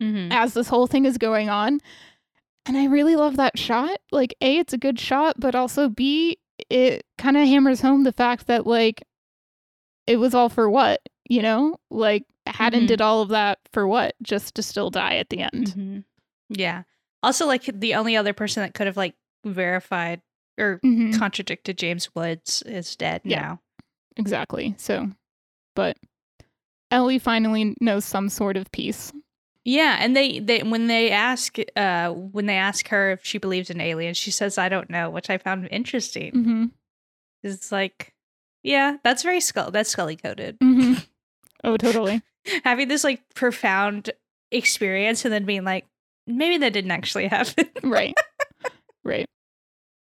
[0.02, 0.32] Mhm.
[0.32, 1.80] as this whole thing is going on.
[2.66, 3.98] And I really love that shot.
[4.10, 8.12] Like, A, it's a good shot, but also B, it kind of hammers home the
[8.12, 9.02] fact that, like,
[10.06, 11.78] it was all for what, you know?
[11.90, 12.88] Like, Hadden Mhm.
[12.88, 14.14] did all of that for what?
[14.22, 15.66] Just to still die at the end.
[15.74, 16.04] Mhm.
[16.48, 16.84] Yeah.
[17.22, 19.14] Also, like the only other person that could have like
[19.44, 20.22] verified
[20.56, 21.18] or Mhm.
[21.18, 23.40] contradicted James Woods is dead Yeah.
[23.40, 23.60] now.
[24.16, 24.74] Exactly.
[24.78, 25.10] So,
[25.74, 25.96] but
[26.92, 29.12] Ellie finally knows some sort of peace.
[29.68, 33.68] Yeah, and they, they when they ask uh when they ask her if she believes
[33.68, 36.30] in aliens, she says I don't know, which I found interesting.
[36.32, 36.64] hmm
[37.42, 38.14] It's like,
[38.62, 40.58] yeah, that's very skull that's scully coded.
[40.60, 40.94] Mm-hmm.
[41.64, 42.22] Oh, totally.
[42.62, 44.10] Having this like profound
[44.52, 45.84] experience and then being like,
[46.28, 47.68] maybe that didn't actually happen.
[47.82, 48.14] right
[49.04, 49.26] right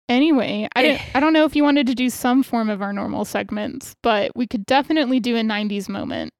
[0.09, 3.25] anyway I, I don't know if you wanted to do some form of our normal
[3.25, 6.31] segments but we could definitely do a 90s moment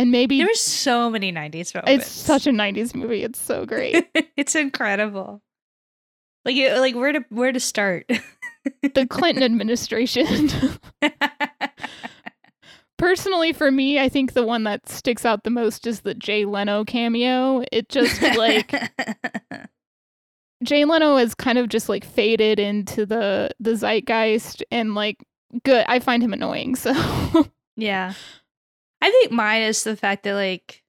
[0.00, 2.06] and maybe there were so many '90s moments.
[2.06, 5.42] it's such a 90s movie it's so great it's incredible.
[6.44, 8.06] Like, like where to where to start?
[8.94, 10.48] the clinton administration
[12.98, 16.44] personally for me i think the one that sticks out the most is the jay
[16.44, 18.74] leno cameo it just like
[20.62, 25.24] Jay Leno is kind of just like faded into the the zeitgeist and like
[25.64, 25.84] good.
[25.88, 26.76] I find him annoying.
[26.76, 26.92] So
[27.76, 28.12] yeah,
[29.02, 30.82] I think mine is the fact that like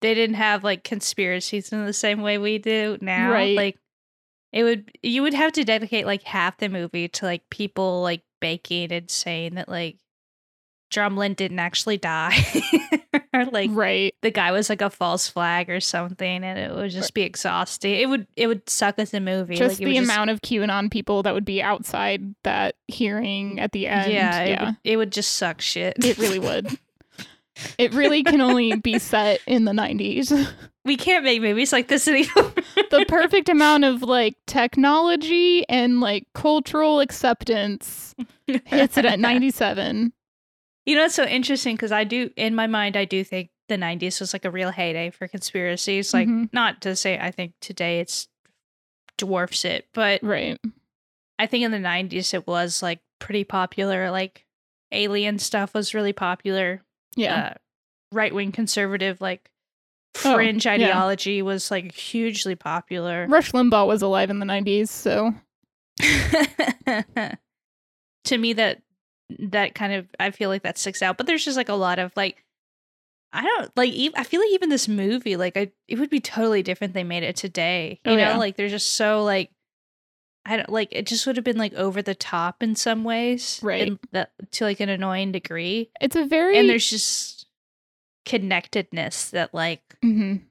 [0.00, 3.30] they didn't have like conspiracies in the same way we do now.
[3.32, 3.56] Right.
[3.56, 3.78] Like
[4.52, 8.22] it would you would have to dedicate like half the movie to like people like
[8.40, 9.96] baking and saying that like
[10.92, 12.36] Drumlin didn't actually die.
[13.34, 16.90] or like right, the guy was like a false flag or something and it would
[16.90, 17.94] just be exhausting.
[17.96, 19.56] It would it would suck as a movie.
[19.56, 23.88] just like, the amount of QAnon people that would be outside that hearing at the
[23.88, 24.12] end.
[24.12, 25.96] yeah, it, Would, it would just suck shit.
[26.04, 26.78] it really would.
[27.78, 30.32] It really can only be set in the 90s.
[30.84, 32.52] we can't make movies like this anymore.
[32.90, 38.14] the perfect amount of like technology and like cultural acceptance
[38.64, 40.12] hits it at 97.
[40.84, 43.76] You know, it's so interesting because I do, in my mind, I do think the
[43.76, 46.14] 90s was like a real heyday for conspiracies.
[46.14, 46.48] Like, Mhm.
[46.52, 48.28] not to say I think today it's
[49.18, 50.58] dwarfs it, but Right.
[51.38, 54.10] I think in the 90s it was like pretty popular.
[54.10, 54.46] Like,
[54.92, 56.82] alien stuff was really popular.
[57.16, 57.46] Yeah.
[57.46, 57.54] Uh,
[58.12, 59.50] right wing conservative, like,
[60.24, 60.72] Oh, fringe yeah.
[60.72, 63.26] ideology was like hugely popular.
[63.28, 65.34] Rush Limbaugh was alive in the 90s, so
[68.24, 68.82] to me that
[69.38, 71.16] that kind of I feel like that sticks out.
[71.16, 72.44] But there's just like a lot of like
[73.32, 76.62] I don't like I feel like even this movie like I it would be totally
[76.62, 78.00] different they made it today.
[78.04, 78.36] You Oh, know, yeah.
[78.36, 79.50] like they're just so like
[80.48, 83.58] I don't like it just would have been like over the top in some ways.
[83.62, 83.92] Right.
[84.52, 85.90] to like an annoying degree.
[86.00, 87.46] it's a very And there's just
[88.24, 90.42] connectedness that like Mhm.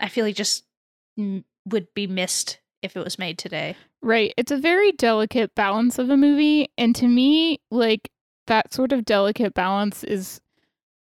[0.00, 0.64] I feel like just
[1.18, 3.76] mm, would be missed if it was made today.
[4.02, 4.32] Right.
[4.36, 6.68] It's a very delicate balance of a movie.
[6.78, 8.10] And to me, like
[8.46, 10.40] that sort of delicate balance is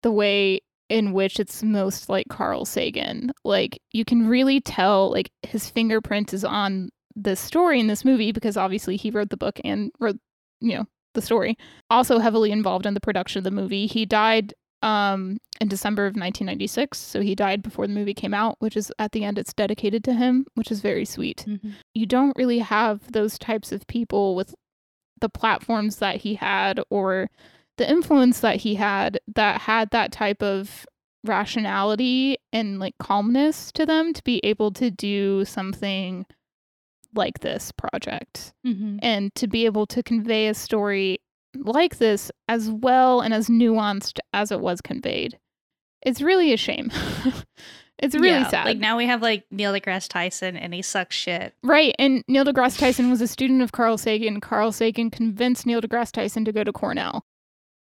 [0.02, 3.32] the way in which it's most like Carl Sagan.
[3.44, 6.90] Like you can really tell like his fingerprint is on
[7.24, 10.18] this story in this movie because obviously he wrote the book and wrote,
[10.62, 11.58] you know, the story.
[11.90, 13.88] Also heavily involved in the production of the movie.
[13.88, 18.56] He died um in December of 1996, so he died before the movie came out,
[18.60, 21.46] which is at the end it's dedicated to him, which is very sweet
[21.94, 24.56] you don't really have those types of people with
[25.20, 27.30] the platforms that he had or
[27.78, 30.86] the influence that he had that had that type of
[31.26, 36.26] rationality and like calmness to them to be able to do something
[37.16, 38.98] like this project Mm-hmm.
[39.02, 41.20] and to be able to convey a story
[41.56, 45.40] like this as well and as nuanced as it was conveyed.
[46.04, 46.92] It's really a shame.
[48.02, 48.66] It's really Yeah, sad.
[48.66, 51.54] Like now we have like Neil deGrasse Tyson and he sucks shit.
[51.62, 51.94] Right.
[52.00, 54.40] And Neil deGrasse Tyson was a student of Carl Sagan.
[54.40, 57.26] Carl Sagan convinced Neil deGrasse Tyson to go to Cornell.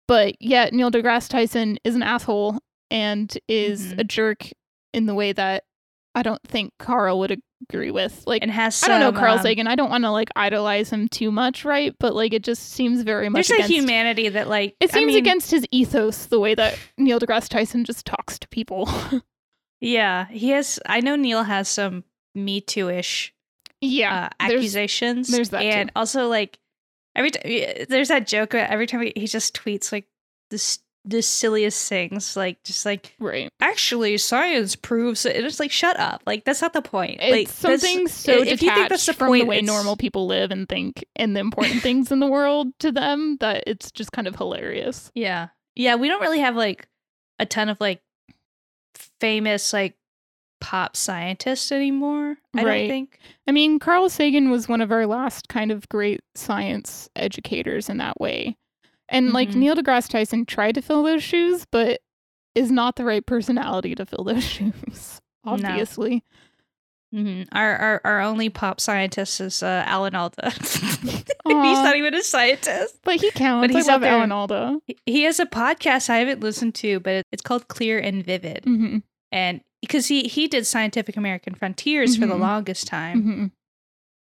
[0.10, 2.60] But yet, Neil deGrasse Tyson is an asshole
[2.92, 4.00] and is Mhm.
[4.00, 4.50] a jerk
[4.94, 5.64] in the way that
[6.14, 8.24] I don't think Carl would agree with.
[8.28, 9.68] Like, And has I don't know some, Carl um, Sagan.
[9.68, 11.96] I don't want to like idolize him too much, right?
[12.00, 13.74] But like, it just seems very much There's a against.
[13.74, 17.50] humanity that like it I seems mean, against his ethos the way that Neil deGrasse
[17.50, 18.90] Tyson just talks to people.
[19.86, 20.80] Yeah, he has.
[20.86, 23.34] I know Neil has some Me Too ish
[23.82, 25.28] yeah, uh, there's- accusations.
[25.28, 25.94] there's that and too.
[25.98, 26.58] also like
[27.18, 27.44] every time
[27.90, 30.06] there's that joke every time he, he just tweets like
[30.52, 33.50] this the silliest things, like just like right.
[33.60, 35.36] actually science proves it.
[35.36, 37.18] It's like shut up, like that's not the point.
[37.22, 37.48] It's like
[37.82, 40.28] something so detached if you think that's the from point, the way it's- normal people
[40.28, 44.12] live and think and the important things in the world to them that it's just
[44.14, 45.12] kind of hilarious.
[45.14, 45.50] Yeah.
[45.76, 46.88] Yeah, we don't really have like
[47.40, 48.02] a ton of like
[49.20, 49.96] famous like
[50.62, 52.38] pop scientists anymore.
[52.56, 52.80] I Right.
[52.82, 53.20] don't think.
[53.48, 57.98] I mean, Carl Sagan was one of our last kind of great science educators in
[57.98, 58.56] that way.
[59.14, 59.56] And like Mhm.
[59.56, 62.02] Neil deGrasse Tyson tried to fill those shoes, but
[62.56, 66.24] is not the right personality to fill those shoes, obviously.
[67.14, 67.48] Mhm.
[67.52, 70.50] Our, our our only pop scientist is uh, Alan Alda.
[71.46, 72.98] He's not even a scientist.
[73.04, 73.68] But he counts.
[73.68, 74.10] But he's I up love.
[74.10, 74.80] Alan Alda.
[75.06, 78.98] He- has a podcast I haven't listened to, but it's called Clear and Vivid, hmm
[79.32, 82.40] and because he he did Scientific American Frontiers for the Mhm.
[82.40, 83.46] longest time, hmm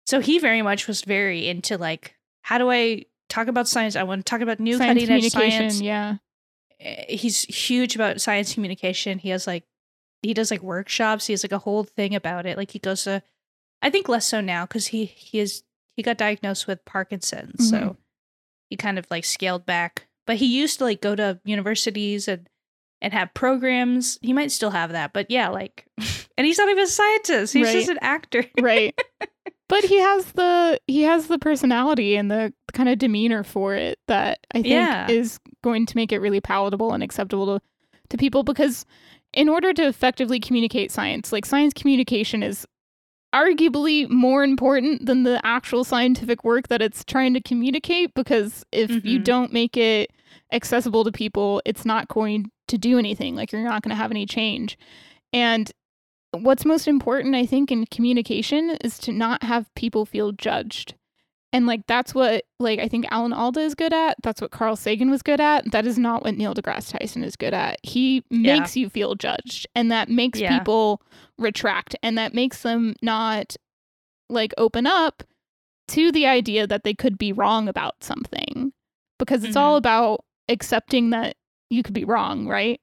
[0.06, 3.96] so he very much was very into like how do I talk about science?
[3.96, 5.82] I want to talk about new Science cutting edge science.
[5.82, 6.16] yeah.
[6.80, 9.20] eh, he's huge about science communication.
[9.20, 9.64] He has like
[10.22, 11.28] he does like workshops.
[11.28, 12.58] He has like a whole thing about it.
[12.58, 13.22] Like he goes to
[13.82, 15.64] I think less so now because he he is
[15.96, 17.98] he got diagnosed with Parkinson's, so Mhm.
[18.70, 20.08] he kind of like scaled back.
[20.26, 22.48] But he used to like go to universities and
[23.02, 24.18] and have programs.
[24.22, 25.86] He might still have that, but yeah, like
[26.38, 27.54] and he's not even a scientist.
[27.54, 27.74] He's Right.
[27.74, 28.46] just an actor.
[28.62, 28.98] right
[29.70, 34.00] but he has the he has the personality and the kind of demeanor for it
[34.08, 35.08] that i think Yeah.
[35.10, 37.66] is going to make it really palatable and acceptable to,
[38.10, 38.86] to people because
[39.34, 42.66] in order to effectively communicate science like science communication is
[43.34, 48.92] arguably more important than the actual scientific work that it's trying to communicate because if
[49.04, 49.24] you Mhm.
[49.24, 50.12] don't make it
[50.52, 54.12] accessible to people it's not going to do anything like you're not going to have
[54.12, 54.78] any change
[55.32, 55.72] and
[56.32, 60.94] what's most important i think in communication is to not have people feel judged
[61.54, 64.76] and like that's what like i think alan alda is good at that's what carl
[64.76, 68.24] sagan was good at that is not what neil degrasse tyson is good at he
[68.30, 68.60] Yeah.
[68.60, 70.58] makes you feel judged and that makes Yeah.
[70.58, 71.02] people
[71.38, 73.56] retract and that makes them not
[74.30, 75.24] like open up
[75.90, 78.74] to the idea that they could be wrong about something
[79.20, 79.78] because it's all Mhm.
[79.80, 81.36] about accepting that
[81.70, 82.80] you could be wrong right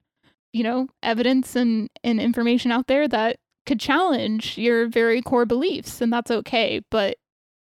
[0.52, 3.36] you know evidence and and information out there that
[3.66, 7.16] could challenge your very core beliefs and that's okay but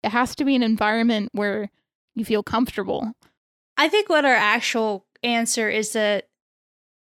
[0.07, 1.71] it has to be an environment where
[2.15, 3.13] you feel comfortable
[3.79, 6.29] I think what our actual answer is that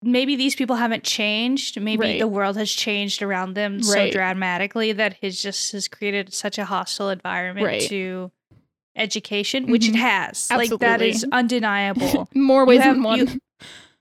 [0.03, 1.81] maybe these people haven't changed.
[1.81, 2.19] Maybe Right.
[2.19, 6.65] the world has changed around them so dramatically that has just has created such a
[6.65, 7.81] hostile environment Right.
[7.89, 8.31] to
[8.95, 9.99] education, which it Mhm.
[9.99, 10.49] has.
[10.51, 12.29] Like that is undeniable.
[12.35, 13.39] more ways have- than one you-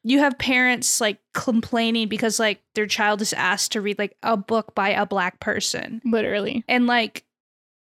[0.05, 4.37] you have parents like complaining because like their child is asked to read like a
[4.37, 7.25] book by a black person literally and like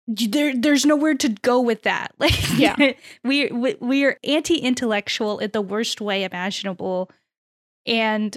[0.09, 2.13] there there's nowhere to go with that.
[2.19, 2.77] Like Yeah.
[3.25, 7.11] we, we we are anti-intellectual in the worst way imaginable.
[7.87, 8.37] And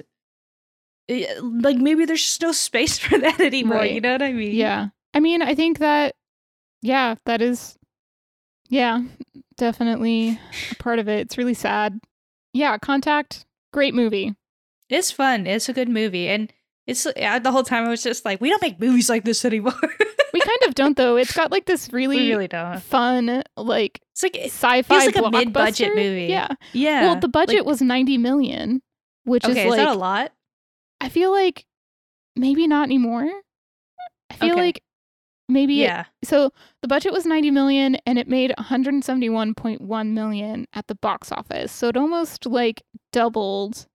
[1.10, 3.94] eh, like maybe there's just no space for that anymore Right.
[3.94, 4.54] you know what i mean?
[4.56, 4.90] Yeah.
[5.14, 6.16] I mean i think that
[6.82, 7.78] yeah that is
[8.70, 9.02] yeah
[9.58, 10.40] definitely
[10.72, 11.20] a part of it.
[11.22, 12.00] It's really sad.
[12.54, 14.34] Yeah contact great movie.
[14.90, 15.46] It's fun.
[15.46, 16.28] It's a good movie.
[16.30, 16.52] And
[16.88, 19.46] it's yeah, the whole time i was just like we don't make movies like this
[19.46, 19.74] anymore
[20.34, 21.16] we kind of don't though.
[21.18, 22.82] It's got like this really, we really don't.
[22.82, 26.28] fun like it's like it- sci-fi like a mid-budget movie.
[26.28, 26.50] yeah.
[26.74, 27.02] Yeah.
[27.04, 28.82] Well the budget like- was 90 million
[29.26, 30.32] which okay is is like that a lot?
[31.02, 31.66] I feel like
[32.36, 33.30] maybe not anymore.
[34.30, 34.62] I feel Okay.
[34.62, 34.84] like
[35.48, 36.06] maybe it- yeah.
[36.24, 36.52] so
[36.82, 41.72] the budget was 90 million and it made 171.1 million at the box office.
[41.72, 43.88] So it almost like doubled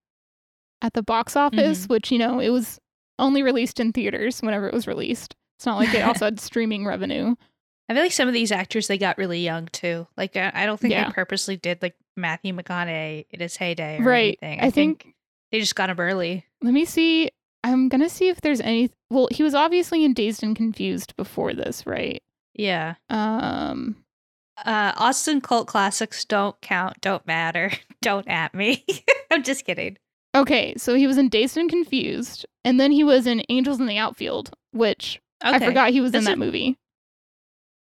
[0.83, 1.59] at the box mm-hmm.
[1.59, 2.79] office which you know it was
[3.19, 5.35] only released in theaters whenever it was released
[5.65, 7.35] it's not like it also had streaming revenue
[7.89, 10.07] I feel like some of these actors they got really young too.
[10.17, 11.05] Like I I don't think Yeah.
[11.07, 13.99] they purposely did like Matthew McConaughey in his heyday.
[13.99, 14.61] Or right anything.
[14.67, 15.15] i think
[15.53, 16.45] they just got him early.
[16.63, 17.31] let me see
[17.63, 21.53] i'm gonna see if there's any well he was obviously in dazed and confused before
[21.55, 22.23] this right
[22.55, 22.95] Yeah.
[23.11, 23.97] um
[24.65, 27.01] Uh, Austin cult classics don't count.
[27.01, 27.73] Don't matter.
[28.03, 28.85] don't at me.
[29.31, 29.97] I'm just kidding.
[30.37, 33.87] Okay, so he was in Dazed and Confused, and then he was in Angels in
[33.87, 36.79] the Outfield, which I forgot he was in That's that movie.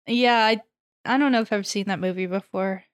[0.06, 0.60] Yeah, I
[1.05, 2.85] I don't know if I've seen that movie before.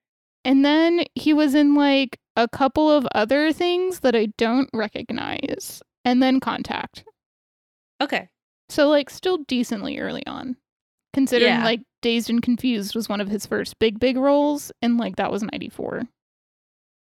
[0.45, 5.81] And then he was in like a couple of other things that I don't recognize.
[6.05, 7.03] And then Contact.
[8.01, 8.29] Okay.
[8.69, 10.55] So like still decently early on.
[11.13, 11.63] Considering Yeah.
[11.63, 15.31] like Dazed and Confused was one of his first big big roles and like that
[15.31, 16.03] was 94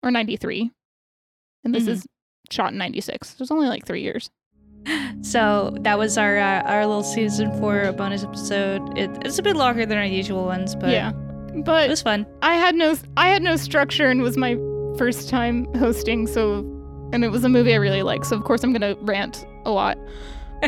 [0.04, 0.72] or 93.
[1.64, 1.90] And this Mhm.
[1.90, 2.08] is
[2.50, 3.34] shot in 96.
[3.36, 4.30] There's only like 3 years.
[5.22, 8.98] So that was our uh, our little season four bonus episode.
[8.98, 11.12] It, it's a bit longer than our usual ones, but yeah.
[11.66, 12.28] But it was fun.
[12.42, 14.56] I had no I had no structure and was my
[14.98, 16.60] first time hosting so
[17.12, 19.46] and it was a movie I really like so of course I'm going to rant
[19.66, 19.98] a lot.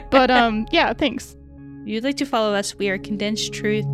[0.09, 1.35] But um yeah, thanks.
[1.83, 3.85] If you'd like to follow us, we are Condensed Truth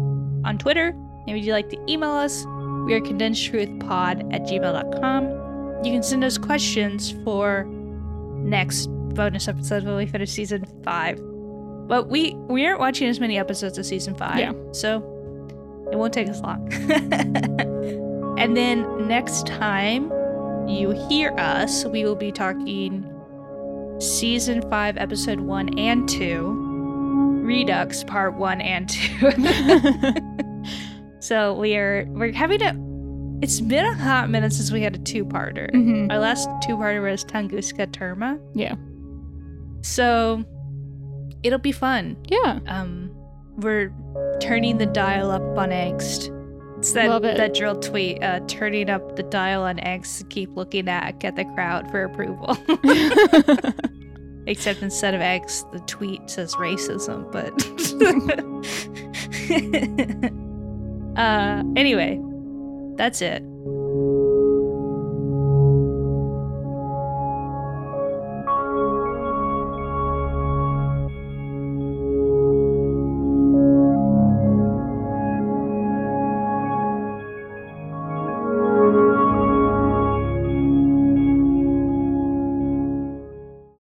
[0.45, 0.87] on Twitter.
[1.27, 2.45] And would you'd like to email us,
[2.85, 5.83] we are condensed truth pod at gmail.com.
[5.85, 7.65] You can send us questions for
[8.37, 11.19] next bonus episodes when we finish season five.
[11.87, 14.39] But we we aren't watching as many episodes of season five.
[14.39, 14.53] Yeah.
[14.71, 14.97] So
[15.91, 16.71] it won't take us long.
[18.39, 20.11] and then next time
[20.67, 23.09] you hear us, we will be talking
[23.99, 26.69] season five, episode one and two.
[27.43, 29.31] Redux Part One and Two.
[31.19, 32.73] so we are we're having a.
[33.43, 35.69] It's been a hot minute since we had a two-parter.
[35.71, 36.09] Mhm.
[36.09, 38.39] Our last two-parter was Tunguska Terma.
[38.53, 38.75] Yeah.
[39.83, 40.43] So
[41.43, 42.17] it'll be fun.
[42.29, 42.59] Yeah.
[42.67, 43.11] Um,
[43.57, 43.93] we're
[44.39, 46.29] turning the dial up on angst.
[46.77, 47.37] It's that Love it.
[47.37, 48.23] that dril tweet.
[48.23, 52.03] Uh, turning up the dial on angst to keep looking at get the crowd for
[52.03, 52.57] approval.
[54.47, 57.53] Except instead of X, the tweet says racism, but.
[61.17, 62.19] uh, anyway,
[62.97, 63.43] that's it.